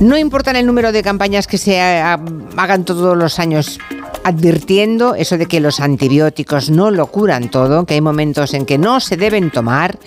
No 0.00 0.16
importa 0.16 0.52
el 0.52 0.64
número 0.66 0.90
de 0.90 1.02
campañas 1.02 1.46
que 1.46 1.58
se 1.58 1.80
ha- 1.82 2.18
hagan 2.56 2.84
todos 2.84 3.14
los 3.16 3.38
años 3.38 3.78
advirtiendo 4.22 5.14
eso 5.14 5.38
de 5.38 5.46
que 5.46 5.60
los 5.60 5.80
antibióticos 5.80 6.70
no 6.70 6.90
lo 6.90 7.06
curan 7.06 7.50
todo, 7.50 7.84
que 7.86 7.94
hay 7.94 8.00
momentos 8.00 8.54
en 8.54 8.66
que 8.66 8.78
no 8.78 9.00
se 9.00 9.16
deben 9.16 9.50
tomar, 9.50 9.98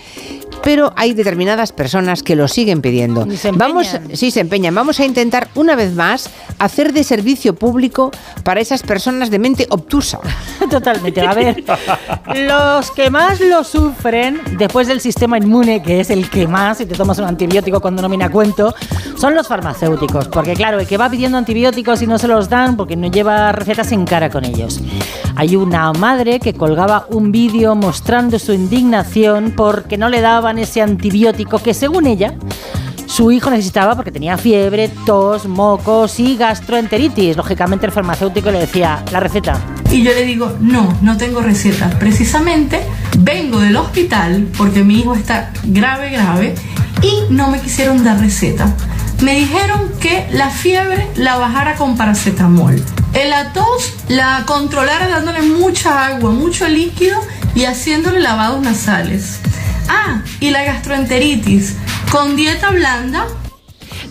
pero 0.64 0.91
hay 0.95 1.14
determinadas 1.14 1.72
personas 1.72 2.24
que 2.24 2.36
lo 2.36 2.47
siguen 2.47 2.82
pidiendo. 2.82 3.26
Vamos, 3.53 3.88
sí, 4.14 4.32
se 4.32 4.41
empeñan. 4.41 4.76
Vamos 4.76 4.99
a 4.99 5.05
intentar 5.05 5.47
una 5.55 5.76
vez 5.76 5.93
más 5.93 6.30
hacer 6.60 6.93
de 6.93 7.03
servicio 7.03 7.55
público 7.55 8.12
para 8.43 8.60
esas 8.60 8.84
personas 8.84 9.30
de 9.30 9.39
mente 9.39 9.68
obtusa. 9.70 10.20
Totalmente. 10.70 11.22
A 11.22 11.34
ver, 11.34 11.64
los 12.36 12.91
que 12.91 13.10
más 13.10 13.39
lo 13.39 13.64
sufren 13.64 14.41
después 14.58 14.88
del 14.88 14.99
sistema 14.99 15.38
inmune, 15.38 15.82
que 15.82 16.01
es 16.01 16.10
el 16.10 16.30
que 16.30 16.47
más, 16.47 16.80
si 16.80 16.86
te 16.86 16.95
tomas 16.95 17.18
un 17.20 17.26
antibiótico 17.26 17.80
cuando 17.80 18.01
no 18.01 18.10
viene 18.10 18.26
a 18.26 18.30
cuento, 18.30 18.74
son 19.16 19.36
los 19.36 19.47
farmacéuticos. 19.47 20.28
Porque 20.28 20.53
claro, 20.53 20.80
el 20.80 20.88
que 20.88 20.97
va 20.97 21.10
pidiendo 21.10 21.38
antibióticos 21.38 22.01
y 22.01 22.08
no 22.08 22.18
se 22.18 22.28
los 22.28 22.49
dan 22.49 22.76
porque 22.76 22.95
no 22.95 23.08
lleva 23.08 23.51
recetas 23.51 23.91
en 23.91 23.97
cara 24.06 24.30
con 24.30 24.45
ellos. 24.45 24.82
Hay 25.36 25.56
una 25.56 25.91
madre 25.93 26.39
que 26.39 26.54
colgaba 26.54 27.06
un 27.10 27.32
vídeo 27.32 27.76
mostrando 27.76 28.39
su 28.39 28.54
indignación 28.54 29.54
porque 29.56 29.98
no 29.98 30.10
le 30.10 30.22
daban 30.22 30.58
ese 30.58 30.82
antibiótico 30.82 31.60
que 31.60 31.74
según 31.74 32.08
ella 32.08 32.34
su 33.08 33.32
hijo 33.32 33.50
necesitaba 33.50 33.95
porque 33.95 34.12
tenía 34.12 34.38
fiebre, 34.38 34.89
tos, 35.06 35.48
mocos 35.48 36.20
y 36.20 36.36
gastroenteritis. 36.38 37.38
Lógicamente 37.38 37.86
el 37.86 37.91
farmacéutico 37.91 38.52
le 38.52 38.60
decía 38.60 39.04
la 39.12 39.20
receta. 39.20 39.58
Y 39.89 40.04
yo 40.04 40.12
le 40.12 40.26
digo, 40.26 40.54
no, 40.60 40.95
no 41.02 41.18
tengo 41.18 41.41
receta. 41.41 41.89
Precisamente 41.98 42.82
vengo 43.18 43.60
del 43.60 43.76
hospital 43.78 44.48
porque 44.58 44.84
mi 44.84 45.00
hijo 45.00 45.16
está 45.16 45.52
grave, 45.64 46.12
grave 46.12 46.54
y 47.02 47.34
no 47.34 47.50
me 47.50 47.60
quisieron 47.62 48.04
dar 48.04 48.20
receta. 48.20 48.76
Me 49.24 49.34
dijeron 49.36 49.89
que 50.00 50.28
la 50.32 50.50
fiebre 50.50 51.08
la 51.16 51.38
bajara 51.38 51.76
con 51.76 51.98
paracetamol. 51.98 52.84
En 53.18 53.32
la 53.32 53.51
tos 53.51 53.93
la 54.09 54.43
controlara 54.45 55.07
dándole 55.07 55.41
mucha 55.41 56.05
agua, 56.05 56.30
mucho 56.30 56.68
líquido 56.68 57.20
y 57.55 57.65
haciéndole 57.65 58.20
lavados 58.20 58.61
nasales. 58.61 59.39
Ah, 59.89 60.22
y 60.39 60.51
la 60.51 60.63
gastroenteritis 60.63 61.78
con 62.11 62.36
dieta 62.36 62.70
blanda 62.70 63.26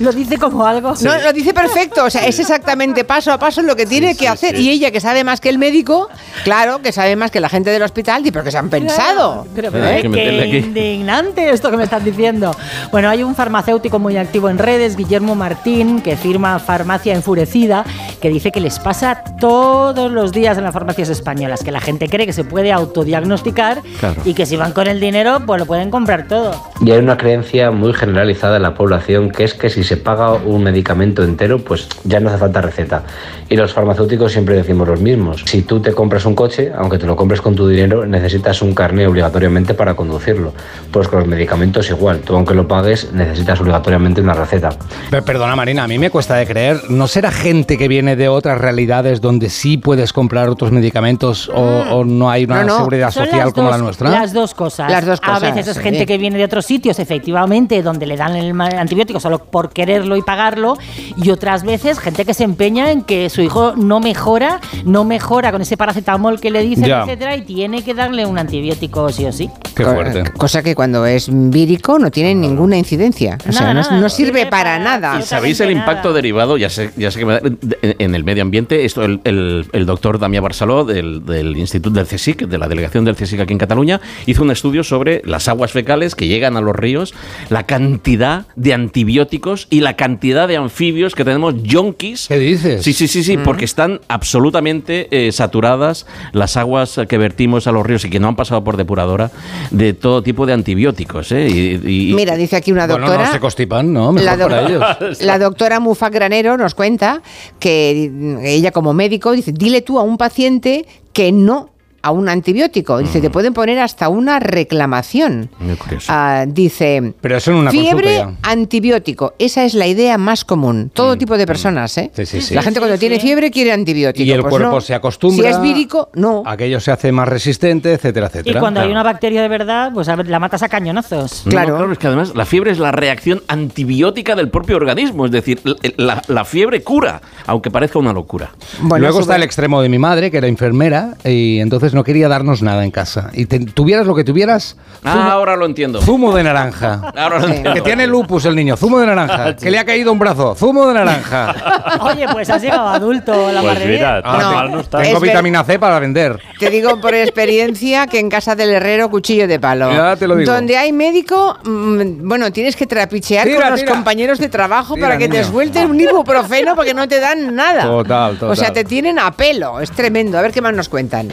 Lo 0.01 0.13
dice 0.13 0.39
como 0.39 0.67
algo. 0.67 0.95
No, 1.03 1.19
lo 1.19 1.33
dice 1.33 1.55
perfecto, 1.55 2.05
o 2.05 2.11
sea, 2.11 2.27
es 2.27 2.39
exactamente 2.41 3.05
paso 3.05 3.31
a 3.33 3.39
paso 3.39 3.63
lo 3.63 3.77
que 3.77 3.87
tiene 3.87 4.15
que 4.17 4.27
hacer. 4.29 4.59
Y 4.59 4.71
ella, 4.71 4.91
que 4.91 5.01
sabe 5.01 5.23
más 5.25 5.41
que 5.41 5.49
el 5.51 5.59
médico, 5.59 6.09
claro, 6.45 6.83
que 6.83 6.93
sabe 6.93 7.15
más 7.17 7.31
que 7.31 7.41
la 7.41 7.49
gente 7.49 7.71
del 7.71 7.83
hospital, 7.83 8.23
dice, 8.23 8.33
pero 8.33 8.45
que 8.45 8.51
se 8.51 8.59
han 8.59 8.69
pensado. 8.69 9.47
Pero, 9.55 9.69
¿Eh? 9.69 9.71
pero 9.73 9.87
Hay 9.87 10.03
que 10.03 10.09
meterle 10.09 10.51
qué 10.51 10.59
aquí. 10.59 10.67
indignante 10.67 11.49
esto 11.51 11.71
que 11.71 11.77
me 11.79 11.85
estás 11.85 12.05
diciendo. 12.05 12.55
Bueno, 12.91 13.09
hay 13.09 13.23
un 13.23 13.35
farmacéutico 13.35 13.99
muy 13.99 14.17
activo 14.19 14.51
en 14.51 14.59
redes, 14.59 14.97
Guillermo 14.97 15.35
Martín, 15.35 16.03
que 16.03 16.17
firma 16.17 16.59
Farmacia 16.59 17.15
Enfurecida, 17.15 17.85
que 18.27 18.33
dice 18.33 18.51
que 18.51 18.59
les 18.59 18.81
pasa 18.81 19.23
todos 19.39 20.11
los 20.11 20.33
días 20.33 20.59
en 20.59 20.65
las 20.65 20.73
farmacias 20.73 21.11
españolas, 21.11 21.63
que 21.63 21.71
la 21.71 21.81
gente 21.81 22.09
cree 22.09 22.27
que 22.27 22.33
se 22.33 22.43
puede 22.43 22.73
autodiagnosticar 22.73 23.83
Claro. 24.01 24.21
y 24.25 24.35
que 24.35 24.47
si 24.47 24.57
van 24.57 24.73
con 24.73 24.89
el 24.89 24.99
dinero, 24.99 25.43
pues 25.47 25.61
lo 25.61 25.67
pueden 25.67 25.93
comprar 25.93 26.27
todo. 26.27 26.51
Y 26.81 26.91
hay 26.91 26.99
una 26.99 27.17
creencia 27.17 27.71
muy 27.71 27.93
generalizada 27.95 28.57
en 28.57 28.63
la 28.63 28.75
población 28.75 29.31
que 29.31 29.45
es 29.45 29.55
que 29.55 29.71
si 29.71 29.85
se 29.85 29.97
paga 29.97 30.33
un 30.33 30.65
medicamento 30.65 31.23
entero, 31.23 31.61
pues 31.61 31.87
ya 32.03 32.19
no 32.19 32.29
hace 32.31 32.39
falta 32.39 32.61
receta. 32.61 33.05
Y 33.49 33.55
los 33.55 33.73
farmacéuticos 33.73 34.33
siempre 34.33 34.57
decimos 34.57 34.89
los 34.89 35.01
mismos. 35.01 35.45
Si 35.47 35.63
tú 35.63 35.79
te 35.81 35.93
compras 35.93 36.27
un 36.27 36.35
coche, 36.35 36.73
aunque 36.77 36.99
te 36.99 37.07
lo 37.07 37.15
compres 37.15 37.41
con 37.41 37.55
tu 37.55 37.69
dinero, 37.69 38.07
necesitas 38.07 38.61
un 38.61 38.75
carné 38.75 39.07
obligatoriamente 39.07 39.73
para 39.75 39.95
conducirlo. 39.95 40.53
Pues 40.91 41.07
con 41.07 41.21
los 41.21 41.29
medicamentos 41.29 41.89
igual. 41.91 42.23
Tú 42.23 42.35
aunque 42.35 42.55
lo 42.55 42.67
pagues, 42.67 43.13
necesitas 43.13 43.61
obligatoriamente 43.61 44.21
una 44.21 44.35
receta. 44.35 44.71
Pe- 45.13 45.23
Perdona 45.23 45.55
Marina, 45.55 45.85
a 45.85 45.89
mí 45.89 45.97
me 45.97 46.11
cuesta 46.11 46.35
de 46.35 46.45
creer. 46.45 46.91
¿No 46.91 47.07
será 47.07 47.31
gente 47.31 47.79
que 47.79 47.87
viene 47.87 48.16
viene 48.17 48.23
de 48.25 48.29
otras 48.29 48.61
realidades 48.61 49.21
donde 49.21 49.49
sí 49.51 49.77
puedes 49.77 50.13
comprar 50.13 50.49
otros 50.49 50.73
medicamentos 50.73 51.49
o, 51.49 51.61
o 51.63 52.05
no 52.05 52.31
hay 52.31 52.45
una 52.45 52.63
No, 52.63 52.67
no. 52.69 52.77
seguridad 52.79 53.11
Son 53.11 53.25
social 53.27 53.53
como 53.53 53.71
la 53.71 53.79
nuestra? 53.79 54.11
Las 54.11 54.33
dos 54.33 54.55
cosas. 54.55 54.91
Las 54.91 55.05
dos 55.07 55.21
A 55.23 55.39
veces 55.39 55.69
es 55.69 55.77
sí. 55.77 55.83
gente 55.83 56.07
que 56.07 56.19
viene 56.19 56.39
de 56.39 56.45
otros 56.45 56.65
sitios, 56.67 56.99
efectivamente, 56.99 57.83
donde 57.83 58.07
le 58.07 58.17
dan 58.17 58.35
el 58.37 58.59
antibiótico 58.61 59.21
solo 59.21 59.39
por 59.39 59.71
quererlo 59.71 60.17
y 60.17 60.23
pagarlo. 60.23 60.77
Y 61.17 61.31
otras 61.31 61.65
veces 61.65 61.99
gente 61.99 62.25
que 62.25 62.35
se 62.35 62.45
empeña 62.45 62.91
en 62.91 63.03
que 63.03 63.29
su 63.31 63.43
hijo 63.43 63.75
no 63.77 64.01
mejora, 64.01 64.61
no 64.85 65.05
mejora 65.05 65.53
con 65.53 65.63
ese 65.63 65.77
paracetamol 65.77 66.41
que 66.41 66.51
le 66.51 66.63
dicen, 66.63 66.87
Ya. 66.87 67.03
etcétera, 67.03 67.37
y 67.37 67.43
tiene 67.43 67.83
que 67.83 67.95
darle 67.95 68.27
un 68.27 68.39
antibiótico 68.39 69.11
sí 69.11 69.25
o 69.27 69.33
sí. 69.33 69.51
Qué 69.75 69.85
fuerte. 69.85 70.25
Cosa 70.33 70.63
que 70.63 70.75
cuando 70.75 71.05
es 71.07 71.29
vírico 71.31 71.99
no 71.99 72.11
tiene 72.11 72.35
ninguna 72.35 72.77
incidencia. 72.79 73.37
O 73.49 73.53
sea, 73.53 73.75
no, 73.75 73.83
nada, 73.83 73.99
no 74.01 74.09
sirve 74.09 74.47
para 74.47 74.79
nada. 74.79 75.19
¿Y 75.21 75.23
sabéis 75.23 75.61
el 75.61 75.71
impacto 75.71 76.13
derivado? 76.13 76.57
Ya 76.57 76.71
sé, 76.71 76.91
ya 76.97 77.11
sé 77.11 77.19
que 77.19 77.27
me 77.27 77.33
da- 77.35 77.41
de- 77.41 77.96
en 77.99 78.15
el 78.15 78.25
medio 78.25 78.43
ambiente. 78.43 78.85
Esto, 78.85 79.05
el, 79.05 79.21
el- 79.25 79.67
el 79.73 79.87
doctor 79.87 80.19
Damià 80.19 80.41
Barceló 80.41 80.85
del, 80.85 81.25
del 81.25 81.57
Instituto 81.57 81.97
del 81.97 82.07
CSIC, 82.07 82.47
de 82.47 82.59
la 82.59 82.69
delegación 82.69 83.05
del 83.05 83.17
CSIC 83.17 83.41
aquí 83.41 83.53
en 83.53 83.59
Cataluña, 83.59 84.01
hizo 84.27 84.43
un 84.43 84.51
estudio 84.51 84.83
sobre 84.85 85.23
las 85.25 85.49
aguas 85.49 85.73
fecales 85.73 86.15
que 86.15 86.27
llegan 86.29 86.57
a 86.57 86.61
los 86.61 86.75
ríos, 86.77 87.15
la 87.51 87.65
cantidad 87.65 88.47
de 88.57 88.75
antibióticos 88.75 89.67
y 89.71 89.81
la 89.81 89.97
cantidad 89.97 90.49
de 90.49 90.57
anfibios 90.57 91.15
que 91.15 91.25
tenemos 91.25 91.55
yonkis. 91.63 92.27
¿Qué 92.29 92.39
dices? 92.39 92.83
Sí, 92.83 92.93
sí, 92.93 93.09
sí, 93.09 93.23
sí, 93.23 93.37
Mm. 93.37 93.43
porque 93.45 93.65
están 93.65 94.01
absolutamente 94.09 95.09
eh, 95.11 95.33
saturadas 95.33 96.07
las 96.33 96.57
aguas 96.57 97.01
que 97.09 97.19
vertimos 97.19 97.67
a 97.67 97.73
los 97.73 97.85
ríos 97.87 98.05
y 98.05 98.11
que 98.11 98.21
no 98.21 98.29
han 98.29 98.37
pasado 98.37 98.63
por 98.65 98.77
depuradora 98.77 99.31
de 99.71 99.93
todo 99.95 100.23
tipo 100.23 100.47
de 100.47 100.53
antibióticos. 100.53 101.33
¿eh? 101.33 101.49
Y- 101.49 102.11
y- 102.11 102.15
Mira, 102.15 102.37
dice 102.37 102.57
aquí 102.57 102.73
una 102.73 102.87
Bueno, 102.87 103.07
doctora. 103.07 103.27
no 103.27 103.33
se 103.33 103.41
constipan, 103.41 103.93
¿no? 103.93 104.13
Mejor 104.13 104.25
la, 104.27 104.37
doc- 104.37 104.49
para 104.51 104.69
ellos. 104.69 105.21
la 105.23 105.39
doctora 105.39 105.81
Mufa 105.81 106.11
Granero 106.11 106.57
nos 106.57 106.75
cuenta 106.75 107.23
que 107.59 107.86
ella 107.93 108.71
como 108.71 108.93
médico 108.95 109.33
dice, 109.33 109.53
dile 109.53 109.83
tú 109.83 109.99
a 109.99 110.03
un 110.03 110.17
paciente 110.19 110.87
que 111.13 111.33
no 111.33 111.71
a 112.03 112.11
un 112.11 112.29
antibiótico. 112.29 112.99
Dice, 112.99 113.21
te 113.21 113.31
pueden 113.31 113.53
poner 113.55 113.79
hasta 113.79 114.09
una 114.09 114.39
reclamación. 114.41 115.51
Muy 115.59 115.77
curioso. 115.77 116.07
Ah, 116.13 116.45
dice, 116.47 117.15
Pero 117.21 117.37
eso 117.37 117.51
en 117.51 117.57
una 117.59 117.71
fiebre, 117.71 118.19
consulta 118.19 118.51
antibiótico. 118.51 119.35
Esa 119.39 119.65
es 119.65 119.75
la 119.75 119.87
idea 119.87 120.19
más 120.19 120.45
común. 120.45 120.91
Todo 120.93 121.17
tipo 121.19 121.37
de 121.37 121.47
personas, 121.47 121.97
¿eh? 121.99 122.11
Mm. 122.13 122.17
Sí, 122.17 122.27
sí, 122.27 122.41
sí. 122.41 122.55
La 122.55 122.63
gente 122.63 122.79
cuando 122.81 122.99
tiene 122.99 123.19
fiebre 123.21 123.51
quiere 123.51 123.73
antibiótico. 123.73 124.23
Y 124.25 124.31
el 124.33 124.41
Pues 124.43 124.51
cuerpo 124.51 124.71
no. 124.77 124.81
se 124.81 124.95
acostumbra. 124.95 125.49
Si 125.49 125.55
es 125.55 125.61
vírico, 125.61 126.11
no. 126.15 126.43
Aquello 126.47 126.81
se 126.81 126.91
hace 126.93 127.13
más 127.13 127.29
resistente, 127.29 127.93
etcétera, 127.95 128.27
Y 128.27 128.29
etcétera. 128.39 128.61
cuando 128.61 128.81
hay 128.81 128.87
Claro. 128.87 129.01
una 129.01 129.03
bacteria 129.03 129.43
de 129.43 129.49
verdad, 129.49 129.91
pues 129.93 130.09
a 130.09 130.17
ver, 130.17 130.29
la 130.29 130.39
matas 130.39 130.63
a 130.63 130.69
cañonazos. 130.69 131.45
No, 131.47 131.51
claro, 131.51 131.91
es 131.93 131.99
que 131.99 132.07
además 132.07 132.35
la 132.35 132.45
fiebre 132.47 132.71
es 132.71 132.79
la 132.79 132.93
reacción 132.93 133.43
antibiótica 133.49 134.35
del 134.35 134.49
propio 134.49 134.77
organismo, 134.77 135.25
es 135.27 135.31
decir, 135.33 135.61
la, 135.65 135.77
la- 135.97 136.23
la 136.29 136.45
fiebre 136.45 136.83
cura, 136.83 137.21
aunque 137.47 137.71
parezca 137.71 137.99
una 137.99 138.13
locura. 138.13 138.51
Luego 138.99 139.21
está 139.21 139.37
el 139.37 139.43
extremo 139.43 139.81
de 139.83 139.89
mi 139.89 139.99
madre, 139.99 140.31
que 140.31 140.37
era 140.39 140.47
enfermera, 140.47 141.15
y 141.25 141.59
entonces 141.61 141.86
no 141.95 142.05
quería 142.05 142.29
darnos 142.29 142.63
nada 142.63 142.85
en 142.85 142.91
casa. 142.91 143.31
Y 143.33 143.47
te- 143.47 143.61
tuvieras 143.61 144.07
lo 144.07 144.15
que 144.15 144.25
tuvieras, 144.25 144.77
Ah, 145.05 145.31
ahora 145.33 145.57
lo 145.57 145.67
entiendo. 145.67 146.01
zumo 146.03 146.35
de 146.35 146.43
naranja. 146.43 147.13
Ahora 147.17 147.39
lo 147.39 147.47
entiendo. 147.47 147.75
Que 147.75 147.81
tiene 147.83 148.07
lupus 148.07 148.45
el 148.47 148.57
niño, 148.57 148.77
zumo 148.77 148.99
de 148.99 149.07
naranja. 149.07 149.55
Que 149.57 149.71
le 149.71 149.79
ha 149.79 149.85
caído 149.85 150.11
un 150.13 150.19
brazo, 150.19 150.55
zumo 150.57 150.89
de 150.89 150.95
naranja. 150.95 151.55
Oye, 152.01 152.27
pues 152.33 152.51
has 152.51 152.61
llegado 152.63 152.89
adulto 152.89 153.53
la 153.53 153.61
Pues 153.61 153.87
bien. 153.87 154.03
Ah, 154.05 154.69
No, 154.71 154.83
tengo 154.85 155.17
es 155.17 155.21
vitamina 155.23 155.63
C 155.65 155.79
para 155.79 155.99
vender. 156.01 156.41
Te 156.59 156.71
digo 156.71 157.01
por 157.01 157.15
experiencia 157.15 158.07
que 158.09 158.19
en 158.19 158.29
casa 158.31 158.57
del 158.57 158.71
herrero 158.71 159.09
cuchillo 159.11 159.47
de 159.47 159.61
palo. 159.61 159.93
Ya 159.93 160.17
te 160.17 160.27
lo 160.27 160.35
digo. 160.37 160.51
Donde 160.53 160.77
hay 160.77 160.93
médico, 160.93 161.57
mm, 161.65 162.27
bueno, 162.27 162.51
tienes 162.51 162.75
que 162.77 162.87
trapichear 162.87 163.47
Tira, 163.47 163.61
con 163.63 163.71
los 163.71 163.81
tira. 163.81 163.93
compañeros 163.93 164.39
de 164.39 164.49
trabajo 164.49 164.95
Tira, 164.95 165.07
para 165.07 165.19
que 165.19 165.29
te 165.29 165.39
niño. 165.41 165.51
suelten 165.51 165.91
un 165.91 166.01
ibuprofeno 166.01 166.75
porque 166.75 166.95
no 166.95 167.07
te 167.07 167.21
dan 167.21 167.55
nada. 167.55 167.83
Total, 167.85 168.37
O 168.43 168.57
sea, 168.57 168.69
total. 168.69 168.73
te 168.73 168.85
tienen 168.85 169.19
a 169.19 169.31
pelo. 169.31 169.81
Es 169.81 169.91
tremendo. 169.93 170.39
A 170.39 170.43
ver 170.43 170.51
qué 170.53 170.61
más 170.61 170.75
nos 170.75 170.89
cuentan. 170.89 171.29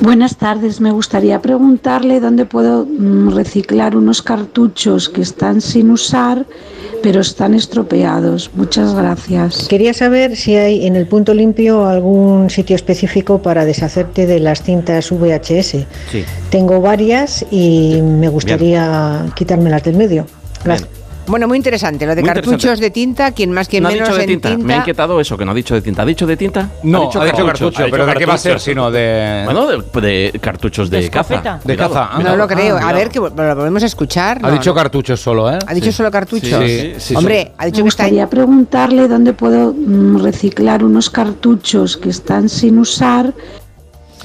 Buenas 0.00 0.36
tardes, 0.36 0.80
me 0.80 0.90
gustaría 0.90 1.40
preguntarle 1.40 2.20
dónde 2.20 2.44
puedo 2.44 2.86
mm, 2.86 3.34
reciclar 3.34 3.96
unos 3.96 4.22
cartuchos 4.22 5.08
que 5.08 5.22
están 5.22 5.60
sin 5.60 5.90
usar 5.90 6.46
pero 7.04 7.20
están 7.20 7.52
estropeados. 7.52 8.50
Muchas 8.54 8.94
gracias. 8.94 9.68
Quería 9.68 9.92
saber 9.92 10.36
si 10.36 10.56
hay 10.56 10.86
en 10.86 10.96
el 10.96 11.06
punto 11.06 11.34
limpio 11.34 11.84
algún 11.84 12.48
sitio 12.48 12.74
específico 12.74 13.42
para 13.42 13.66
deshacerte 13.66 14.24
de 14.26 14.40
las 14.40 14.62
cintas 14.62 15.10
VHS. 15.10 15.84
Sí. 16.10 16.24
Tengo 16.48 16.80
varias 16.80 17.44
y 17.50 18.00
me 18.00 18.30
gustaría 18.30 19.26
quitármelas 19.36 19.82
del 19.82 19.96
medio. 19.96 20.26
Gracias. 20.64 21.03
Bueno, 21.26 21.48
muy 21.48 21.56
interesante. 21.56 22.06
Lo 22.06 22.14
de 22.14 22.20
Muy 22.22 22.28
cartuchos 22.30 22.78
de 22.78 22.90
tinta, 22.90 23.32
quien 23.32 23.50
más, 23.50 23.66
quien 23.68 23.82
no 23.82 23.88
ha 23.88 23.92
menos 23.92 24.08
dicho 24.08 24.16
de 24.18 24.24
en 24.24 24.28
tinta. 24.30 24.48
tinta. 24.50 24.64
Me 24.66 24.74
ha 24.74 24.76
inquietado 24.78 25.20
eso, 25.20 25.36
que 25.38 25.44
no 25.44 25.52
ha 25.52 25.54
dicho 25.54 25.74
de 25.74 25.80
tinta. 25.80 26.02
¿Ha 26.02 26.04
dicho 26.04 26.26
de 26.26 26.36
tinta? 26.36 26.68
No, 26.82 27.10
ha 27.14 27.24
dicho 27.24 27.46
cartucho, 27.46 27.84
pero 27.90 28.04
¿de 28.06 28.14
qué 28.14 28.26
va 28.26 28.34
a 28.34 28.38
ser 28.38 28.60
sino 28.60 28.90
de- 28.90 29.42
Bueno, 29.44 29.66
de, 29.66 30.30
de 30.32 30.38
cartuchos 30.40 30.90
de, 30.90 31.00
De 31.02 31.10
caza. 31.10 31.60
De 31.64 31.76
caza. 31.76 32.08
Ah, 32.12 32.20
no 32.22 32.36
lo 32.36 32.44
Ah, 32.44 32.48
creo. 32.48 32.76
a 32.76 32.80
cuidado. 32.80 32.98
ver, 32.98 33.08
que 33.08 33.18
lo 33.20 33.30
volvemos 33.30 33.82
a 33.82 33.86
escuchar. 33.86 34.38
Ha 34.42 34.50
dicho 34.50 34.70
no. 34.70 34.74
cartuchos 34.76 35.20
solo, 35.20 35.50
¿eh? 35.50 35.58
¿Ha 35.66 35.74
dicho 35.74 35.90
solo 35.92 36.10
cartuchos? 36.10 36.62
Sí, 36.64 36.78
sí, 36.78 36.94
sí, 36.98 37.16
Hombre, 37.16 37.52
ha 37.56 37.66
dicho 37.66 37.78
Me 37.78 37.84
que 37.84 37.88
está 37.88 38.04
gustaría 38.04 38.28
preguntarle 38.28 39.08
dónde 39.08 39.32
puedo 39.32 39.72
mm, 39.72 40.22
reciclar 40.22 40.84
unos 40.84 41.08
cartuchos 41.10 41.96
que 41.96 42.10
están 42.10 42.48
sin 42.48 42.78
usar. 42.78 43.32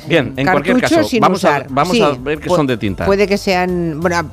Bien, 0.07 0.33
en 0.37 0.45
cualquier 0.47 0.75
Cartuchos 0.79 0.97
caso, 0.97 1.09
sin 1.09 1.21
vamos, 1.21 1.37
usar. 1.39 1.61
a, 1.63 1.65
vamos 1.69 1.95
Sí, 1.95 2.01
a 2.01 2.09
ver 2.11 2.39
que 2.39 2.49
son 2.49 2.65
de 2.67 2.77
tinta. 2.77 3.05
Puede 3.05 3.27
que 3.27 3.37
sean. 3.37 3.99
Bueno, 3.99 4.29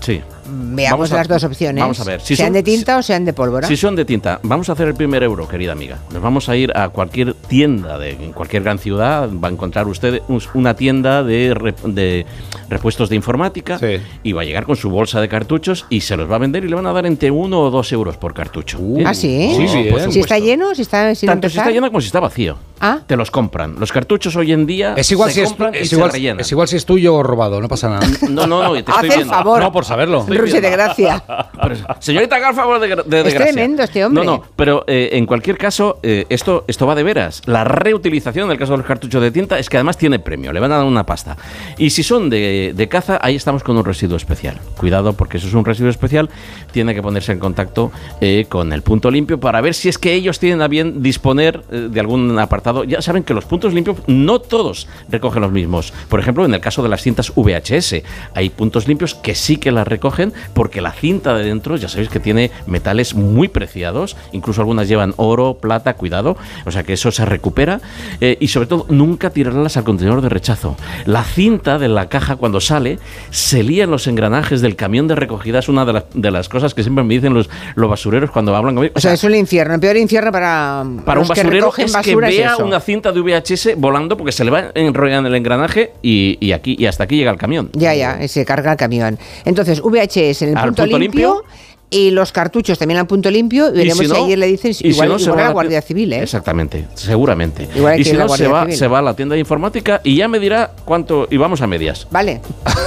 Sí. 0.00 0.20
Veamos 0.50 0.98
Vamos 1.10 1.12
a- 1.12 1.16
las 1.16 1.28
dos 1.28 1.44
opciones. 1.44 1.80
Vamos 1.82 2.00
a 2.00 2.04
ver. 2.04 2.20
Si 2.20 2.34
sean 2.36 2.48
son- 2.48 2.52
de 2.54 2.62
tinta 2.62 2.96
o 2.98 3.02
sean 3.02 3.24
de 3.24 3.32
pólvora. 3.32 3.68
Si 3.68 3.76
son 3.76 3.94
de 3.96 4.04
tinta, 4.04 4.40
vamos 4.42 4.68
a 4.68 4.72
hacer 4.72 4.88
el 4.88 4.94
primer 4.94 5.22
euro, 5.22 5.46
querida 5.48 5.72
amiga. 5.72 5.98
Nos 6.12 6.22
vamos 6.22 6.48
a 6.48 6.56
ir 6.56 6.72
a 6.76 6.88
cualquier 6.88 7.34
tienda 7.34 7.98
de 7.98 8.10
en 8.10 8.32
cualquier 8.32 8.62
gran 8.62 8.78
ciudad. 8.78 9.28
Va 9.32 9.48
a 9.48 9.50
encontrar 9.50 9.86
usted 9.86 10.22
us- 10.28 10.48
una 10.54 10.74
tienda 10.74 11.22
de, 11.22 11.74
de 11.84 12.26
repuestos 12.68 13.08
de 13.08 13.16
informática 13.16 13.78
y 14.22 14.32
va 14.32 14.42
a 14.42 14.44
llegar 14.44 14.64
con 14.64 14.76
su 14.76 14.90
bolsa 14.90 15.20
de 15.20 15.28
cartuchos 15.28 15.86
y 15.90 16.00
se 16.00 16.16
los 16.16 16.30
va 16.30 16.36
a 16.36 16.38
vender 16.38 16.64
y 16.64 16.68
le 16.68 16.74
van 16.74 16.86
a 16.86 16.92
dar 16.92 17.06
entre 17.06 17.30
uno 17.30 17.60
o 17.60 17.70
dos 17.70 17.92
euros 17.92 18.16
por 18.16 18.34
cartucho. 18.34 18.78
Bien. 18.78 19.06
¿Ah, 19.06 19.14
sí? 19.14 19.52
Sí, 19.56 19.68
sí, 19.68 19.86
por 19.90 20.12
si 20.12 20.20
está 20.20 20.38
lleno, 20.38 20.74
si 20.74 20.82
está 20.82 21.14
sin 21.14 21.26
Tanto 21.28 21.48
si 21.48 21.58
está 21.58 21.70
lleno 21.70 21.88
como 21.88 22.00
si 22.00 22.06
está 22.06 22.20
vacío. 22.20 22.56
Ah. 22.80 23.00
Te 23.06 23.16
los 23.16 23.30
compran. 23.30 23.76
Los 23.78 23.92
cartuchos 23.92 24.36
hoy 24.36 24.52
en 24.52 24.66
día 24.66 24.94
Es 24.96 25.10
igual, 25.10 25.30
se 25.30 25.34
si 25.36 25.40
es, 25.42 25.48
compran 25.48 25.74
y 25.74 25.78
es 25.78 25.88
se 25.88 25.96
igual, 25.96 26.12
rellenan. 26.12 26.40
es 26.40 26.50
igual 26.52 26.68
si 26.68 26.76
es 26.76 26.86
tuyo 26.86 27.14
o 27.14 27.22
robado, 27.22 27.60
no 27.60 27.68
pasa 27.68 27.88
nada. 27.88 28.06
No, 28.28 28.46
no, 28.46 28.62
no, 28.62 28.72
te 28.72 28.78
estoy 28.90 29.08
viendo. 29.08 29.32
favor. 29.32 29.60
No, 29.60 29.72
por 29.72 29.84
saberlo. 29.84 30.24
Rusia 30.28 30.60
de 30.60 30.70
gracia. 30.70 31.22
Pero, 31.62 31.74
señorita, 31.98 32.36
haga 32.36 32.50
el 32.50 32.54
favor 32.54 32.78
de, 32.80 32.88
de 32.88 32.94
Es 32.94 33.06
desgracia. 33.24 33.38
tremendo 33.52 33.82
este 33.82 34.04
hombre. 34.04 34.24
No, 34.24 34.30
no, 34.38 34.44
pero 34.54 34.84
eh, 34.86 35.10
en 35.12 35.26
cualquier 35.26 35.58
caso, 35.58 35.98
eh, 36.02 36.24
esto, 36.28 36.64
esto 36.68 36.86
va 36.86 36.94
de 36.94 37.02
veras. 37.02 37.42
La 37.46 37.64
reutilización 37.64 38.46
en 38.46 38.52
el 38.52 38.58
caso 38.58 38.72
de 38.72 38.78
los 38.78 38.86
cartuchos 38.86 39.20
de 39.22 39.30
tinta 39.30 39.58
es 39.58 39.68
que 39.68 39.76
además 39.76 39.96
tiene 39.98 40.18
premio, 40.20 40.52
le 40.52 40.60
van 40.60 40.70
a 40.72 40.76
dar 40.76 40.84
una 40.84 41.04
pasta. 41.04 41.36
Y 41.78 41.90
si 41.90 42.02
son 42.02 42.30
de, 42.30 42.72
de 42.76 42.88
caza, 42.88 43.18
ahí 43.22 43.34
estamos 43.36 43.62
con 43.64 43.76
un 43.76 43.84
residuo 43.84 44.16
especial. 44.16 44.58
Cuidado, 44.76 45.14
porque 45.14 45.38
eso 45.38 45.48
es 45.48 45.54
un 45.54 45.64
residuo 45.64 45.90
especial, 45.90 46.30
tiene 46.70 46.94
que 46.94 47.02
ponerse 47.02 47.32
en 47.32 47.38
contacto 47.40 47.90
eh, 48.20 48.46
con 48.48 48.72
el 48.72 48.82
punto 48.82 49.10
limpio 49.10 49.40
para 49.40 49.60
ver 49.60 49.74
si 49.74 49.88
es 49.88 49.98
que 49.98 50.12
ellos 50.14 50.38
tienen 50.38 50.62
a 50.62 50.68
bien 50.68 51.02
disponer 51.02 51.62
eh, 51.72 51.88
de 51.90 52.00
algún 52.00 52.38
apartado. 52.38 52.67
Ya 52.86 53.02
saben 53.02 53.24
que 53.24 53.34
los 53.34 53.44
puntos 53.44 53.72
limpios 53.74 53.96
no 54.06 54.40
todos 54.40 54.88
recogen 55.10 55.42
los 55.42 55.52
mismos. 55.52 55.92
Por 56.08 56.20
ejemplo, 56.20 56.44
en 56.44 56.54
el 56.54 56.60
caso 56.60 56.82
de 56.82 56.88
las 56.88 57.02
cintas 57.02 57.32
VHS, 57.34 58.02
hay 58.34 58.50
puntos 58.50 58.86
limpios 58.88 59.14
que 59.14 59.34
sí 59.34 59.56
que 59.56 59.72
las 59.72 59.86
recogen 59.86 60.32
porque 60.54 60.80
la 60.80 60.92
cinta 60.92 61.34
de 61.34 61.44
dentro, 61.44 61.76
ya 61.76 61.88
sabéis 61.88 62.08
que 62.08 62.20
tiene 62.20 62.50
metales 62.66 63.14
muy 63.14 63.48
preciados, 63.48 64.16
incluso 64.32 64.60
algunas 64.60 64.88
llevan 64.88 65.14
oro, 65.16 65.54
plata, 65.54 65.94
cuidado, 65.94 66.36
o 66.66 66.70
sea 66.70 66.82
que 66.82 66.92
eso 66.94 67.10
se 67.10 67.24
recupera 67.24 67.80
eh, 68.20 68.36
y 68.40 68.48
sobre 68.48 68.66
todo 68.66 68.86
nunca 68.88 69.30
tirarlas 69.30 69.76
al 69.76 69.84
contenedor 69.84 70.20
de 70.22 70.28
rechazo. 70.28 70.76
La 71.06 71.24
cinta 71.24 71.78
de 71.78 71.88
la 71.88 72.08
caja 72.08 72.36
cuando 72.36 72.60
sale 72.60 72.98
se 73.30 73.62
lía 73.62 73.84
en 73.84 73.90
los 73.90 74.06
engranajes 74.06 74.60
del 74.60 74.76
camión 74.76 75.08
de 75.08 75.14
recogida, 75.14 75.58
es 75.58 75.68
una 75.68 75.84
de, 75.84 75.92
las- 75.94 76.04
de 76.14 76.30
las 76.30 76.48
cosas 76.48 76.74
que 76.74 76.82
siempre 76.82 77.04
me 77.04 77.14
dicen 77.14 77.34
los, 77.34 77.48
los 77.74 77.88
basureros 77.90 78.30
cuando 78.30 78.54
hablan 78.54 78.74
conmigo. 78.74 78.92
O 78.96 79.00
sea, 79.00 79.12
es 79.12 79.24
un 79.24 79.34
infierno, 79.34 79.74
el 79.74 79.80
peor 79.80 79.96
infierno 79.96 80.30
para, 80.32 80.84
Para 81.04 81.20
los 81.20 81.28
un 81.28 81.34
que 81.34 81.40
basurero 81.42 81.66
recogen 81.66 81.84
es 81.86 81.92
que 81.92 81.98
basura 82.14 82.28
vea. 82.28 82.56
Una 82.64 82.80
cinta 82.80 83.12
de 83.12 83.20
VHS 83.20 83.76
volando 83.76 84.16
porque 84.16 84.32
se 84.32 84.44
le 84.44 84.50
va 84.50 84.70
enrollando 84.74 85.28
el 85.28 85.34
engranaje 85.34 85.92
y, 86.02 86.36
y 86.40 86.52
aquí 86.52 86.76
y 86.78 86.86
hasta 86.86 87.04
aquí 87.04 87.16
llega 87.16 87.30
el 87.30 87.38
camión. 87.38 87.70
Ya, 87.72 87.94
ya, 87.94 88.26
se 88.28 88.44
carga 88.44 88.72
el 88.72 88.78
camión. 88.78 89.18
Entonces, 89.44 89.80
VHS 89.80 90.42
en 90.42 90.48
el 90.50 90.54
punto, 90.54 90.82
punto 90.82 90.98
limpio, 90.98 90.98
limpio. 90.98 91.44
Y 91.90 92.10
los 92.10 92.32
cartuchos 92.32 92.78
también 92.78 92.98
al 93.00 93.06
punto 93.06 93.30
limpio. 93.30 93.68
Y 93.68 93.70
Y 93.70 93.72
veremos 93.78 93.98
si, 93.98 94.04
si 94.06 94.12
no- 94.12 94.24
ayer 94.24 94.38
le 94.38 94.46
dicen, 94.46 94.70
y 94.72 94.74
si 94.74 94.88
igual, 94.88 95.08
no, 95.08 95.18
se 95.18 95.30
va 95.30 95.40
a 95.42 95.44
la 95.46 95.50
Guardia 95.52 95.80
Civil, 95.82 96.12
¿eh? 96.12 96.22
Exactamente, 96.22 96.86
seguramente. 96.94 97.68
Igual 97.74 97.94
y 98.00 98.04
que 98.04 98.10
si 98.10 98.16
no, 98.16 98.22
se 98.22 98.26
Guardia 98.26 98.48
va, 98.48 98.60
Civil. 98.62 98.76
se 98.76 98.88
va 98.88 98.98
a 98.98 99.02
la 99.02 99.14
tienda 99.14 99.34
de 99.34 99.40
informática 99.40 100.00
y 100.04 100.16
ya 100.16 100.28
me 100.28 100.38
dirá 100.38 100.72
cuánto. 100.84 101.26
Y 101.30 101.36
vamos 101.38 101.60
a 101.62 101.66
medias. 101.66 102.06
Vale. 102.10 102.40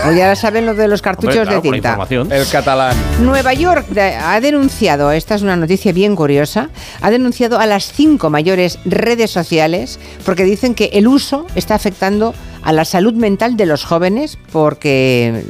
O 0.08 0.12
ya 0.12 0.36
saben 0.36 0.66
lo 0.66 0.74
de 0.76 0.88
los 0.88 1.02
cartuchos 1.02 1.36
Hombre, 1.36 1.45
claro, 1.47 1.62
de 1.62 1.70
tinta. 1.72 1.89
información. 1.89 2.32
El 2.32 2.47
catalán. 2.47 2.95
Nueva 3.22 3.54
York 3.54 3.86
ha 3.97 4.39
denunciado, 4.39 5.12
esta 5.12 5.36
es 5.36 5.41
una 5.41 5.56
noticia 5.56 5.91
bien 5.91 6.16
curiosa, 6.16 6.70
ha 7.02 7.10
denunciado 7.12 7.60
a 7.60 7.66
las 7.66 7.91
cinco 7.91 8.30
mayores 8.30 8.80
redes 8.86 9.32
sociales 9.32 9.99
porque 10.26 10.43
dicen 10.43 10.76
que 10.76 10.91
el 10.93 11.08
uso 11.08 11.45
está 11.56 11.76
afectando 11.76 12.34
a 12.64 12.72
la 12.74 12.86
salud 12.86 13.14
mental 13.14 13.58
de 13.58 13.66
los 13.66 13.84
jóvenes 13.84 14.38
porque 14.52 15.43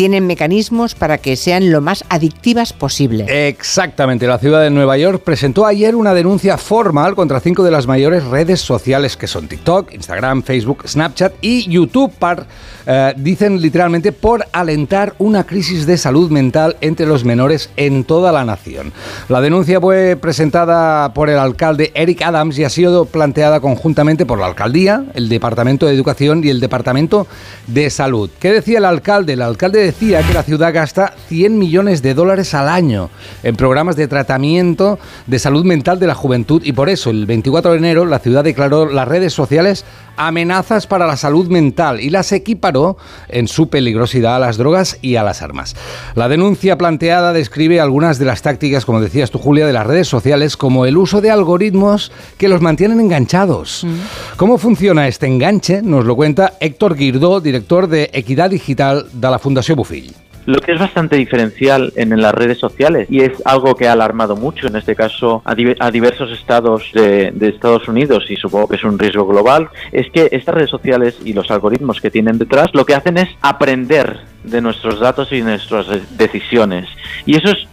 tienen 0.00 0.26
mecanismos 0.26 0.94
para 0.94 1.18
que 1.18 1.36
sean 1.36 1.70
lo 1.70 1.82
más 1.82 2.06
adictivas 2.08 2.72
posible. 2.72 3.26
Exactamente, 3.48 4.26
la 4.26 4.38
ciudad 4.38 4.62
de 4.62 4.70
Nueva 4.70 4.96
York 4.96 5.20
presentó 5.22 5.66
ayer 5.66 5.94
una 5.94 6.14
denuncia 6.14 6.56
formal 6.56 7.14
contra 7.14 7.38
cinco 7.38 7.62
de 7.64 7.70
las 7.70 7.86
mayores 7.86 8.24
redes 8.24 8.62
sociales 8.62 9.18
que 9.18 9.26
son 9.26 9.46
TikTok, 9.46 9.92
Instagram, 9.92 10.42
Facebook, 10.42 10.84
Snapchat 10.88 11.34
y 11.42 11.68
YouTube, 11.70 12.10
par- 12.18 12.46
eh, 12.86 13.12
dicen 13.18 13.60
literalmente 13.60 14.10
por 14.12 14.46
alentar 14.52 15.12
una 15.18 15.44
crisis 15.44 15.84
de 15.84 15.98
salud 15.98 16.30
mental 16.30 16.78
entre 16.80 17.04
los 17.04 17.26
menores 17.26 17.68
en 17.76 18.04
toda 18.04 18.32
la 18.32 18.42
nación. 18.46 18.94
La 19.28 19.42
denuncia 19.42 19.82
fue 19.82 20.16
presentada 20.16 21.12
por 21.12 21.28
el 21.28 21.38
alcalde 21.38 21.90
Eric 21.94 22.22
Adams 22.22 22.58
y 22.58 22.64
ha 22.64 22.70
sido 22.70 23.04
planteada 23.04 23.60
conjuntamente 23.60 24.24
por 24.24 24.38
la 24.38 24.46
alcaldía, 24.46 25.04
el 25.12 25.28
Departamento 25.28 25.84
de 25.84 25.94
Educación 25.94 26.42
y 26.42 26.48
el 26.48 26.58
Departamento 26.60 27.26
de 27.66 27.90
Salud. 27.90 28.30
¿Qué 28.40 28.50
decía 28.50 28.78
el 28.78 28.86
alcalde? 28.86 29.34
El 29.34 29.42
alcalde 29.42 29.89
decía 29.90 30.22
que 30.22 30.32
la 30.32 30.44
ciudad 30.44 30.72
gasta 30.72 31.14
100 31.30 31.58
millones 31.58 32.00
de 32.00 32.14
dólares 32.14 32.54
al 32.54 32.68
año 32.68 33.10
en 33.42 33.56
programas 33.56 33.96
de 33.96 34.06
tratamiento 34.06 35.00
de 35.26 35.40
salud 35.40 35.64
mental 35.64 35.98
de 35.98 36.06
la 36.06 36.14
juventud 36.14 36.62
y 36.64 36.72
por 36.72 36.88
eso 36.88 37.10
el 37.10 37.26
24 37.26 37.72
de 37.72 37.78
enero 37.78 38.04
la 38.06 38.20
ciudad 38.20 38.44
declaró 38.44 38.88
las 38.88 39.08
redes 39.08 39.32
sociales 39.32 39.84
amenazas 40.16 40.86
para 40.86 41.06
la 41.06 41.16
salud 41.16 41.48
mental 41.48 42.00
y 42.00 42.10
las 42.10 42.30
equiparó 42.30 42.98
en 43.28 43.48
su 43.48 43.68
peligrosidad 43.68 44.36
a 44.36 44.38
las 44.38 44.58
drogas 44.58 44.98
y 45.02 45.16
a 45.16 45.24
las 45.24 45.42
armas. 45.42 45.74
La 46.14 46.28
denuncia 46.28 46.78
planteada 46.78 47.32
describe 47.32 47.80
algunas 47.80 48.18
de 48.18 48.26
las 48.26 48.42
tácticas, 48.42 48.84
como 48.84 49.00
decías 49.00 49.30
tú 49.30 49.38
Julia, 49.38 49.66
de 49.66 49.72
las 49.72 49.86
redes 49.86 50.08
sociales 50.08 50.56
como 50.56 50.86
el 50.86 50.98
uso 50.98 51.20
de 51.20 51.30
algoritmos 51.30 52.12
que 52.38 52.48
los 52.48 52.60
mantienen 52.60 53.00
enganchados. 53.00 53.86
¿Cómo 54.36 54.58
funciona 54.58 55.08
este 55.08 55.26
enganche? 55.26 55.82
Nos 55.82 56.04
lo 56.04 56.14
cuenta 56.14 56.52
Héctor 56.60 56.96
Guirdó, 56.96 57.40
director 57.40 57.88
de 57.88 58.10
Equidad 58.12 58.50
Digital 58.50 59.06
de 59.12 59.30
la 59.30 59.38
Fundación 59.38 59.79
Lo 60.46 60.58
que 60.58 60.72
es 60.72 60.80
bastante 60.80 61.16
diferencial 61.16 61.92
en, 61.96 62.18
las 62.20 62.34
redes 62.34 62.58
sociales 62.58 63.06
y 63.10 63.20
es 63.20 63.32
algo 63.44 63.74
que 63.74 63.86
ha 63.88 63.92
alarmado 63.92 64.36
mucho, 64.36 64.66
en 64.68 64.74
este 64.76 64.96
caso 64.96 65.42
a, 65.44 65.54
diver- 65.54 65.76
a 65.80 65.90
diversos 65.90 66.32
estados 66.32 66.90
de, 66.94 67.30
Estados 67.42 67.86
Unidos 67.88 68.24
y 68.30 68.36
supongo 68.36 68.66
que 68.66 68.76
es 68.76 68.84
un 68.84 68.98
riesgo 68.98 69.26
global, 69.26 69.68
es 69.92 70.10
que 70.10 70.28
estas 70.32 70.54
redes 70.54 70.70
sociales 70.70 71.18
y 71.24 71.34
los 71.34 71.50
algoritmos 71.50 72.00
que 72.00 72.10
tienen 72.10 72.38
detrás 72.38 72.68
lo 72.72 72.86
que 72.86 72.94
hacen 72.94 73.18
es 73.18 73.28
aprender 73.42 74.20
de 74.42 74.60
nuestros 74.62 74.98
datos 74.98 75.30
y 75.30 75.42
nuestras 75.42 75.86
de- 75.88 76.02
decisiones. 76.16 76.88
Y 77.26 77.36
eso 77.36 77.50
es 77.50 77.68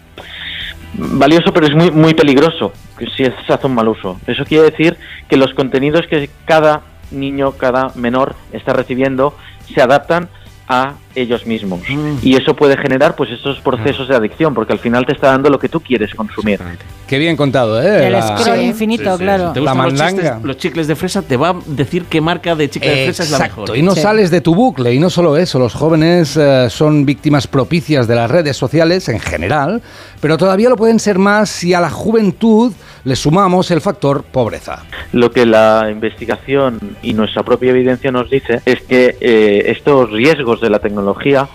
valioso 0.93 1.53
pero 1.53 1.68
es 1.68 1.74
muy 1.74 1.89
muy 1.91 2.14
peligroso 2.14 2.74
si 3.16 3.24
se 3.24 3.34
hace 3.53 3.66
un 3.66 3.76
mal 3.76 3.88
uso. 3.88 4.20
Eso 4.28 4.43
quiere 4.45 4.70
decir 4.72 4.97
que 5.30 5.38
los 5.38 5.53
contenidos 5.53 6.05
que 6.08 6.30
cada 6.45 6.82
niño, 7.12 7.53
cada 7.53 7.91
menor 7.95 8.36
está 8.51 8.74
recibiendo 8.74 9.34
se 9.74 9.82
adaptan 9.82 10.28
a 10.68 10.95
ellos 11.18 11.45
mismos 11.45 11.82
y 12.22 12.36
eso 12.36 12.55
puede 12.55 12.78
generar 12.78 13.15
pues 13.15 13.32
estos 13.32 13.59
procesos 13.59 14.07
de 14.07 14.15
adicción 14.15 14.53
porque 14.53 14.74
al 14.74 14.80
final 14.80 15.05
te 15.05 15.13
está 15.13 15.28
dando 15.28 15.49
lo 15.49 15.57
que 15.59 15.68
tú 15.70 15.80
quieres 15.82 16.13
consumir. 16.13 16.59
Qué 17.07 17.18
bien 17.18 17.36
contado, 17.36 17.82
¿eh? 17.82 18.07
El 18.07 18.13
La- 18.13 18.38
scroll 18.38 18.61
infinito, 18.61 19.18
claro. 19.18 19.51
¿Te 19.53 19.61
La 19.61 19.72
los, 19.74 19.78
mandanga. 19.78 20.22
chistes- 20.34 20.43
los 20.43 20.57
chicles 20.57 20.88
de 20.88 20.95
fresa? 20.95 21.22
Te 21.22 21.38
va 21.38 21.49
a 21.49 21.55
decir 21.65 22.05
qué 22.05 22.22
marca 22.22 22.55
de 22.55 22.70
chicle 22.70 22.89
de 22.89 23.03
fresa 23.05 23.24
es 23.24 23.32
la 23.32 23.38
Exacto, 23.38 23.61
mejor. 23.61 23.78
y 23.78 23.82
no 23.82 23.95
sales 23.95 24.30
de 24.30 24.41
tu 24.41 24.53
bucle. 24.53 24.93
Y 24.93 24.99
no 24.99 25.09
solo 25.09 25.38
eso, 25.38 25.57
los 25.57 25.74
jóvenes 25.74 26.36
eh, 26.38 26.68
son 26.70 27.05
víctimas 27.05 27.47
propicias 27.47 28.07
de 28.07 28.15
las 28.15 28.30
redes 28.30 28.57
sociales 28.57 29.07
en 29.09 29.20
general, 29.20 29.82
pero 30.22 30.38
todavía 30.38 30.70
lo 30.70 30.76
pueden 30.76 30.99
ser 30.99 31.18
más 31.18 31.49
si 31.49 31.74
a 31.74 31.80
la 31.80 31.89
juventud 31.89 32.74
le 33.05 33.15
sumamos 33.15 33.72
el 33.72 33.80
factor 33.80 34.24
pobreza. 34.24 34.84
Lo 35.13 35.32
que 35.32 35.45
la 35.45 35.88
investigación 35.89 36.97
y 37.01 37.13
nuestra 37.13 37.43
propia 37.43 37.70
evidencia 37.72 38.11
nos 38.11 38.30
dice 38.30 38.59
es 38.65 38.82
que 38.82 39.15
eh, 39.22 39.63
estos 39.68 40.11
riesgos 40.11 40.59
de 40.59 40.70
la 40.70 40.80
tecnología 40.80 41.07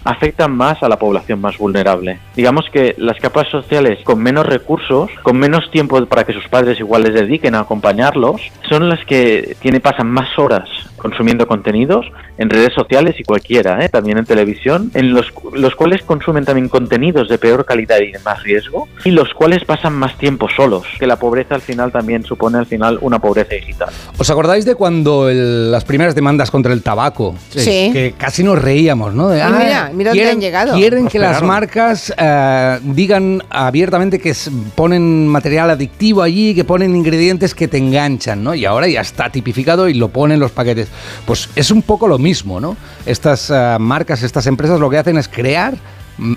afectan 0.04 0.56
más 0.56 0.82
a 0.82 0.88
la 0.88 0.98
población 0.98 1.40
más 1.40 1.58
vulnerable. 1.58 2.18
Digamos 2.36 2.66
que 2.72 2.94
las 2.98 3.18
capas 3.18 3.48
sociales 3.50 3.98
con 4.04 4.22
menos 4.22 4.46
recursos, 4.46 5.10
con 5.22 5.36
menos 5.38 5.70
tiempo 5.70 6.04
para 6.06 6.24
que 6.24 6.32
sus 6.32 6.48
padres 6.48 6.78
igual 6.80 7.02
les 7.04 7.14
dediquen 7.14 7.54
a 7.54 7.60
acompañarlos, 7.60 8.40
son 8.68 8.88
las 8.88 9.04
que 9.04 9.56
tiene, 9.60 9.80
pasan 9.80 10.08
más 10.10 10.28
horas 10.38 10.68
consumiendo 10.96 11.48
contenidos 11.48 12.06
en 12.38 12.48
redes 12.48 12.72
sociales 12.74 13.16
y 13.18 13.24
cualquiera, 13.24 13.84
¿eh? 13.84 13.88
también 13.88 14.18
en 14.18 14.24
televisión, 14.24 14.92
en 14.94 15.12
los, 15.12 15.26
los 15.52 15.74
cuales 15.74 16.02
consumen 16.02 16.44
también 16.44 16.68
contenidos 16.68 17.28
de 17.28 17.38
peor 17.38 17.64
calidad 17.64 17.98
y 17.98 18.12
de 18.12 18.20
más 18.20 18.40
riesgo, 18.44 18.86
y 19.04 19.10
los 19.10 19.34
cuales 19.34 19.64
pasan 19.64 19.94
más 19.94 20.16
tiempo 20.16 20.46
solos, 20.54 20.84
que 21.00 21.08
la 21.08 21.16
pobreza 21.16 21.56
al 21.56 21.60
final 21.60 21.90
también 21.90 22.22
supone 22.24 22.58
al 22.58 22.66
final 22.66 22.98
una 23.00 23.18
pobreza 23.18 23.56
digital. 23.56 23.88
¿Os 24.16 24.30
acordáis 24.30 24.64
de 24.64 24.76
cuando 24.76 25.28
el- 25.28 25.72
las 25.72 25.84
primeras 25.84 26.14
demandas 26.14 26.52
contra 26.52 26.72
el 26.72 26.84
tabaco? 26.84 27.34
Sí. 27.48 27.90
Que 27.92 28.14
casi 28.16 28.44
nos 28.44 28.62
reíamos, 28.62 29.12
¿no? 29.12 29.28
De, 29.28 29.41
Y 29.50 29.52
"Ah, 29.54 29.58
mira, 29.58 29.90
mira 29.92 30.10
dónde 30.10 30.30
han 30.30 30.40
llegado". 30.40 30.74
Quieren 30.74 31.08
que 31.08 31.18
las 31.18 31.42
marcas 31.42 32.12
eh, 32.16 32.78
digan 32.82 33.42
abiertamente 33.50 34.18
que 34.18 34.34
ponen 34.74 35.26
material 35.28 35.70
adictivo 35.70 36.22
allí, 36.22 36.54
que 36.54 36.64
ponen 36.64 36.94
ingredientes 36.96 37.54
que 37.54 37.68
te 37.68 37.78
enganchan, 37.78 38.42
¿no? 38.42 38.54
Y 38.54 38.64
ahora 38.64 38.88
ya 38.88 39.00
está 39.00 39.30
tipificado 39.30 39.88
y 39.88 39.94
lo 39.94 40.08
ponen 40.08 40.40
los 40.40 40.50
paquetes. 40.52 40.88
Pues 41.26 41.48
es 41.56 41.70
un 41.70 41.82
poco 41.82 42.08
lo 42.08 42.18
mismo, 42.18 42.60
¿no? 42.60 42.76
Estas 43.06 43.50
eh, 43.50 43.76
marcas, 43.78 44.22
estas 44.22 44.46
empresas 44.46 44.78
lo 44.80 44.88
que 44.90 44.98
hacen 44.98 45.16
es 45.18 45.28
crear 45.28 45.74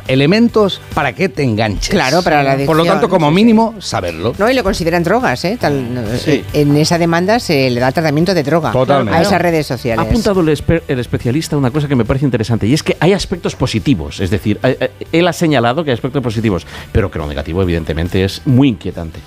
elementos 0.07 0.81
para 0.93 1.13
que 1.13 1.29
te 1.29 1.43
enganches. 1.43 1.89
Claro, 1.89 2.21
para 2.21 2.43
la 2.43 2.51
Por 2.65 2.75
lo 2.75 2.81
adicción, 2.83 2.87
tanto, 2.99 3.09
como 3.09 3.29
mínimo, 3.31 3.75
saberlo. 3.79 4.33
No, 4.37 4.49
y 4.49 4.53
lo 4.53 4.63
consideran 4.63 5.03
drogas, 5.03 5.43
¿eh? 5.45 5.57
Tal- 5.59 5.85
Sí. 6.23 6.43
En 6.53 6.75
esa 6.77 6.97
demanda 6.97 7.39
se 7.39 7.69
le 7.69 7.79
da 7.79 7.91
tratamiento 7.91 8.33
de 8.33 8.43
droga 8.43 8.71
Totalmente. 8.71 9.17
a 9.17 9.21
esas 9.21 9.41
redes 9.41 9.65
sociales. 9.67 9.99
Ha 10.03 10.07
apuntado 10.09 10.41
el, 10.41 10.49
espe- 10.49 10.81
el 10.87 10.99
especialista 10.99 11.57
una 11.57 11.71
cosa 11.71 11.87
que 11.87 11.95
me 11.95 12.05
parece 12.05 12.25
interesante 12.25 12.67
y 12.67 12.73
es 12.73 12.83
que 12.83 12.95
hay 12.99 13.13
aspectos 13.13 13.55
positivos, 13.55 14.19
es 14.19 14.29
decir, 14.29 14.59
eh, 14.63 14.77
eh, 14.79 14.91
él 15.11 15.27
ha 15.27 15.33
señalado 15.33 15.83
que 15.83 15.91
hay 15.91 15.95
aspectos 15.95 16.21
positivos, 16.23 16.65
pero 16.91 17.11
que 17.11 17.19
lo 17.19 17.27
negativo 17.27 17.61
evidentemente 17.61 18.23
es 18.23 18.41
muy 18.45 18.69
inquietante. 18.69 19.19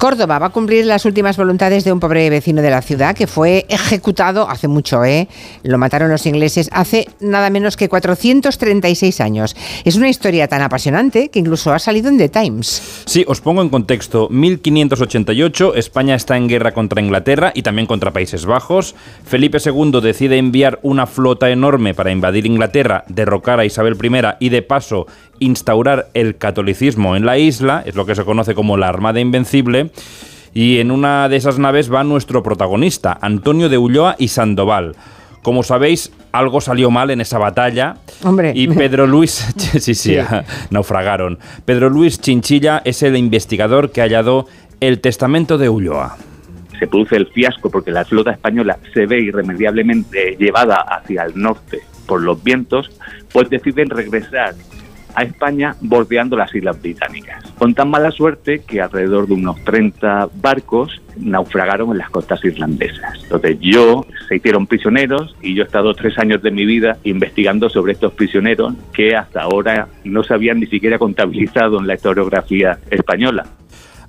Córdoba 0.00 0.38
va 0.38 0.46
a 0.46 0.50
cumplir 0.50 0.86
las 0.86 1.04
últimas 1.04 1.36
voluntades 1.36 1.84
de 1.84 1.92
un 1.92 2.00
pobre 2.00 2.30
vecino 2.30 2.62
de 2.62 2.70
la 2.70 2.80
ciudad 2.80 3.14
que 3.14 3.26
fue 3.26 3.66
ejecutado 3.68 4.48
hace 4.48 4.66
mucho, 4.66 5.04
¿eh? 5.04 5.28
Lo 5.62 5.76
mataron 5.76 6.08
los 6.08 6.24
ingleses 6.24 6.70
hace 6.72 7.06
nada 7.20 7.50
menos 7.50 7.76
que 7.76 7.90
436 7.90 9.20
años. 9.20 9.54
Es 9.84 9.96
una 9.96 10.08
historia 10.08 10.48
tan 10.48 10.62
apasionante 10.62 11.28
que 11.28 11.38
incluso 11.38 11.70
ha 11.74 11.78
salido 11.78 12.08
en 12.08 12.16
The 12.16 12.30
Times. 12.30 13.02
Sí, 13.04 13.26
os 13.28 13.42
pongo 13.42 13.60
en 13.60 13.68
contexto. 13.68 14.28
1588, 14.30 15.74
España 15.74 16.14
está 16.14 16.38
en 16.38 16.48
guerra 16.48 16.72
contra 16.72 17.02
Inglaterra 17.02 17.52
y 17.54 17.60
también 17.60 17.86
contra 17.86 18.10
Países 18.10 18.46
Bajos. 18.46 18.94
Felipe 19.26 19.58
II 19.62 20.00
decide 20.00 20.38
enviar 20.38 20.78
una 20.80 21.06
flota 21.06 21.50
enorme 21.50 21.92
para 21.92 22.10
invadir 22.10 22.46
Inglaterra, 22.46 23.04
derrocar 23.08 23.60
a 23.60 23.66
Isabel 23.66 23.98
I 24.02 24.46
y 24.46 24.48
de 24.48 24.62
paso 24.62 25.06
instaurar 25.40 26.08
el 26.14 26.36
catolicismo 26.36 27.16
en 27.16 27.26
la 27.26 27.36
isla, 27.38 27.82
es 27.84 27.96
lo 27.96 28.06
que 28.06 28.14
se 28.14 28.24
conoce 28.24 28.54
como 28.54 28.76
la 28.76 28.88
Armada 28.88 29.18
Invencible. 29.20 29.90
Y 30.54 30.78
en 30.78 30.90
una 30.90 31.28
de 31.28 31.36
esas 31.36 31.58
naves 31.58 31.92
va 31.92 32.02
nuestro 32.04 32.42
protagonista, 32.42 33.18
Antonio 33.20 33.68
de 33.68 33.78
Ulloa 33.78 34.16
y 34.18 34.28
Sandoval. 34.28 34.94
Como 35.42 35.62
sabéis, 35.62 36.12
algo 36.32 36.60
salió 36.60 36.90
mal 36.90 37.10
en 37.10 37.20
esa 37.20 37.38
batalla. 37.38 37.96
Hombre. 38.24 38.52
Y 38.54 38.68
Pedro 38.68 39.06
Luis, 39.06 39.30
sí, 39.56 39.80
sí, 39.80 39.94
Sí. 39.94 40.16
naufragaron. 40.70 41.38
Pedro 41.64 41.88
Luis 41.88 42.20
Chinchilla 42.20 42.82
es 42.84 43.02
el 43.02 43.16
investigador 43.16 43.90
que 43.90 44.00
ha 44.00 44.04
hallado 44.04 44.46
el 44.80 45.00
testamento 45.00 45.56
de 45.58 45.68
Ulloa. 45.68 46.16
se 46.78 46.86
produce 46.86 47.16
el 47.16 47.26
fiasco 47.28 47.70
porque 47.70 47.90
la 47.90 48.04
flota 48.06 48.30
española 48.32 48.78
se 48.94 49.04
ve 49.06 49.20
irremediablemente 49.20 50.36
llevada 50.38 50.76
hacia 50.76 51.24
el 51.24 51.40
norte 51.40 51.80
por 52.06 52.22
los 52.22 52.42
vientos, 52.42 52.90
pues 53.32 53.48
deciden 53.50 53.90
regresar 53.90 54.54
a 55.14 55.22
España 55.22 55.76
bordeando 55.80 56.36
las 56.36 56.54
Islas 56.54 56.80
Británicas. 56.80 57.44
Con 57.58 57.74
tan 57.74 57.90
mala 57.90 58.10
suerte 58.10 58.60
que 58.60 58.80
alrededor 58.80 59.26
de 59.26 59.34
unos 59.34 59.62
30 59.64 60.28
barcos 60.40 61.00
naufragaron 61.16 61.90
en 61.92 61.98
las 61.98 62.10
costas 62.10 62.44
irlandesas. 62.44 63.22
Entonces 63.22 63.58
yo 63.60 64.06
se 64.28 64.36
hicieron 64.36 64.66
prisioneros 64.66 65.34
y 65.42 65.54
yo 65.54 65.62
he 65.62 65.66
estado 65.66 65.94
tres 65.94 66.18
años 66.18 66.42
de 66.42 66.50
mi 66.50 66.64
vida 66.64 66.98
investigando 67.04 67.68
sobre 67.68 67.92
estos 67.92 68.12
prisioneros 68.12 68.74
que 68.92 69.16
hasta 69.16 69.42
ahora 69.42 69.88
no 70.04 70.22
se 70.22 70.34
habían 70.34 70.60
ni 70.60 70.66
siquiera 70.66 70.98
contabilizado 70.98 71.78
en 71.78 71.86
la 71.86 71.94
historiografía 71.94 72.78
española. 72.90 73.46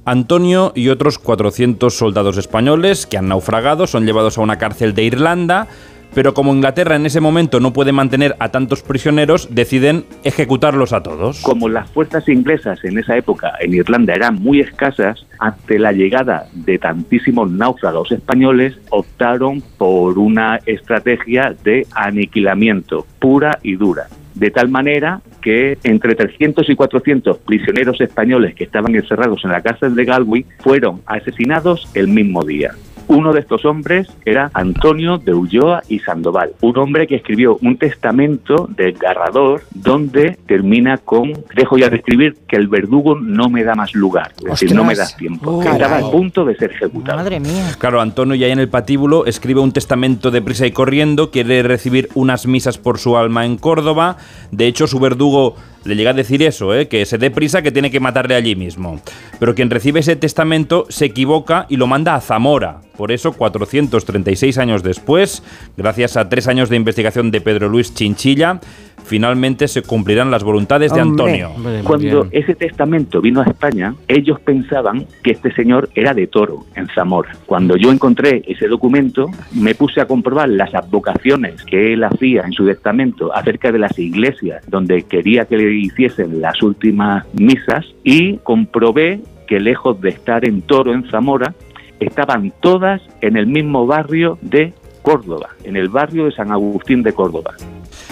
Antonio 0.03 0.71
y 0.75 0.89
otros 0.89 1.19
400 1.19 1.93
soldados 1.93 2.37
españoles 2.37 3.05
que 3.05 3.17
han 3.17 3.27
naufragado 3.27 3.85
son 3.85 4.05
llevados 4.05 4.37
a 4.37 4.41
una 4.41 4.57
cárcel 4.57 4.95
de 4.95 5.03
Irlanda, 5.03 5.67
pero 6.13 6.33
como 6.33 6.53
Inglaterra 6.53 6.95
en 6.95 7.05
ese 7.05 7.21
momento 7.21 7.59
no 7.59 7.73
puede 7.73 7.91
mantener 7.91 8.35
a 8.39 8.49
tantos 8.49 8.81
prisioneros, 8.81 9.47
deciden 9.51 10.05
ejecutarlos 10.23 10.93
a 10.93 11.03
todos. 11.03 11.41
Como 11.41 11.69
las 11.69 11.89
fuerzas 11.89 12.27
inglesas 12.27 12.83
en 12.83 12.97
esa 12.97 13.17
época 13.17 13.53
en 13.59 13.73
Irlanda 13.73 14.13
eran 14.13 14.35
muy 14.35 14.59
escasas, 14.59 15.25
ante 15.39 15.79
la 15.79 15.91
llegada 15.91 16.45
de 16.53 16.77
tantísimos 16.77 17.51
náufragos 17.51 18.11
españoles, 18.11 18.75
optaron 18.89 19.61
por 19.77 20.19
una 20.19 20.59
estrategia 20.65 21.55
de 21.63 21.87
aniquilamiento 21.95 23.05
pura 23.19 23.59
y 23.63 23.75
dura. 23.75 24.07
De 24.35 24.49
tal 24.49 24.69
manera 24.69 25.21
que 25.41 25.77
entre 25.83 26.15
300 26.15 26.69
y 26.69 26.75
400 26.75 27.39
prisioneros 27.39 27.99
españoles 27.99 28.55
que 28.55 28.63
estaban 28.63 28.95
encerrados 28.95 29.43
en 29.43 29.51
la 29.51 29.61
cárcel 29.61 29.95
de 29.95 30.05
Galway 30.05 30.45
fueron 30.59 31.01
asesinados 31.05 31.89
el 31.95 32.07
mismo 32.07 32.43
día. 32.43 32.71
Uno 33.07 33.33
de 33.33 33.41
estos 33.41 33.65
hombres 33.65 34.07
era 34.25 34.49
Antonio 34.53 35.17
de 35.17 35.33
Ulloa 35.33 35.83
y 35.87 35.99
Sandoval, 35.99 36.51
un 36.61 36.77
hombre 36.77 37.07
que 37.07 37.15
escribió 37.15 37.57
un 37.61 37.77
testamento 37.77 38.69
desgarrador 38.75 39.61
donde 39.73 40.37
termina 40.45 40.97
con 40.97 41.33
dejo 41.55 41.77
ya 41.77 41.89
de 41.89 41.97
escribir 41.97 42.37
que 42.47 42.55
el 42.55 42.67
verdugo 42.67 43.19
no 43.19 43.49
me 43.49 43.63
da 43.63 43.75
más 43.75 43.93
lugar, 43.93 44.33
es 44.37 44.59
decir, 44.59 44.73
no 44.73 44.83
me 44.83 44.95
da 44.95 45.07
tiempo, 45.07 45.59
que 45.59 45.69
estaba 45.69 45.97
a 45.97 46.11
punto 46.11 46.45
de 46.45 46.55
ser 46.55 46.71
ejecutado. 46.71 47.17
Madre 47.17 47.39
mía. 47.39 47.75
Claro, 47.77 48.01
Antonio 48.01 48.35
ya 48.35 48.47
en 48.47 48.59
el 48.59 48.69
patíbulo 48.69 49.25
escribe 49.25 49.59
un 49.59 49.71
testamento 49.71 50.31
de 50.31 50.41
prisa 50.41 50.65
y 50.65 50.71
corriendo, 50.71 51.31
quiere 51.31 51.63
recibir 51.63 52.09
unas 52.13 52.47
misas 52.47 52.77
por 52.77 52.99
su 52.99 53.17
alma 53.17 53.45
en 53.45 53.57
Córdoba. 53.57 54.17
De 54.51 54.67
hecho, 54.67 54.87
su 54.87 54.99
verdugo 54.99 55.55
le 55.83 55.95
llega 55.95 56.11
a 56.11 56.13
decir 56.13 56.43
eso, 56.43 56.73
¿eh? 56.73 56.87
que 56.87 57.05
se 57.05 57.17
dé 57.17 57.31
prisa, 57.31 57.61
que 57.61 57.71
tiene 57.71 57.91
que 57.91 57.99
matarle 57.99 58.35
allí 58.35 58.55
mismo. 58.55 58.99
Pero 59.39 59.55
quien 59.55 59.69
recibe 59.69 60.01
ese 60.01 60.15
testamento 60.15 60.85
se 60.89 61.05
equivoca 61.05 61.65
y 61.69 61.77
lo 61.77 61.87
manda 61.87 62.15
a 62.15 62.21
Zamora. 62.21 62.81
Por 62.97 63.11
eso, 63.11 63.33
436 63.33 64.57
años 64.59 64.83
después, 64.83 65.41
gracias 65.75 66.17
a 66.17 66.29
tres 66.29 66.47
años 66.47 66.69
de 66.69 66.75
investigación 66.75 67.31
de 67.31 67.41
Pedro 67.41 67.67
Luis 67.67 67.95
Chinchilla, 67.95 68.59
finalmente 69.05 69.67
se 69.67 69.81
cumplirán 69.81 70.31
las 70.31 70.43
voluntades 70.43 70.93
de. 70.93 71.01
Antonio. 71.01 71.51
Cuando 71.83 72.27
ese 72.31 72.55
testamento 72.55 73.21
vino 73.21 73.41
a 73.41 73.45
España, 73.45 73.95
ellos 74.07 74.39
pensaban 74.39 75.05
que 75.23 75.31
este 75.31 75.51
señor 75.53 75.89
era 75.95 76.13
de 76.13 76.27
Toro, 76.27 76.65
en 76.75 76.87
Zamora. 76.87 77.31
Cuando 77.45 77.75
yo 77.75 77.91
encontré 77.91 78.43
ese 78.47 78.67
documento, 78.67 79.27
me 79.53 79.75
puse 79.75 79.99
a 80.01 80.05
comprobar 80.05 80.49
las 80.49 80.73
advocaciones 80.73 81.63
que 81.63 81.93
él 81.93 82.03
hacía 82.03 82.43
en 82.43 82.53
su 82.53 82.65
testamento 82.65 83.35
acerca 83.35 83.71
de 83.71 83.79
las 83.79 83.97
iglesias 83.97 84.63
donde 84.67 85.03
quería 85.03 85.45
que 85.45 85.57
le 85.57 85.73
hiciesen 85.73 86.41
las 86.41 86.61
últimas 86.61 87.25
misas 87.33 87.85
y 88.03 88.37
comprobé 88.37 89.21
que 89.47 89.59
lejos 89.59 89.99
de 90.01 90.09
estar 90.09 90.45
en 90.47 90.61
Toro, 90.61 90.93
en 90.93 91.09
Zamora, 91.09 91.53
estaban 91.99 92.53
todas 92.61 93.01
en 93.21 93.37
el 93.37 93.47
mismo 93.47 93.85
barrio 93.85 94.37
de 94.41 94.73
Córdoba, 95.01 95.49
en 95.63 95.75
el 95.75 95.89
barrio 95.89 96.25
de 96.25 96.31
San 96.31 96.51
Agustín 96.51 97.03
de 97.03 97.13
Córdoba. 97.13 97.55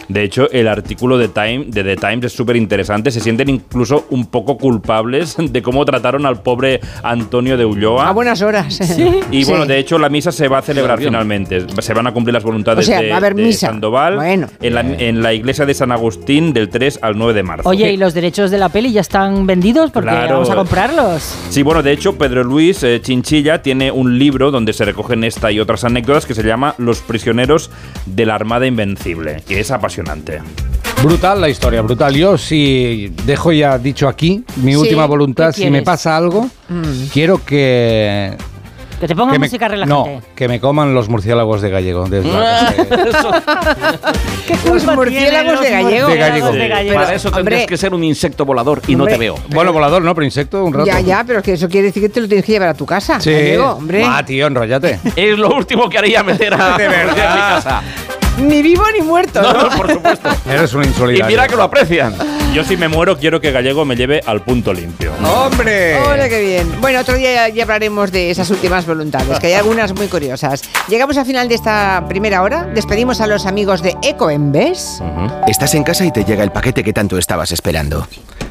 De 0.10 0.24
hecho, 0.24 0.50
el 0.52 0.68
artículo 0.68 1.18
de, 1.18 1.28
Time, 1.30 1.66
de 1.68 1.84
The 1.84 1.96
Times 1.96 2.26
es 2.26 2.34
súper 2.34 2.56
interesante. 2.56 3.12
Se 3.12 3.20
sienten 3.20 3.48
incluso 3.50 4.08
un 4.10 4.26
poco 4.26 4.58
culpables 4.58 5.36
de 5.40 5.62
cómo 5.62 5.86
trataron 5.86 6.26
al 6.26 6.42
pobre 6.42 6.82
Antonio 7.04 7.56
de 7.58 7.66
Ulloa. 7.66 8.10
A 8.10 8.12
buenas 8.12 8.42
horas. 8.42 8.80
Y 9.32 9.46
bueno, 9.46 9.64
Sí. 9.64 9.68
de 9.70 9.78
hecho, 9.80 9.98
la 10.00 10.10
misa 10.10 10.32
se 10.32 10.48
va 10.48 10.58
a 10.58 10.62
celebrar 10.62 11.00
finalmente. 11.00 11.66
Se 11.82 11.94
van 11.94 12.08
a 12.08 12.12
cumplir 12.14 12.34
las 12.34 12.44
voluntades 12.44 12.86
O 12.86 12.88
sea, 12.88 13.02
de, 13.02 13.10
va 13.10 13.16
a 13.16 13.18
haber 13.20 13.36
de 13.36 13.44
misa. 13.44 13.68
Sandoval 13.68 14.16
Bueno. 14.16 14.48
en, 14.62 14.74
la, 14.74 14.82
en 14.82 15.22
la 15.22 15.34
iglesia 15.34 15.66
de 15.66 15.74
San 15.76 15.92
Agustín 15.92 16.54
del 16.54 16.70
3 16.70 17.00
al 17.04 17.18
9 17.18 17.34
de 17.36 17.44
marzo. 17.44 17.70
Oye, 17.70 17.92
¿y 17.92 17.98
los 17.98 18.14
derechos 18.14 18.50
de 18.52 18.58
la 18.58 18.70
peli 18.70 18.92
ya 18.92 19.02
están 19.02 19.46
vendidos? 19.46 19.92
Porque 19.92 20.10
Claro. 20.10 20.34
vamos 20.36 20.50
a 20.50 20.56
comprarlos. 20.56 21.22
Sí, 21.50 21.62
bueno, 21.62 21.84
de 21.84 21.92
hecho, 21.92 22.18
Pedro 22.18 22.44
Luis 22.44 22.82
eh, 22.84 23.00
Chinchilla 23.02 23.62
tiene 23.62 23.92
un 23.92 24.18
libro 24.18 24.50
donde 24.50 24.74
se 24.74 24.86
recogen 24.86 25.24
esta 25.24 25.52
y 25.52 25.60
otras 25.60 25.84
anécdotas 25.84 26.26
que 26.26 26.34
se 26.34 26.42
llama 26.44 26.74
Los 26.80 27.00
prisioneros 27.02 27.70
de 28.08 28.26
la 28.26 28.34
Armada 28.36 28.66
Invencible, 28.66 29.44
que 29.48 29.60
es 29.60 29.70
apasionante. 29.70 29.99
Brutal 31.04 31.40
la 31.40 31.48
historia, 31.50 31.82
brutal. 31.82 32.14
Yo 32.14 32.38
si 32.38 33.14
dejo 33.26 33.52
ya 33.54 33.78
dicho 33.78 34.08
aquí 34.08 34.44
mi 34.58 34.72
Sí, 34.74 34.78
última 34.78 35.06
voluntad, 35.06 35.54
¿qué 35.56 35.64
si 35.64 35.70
me 35.70 35.82
pasa 35.82 36.18
algo, 36.18 36.50
Mm. 36.68 37.08
quiero 37.14 37.44
que... 37.46 38.36
Que 39.00 39.08
te 39.08 39.16
ponga 39.16 39.32
que 39.32 39.40
me- 39.40 39.46
música 39.46 39.68
no, 39.70 39.72
relajante. 39.72 40.22
que 40.36 40.48
me 40.50 40.60
coman 40.60 40.94
los 40.94 41.08
murciélagos 41.08 41.62
de 41.62 41.70
gallego. 41.70 42.10
de 42.10 42.22
Los 44.66 44.84
murciélagos 44.86 45.62
de 45.62 45.70
gallego. 45.70 46.08
De 46.10 46.18
gallego. 46.68 46.96
Para 46.96 47.14
eso 47.14 47.32
tendrías 47.32 47.62
hombre, 47.62 47.66
que 47.66 47.78
ser 47.78 47.94
un 47.94 48.04
insecto 48.04 48.44
volador 48.44 48.82
y 48.88 48.98
no 48.98 49.06
te 49.06 49.18
veo. 49.18 49.36
Bueno, 49.52 49.72
volador 49.72 50.02
no, 50.02 50.14
pero 50.14 50.26
insecto 50.26 50.66
un 50.66 50.74
rato. 50.74 50.86
Ya, 50.86 51.00
ya, 51.00 51.24
pero 51.26 51.40
es 51.40 51.46
que 51.46 51.54
eso 51.54 51.70
quiere 51.70 51.88
decir 51.88 52.04
que 52.04 52.10
te 52.10 52.20
lo 52.20 52.28
tienes 52.28 52.46
que 52.46 52.52
llevar 52.52 52.68
a 52.70 52.74
tu 52.74 52.86
casa. 52.86 53.22
Sí. 53.22 53.32
gallego, 53.32 53.70
hombre. 53.72 54.04
Ah, 54.06 54.22
tío, 54.26 54.48
enrollate. 54.48 55.00
Es 55.16 55.38
lo 55.38 55.56
último 55.56 55.88
que 55.90 55.98
haría 55.98 56.22
meter 56.24 56.54
a 56.54 56.78
De 56.78 56.88
verdad. 56.90 57.28
en 57.30 57.34
mi 57.36 57.40
casa. 57.40 57.82
Ni 58.40 58.62
vivo 58.62 58.84
ni 58.94 59.02
muerto. 59.02 59.42
No, 59.42 59.54
¿no? 59.54 59.70
no, 59.70 59.78
por 59.78 59.92
supuesto. 59.92 60.30
Eres 60.50 60.74
un 60.74 60.84
Y 60.84 60.88
insolidario. 60.88 61.28
mira 61.28 61.48
que 61.48 61.56
lo 61.56 61.64
aprecian. 61.64 62.16
Yo 62.54 62.64
si 62.64 62.78
me 62.78 62.88
muero 62.88 63.18
quiero 63.18 63.40
que 63.40 63.52
Gallego 63.52 63.86
me 63.86 63.96
lleve 63.96 64.22
al 64.26 64.42
punto 64.42 64.74
limpio. 64.74 65.12
¡Hombre! 65.24 66.00
Hola, 66.00 66.28
qué 66.30 66.42
bien. 66.42 66.82
Bueno, 66.82 67.00
otro 67.02 67.16
día 67.16 67.32
ya, 67.48 67.50
ya 67.54 67.64
hablaremos 67.64 68.12
de 68.12 68.32
esas 68.32 68.50
últimas 68.50 68.86
voluntades, 68.88 69.40
que 69.40 69.48
hay 69.48 69.54
algunas 69.54 69.94
muy 69.94 70.08
curiosas. 70.08 70.62
Llegamos 70.88 71.18
al 71.18 71.26
final 71.26 71.48
de 71.48 71.56
esta 71.56 72.06
primera 72.08 72.42
hora. 72.42 72.64
Despedimos 72.64 73.22
a 73.22 73.28
los 73.28 73.46
amigos 73.46 73.84
de 73.84 73.96
EcoEmbes. 74.02 75.02
Estás 75.48 75.76
en 75.76 75.84
casa 75.84 76.06
y 76.06 76.12
te 76.12 76.24
llega 76.24 76.44
el 76.44 76.52
paquete 76.52 76.84
que 76.84 76.94
tanto 76.94 77.18
estabas 77.18 77.52
esperando. 77.52 78.08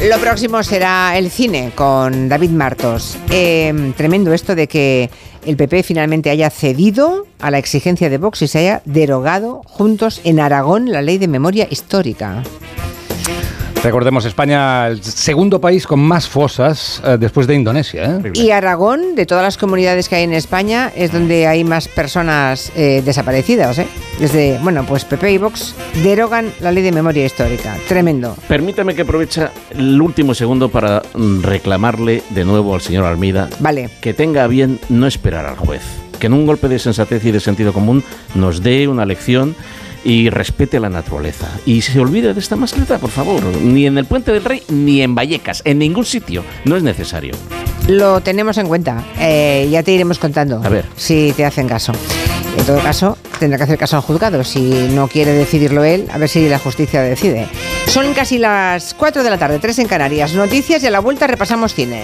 Lo 0.00 0.16
próximo 0.20 0.62
será 0.62 1.18
el 1.18 1.28
cine 1.28 1.72
con 1.74 2.28
David 2.28 2.50
Martos. 2.50 3.18
Eh, 3.32 3.92
tremendo 3.96 4.32
esto 4.32 4.54
de 4.54 4.68
que 4.68 5.10
el 5.44 5.56
PP 5.56 5.82
finalmente 5.82 6.30
haya 6.30 6.50
cedido 6.50 7.26
a 7.40 7.50
la 7.50 7.58
exigencia 7.58 8.08
de 8.08 8.16
Vox 8.16 8.42
y 8.42 8.46
se 8.46 8.60
haya 8.60 8.82
derogado 8.84 9.62
juntos 9.64 10.20
en 10.22 10.38
Aragón 10.38 10.92
la 10.92 11.02
ley 11.02 11.18
de 11.18 11.26
memoria 11.26 11.66
histórica. 11.68 12.44
Recordemos, 13.82 14.24
España, 14.24 14.88
el 14.88 15.02
segundo 15.04 15.60
país 15.60 15.86
con 15.86 16.00
más 16.00 16.28
fosas 16.28 17.00
eh, 17.06 17.16
después 17.18 17.46
de 17.46 17.54
Indonesia. 17.54 18.20
¿eh? 18.24 18.30
Y 18.34 18.50
Aragón, 18.50 19.14
de 19.14 19.24
todas 19.24 19.44
las 19.44 19.56
comunidades 19.56 20.08
que 20.08 20.16
hay 20.16 20.24
en 20.24 20.32
España, 20.32 20.90
es 20.96 21.12
donde 21.12 21.46
hay 21.46 21.62
más 21.62 21.86
personas 21.86 22.72
eh, 22.74 23.02
desaparecidas. 23.04 23.78
¿eh? 23.78 23.86
Desde, 24.18 24.58
bueno, 24.62 24.84
pues 24.84 25.04
PP 25.04 25.32
y 25.32 25.38
Vox 25.38 25.76
derogan 26.02 26.52
la 26.60 26.72
ley 26.72 26.82
de 26.82 26.90
memoria 26.90 27.24
histórica. 27.24 27.76
Tremendo. 27.86 28.36
Permítame 28.48 28.96
que 28.96 29.02
aproveche 29.02 29.46
el 29.70 30.00
último 30.02 30.34
segundo 30.34 30.68
para 30.68 31.02
mm, 31.14 31.42
reclamarle 31.42 32.24
de 32.30 32.44
nuevo 32.44 32.74
al 32.74 32.80
señor 32.80 33.04
Almida 33.04 33.48
Vale. 33.60 33.90
que 34.00 34.12
tenga 34.12 34.48
bien 34.48 34.80
no 34.88 35.06
esperar 35.06 35.46
al 35.46 35.56
juez. 35.56 35.82
Que 36.18 36.26
en 36.26 36.32
un 36.32 36.46
golpe 36.46 36.66
de 36.66 36.80
sensatez 36.80 37.24
y 37.24 37.30
de 37.30 37.38
sentido 37.38 37.72
común 37.72 38.02
nos 38.34 38.60
dé 38.60 38.88
una 38.88 39.06
lección 39.06 39.54
y 40.04 40.30
respete 40.30 40.80
la 40.80 40.88
naturaleza. 40.88 41.48
Y 41.66 41.82
se 41.82 41.98
olvide 42.00 42.34
de 42.34 42.40
esta 42.40 42.56
mascleta, 42.56 42.98
por 42.98 43.10
favor. 43.10 43.42
Ni 43.44 43.86
en 43.86 43.98
el 43.98 44.04
Puente 44.04 44.32
del 44.32 44.44
Rey, 44.44 44.62
ni 44.68 45.02
en 45.02 45.14
Vallecas, 45.14 45.62
en 45.64 45.78
ningún 45.78 46.04
sitio. 46.04 46.44
No 46.64 46.76
es 46.76 46.82
necesario. 46.82 47.34
Lo 47.88 48.20
tenemos 48.20 48.58
en 48.58 48.68
cuenta. 48.68 49.04
Eh, 49.18 49.68
ya 49.70 49.82
te 49.82 49.92
iremos 49.92 50.18
contando. 50.18 50.60
A 50.62 50.68
ver. 50.68 50.84
Si 50.96 51.32
te 51.36 51.44
hacen 51.44 51.68
caso. 51.68 51.92
En 52.58 52.64
todo 52.64 52.80
caso, 52.80 53.16
tendrá 53.38 53.56
que 53.56 53.64
hacer 53.64 53.78
caso 53.78 53.96
al 53.96 54.02
juzgado. 54.02 54.42
Si 54.44 54.88
no 54.92 55.08
quiere 55.08 55.32
decidirlo 55.32 55.84
él, 55.84 56.08
a 56.12 56.18
ver 56.18 56.28
si 56.28 56.48
la 56.48 56.58
justicia 56.58 57.00
decide. 57.02 57.46
Son 57.86 58.12
casi 58.12 58.38
las 58.38 58.94
4 58.94 59.22
de 59.22 59.30
la 59.30 59.38
tarde, 59.38 59.58
3 59.58 59.78
en 59.78 59.88
Canarias. 59.88 60.34
Noticias 60.34 60.82
y 60.82 60.86
a 60.86 60.90
la 60.90 61.00
vuelta 61.00 61.26
repasamos 61.26 61.74
cine. 61.74 62.02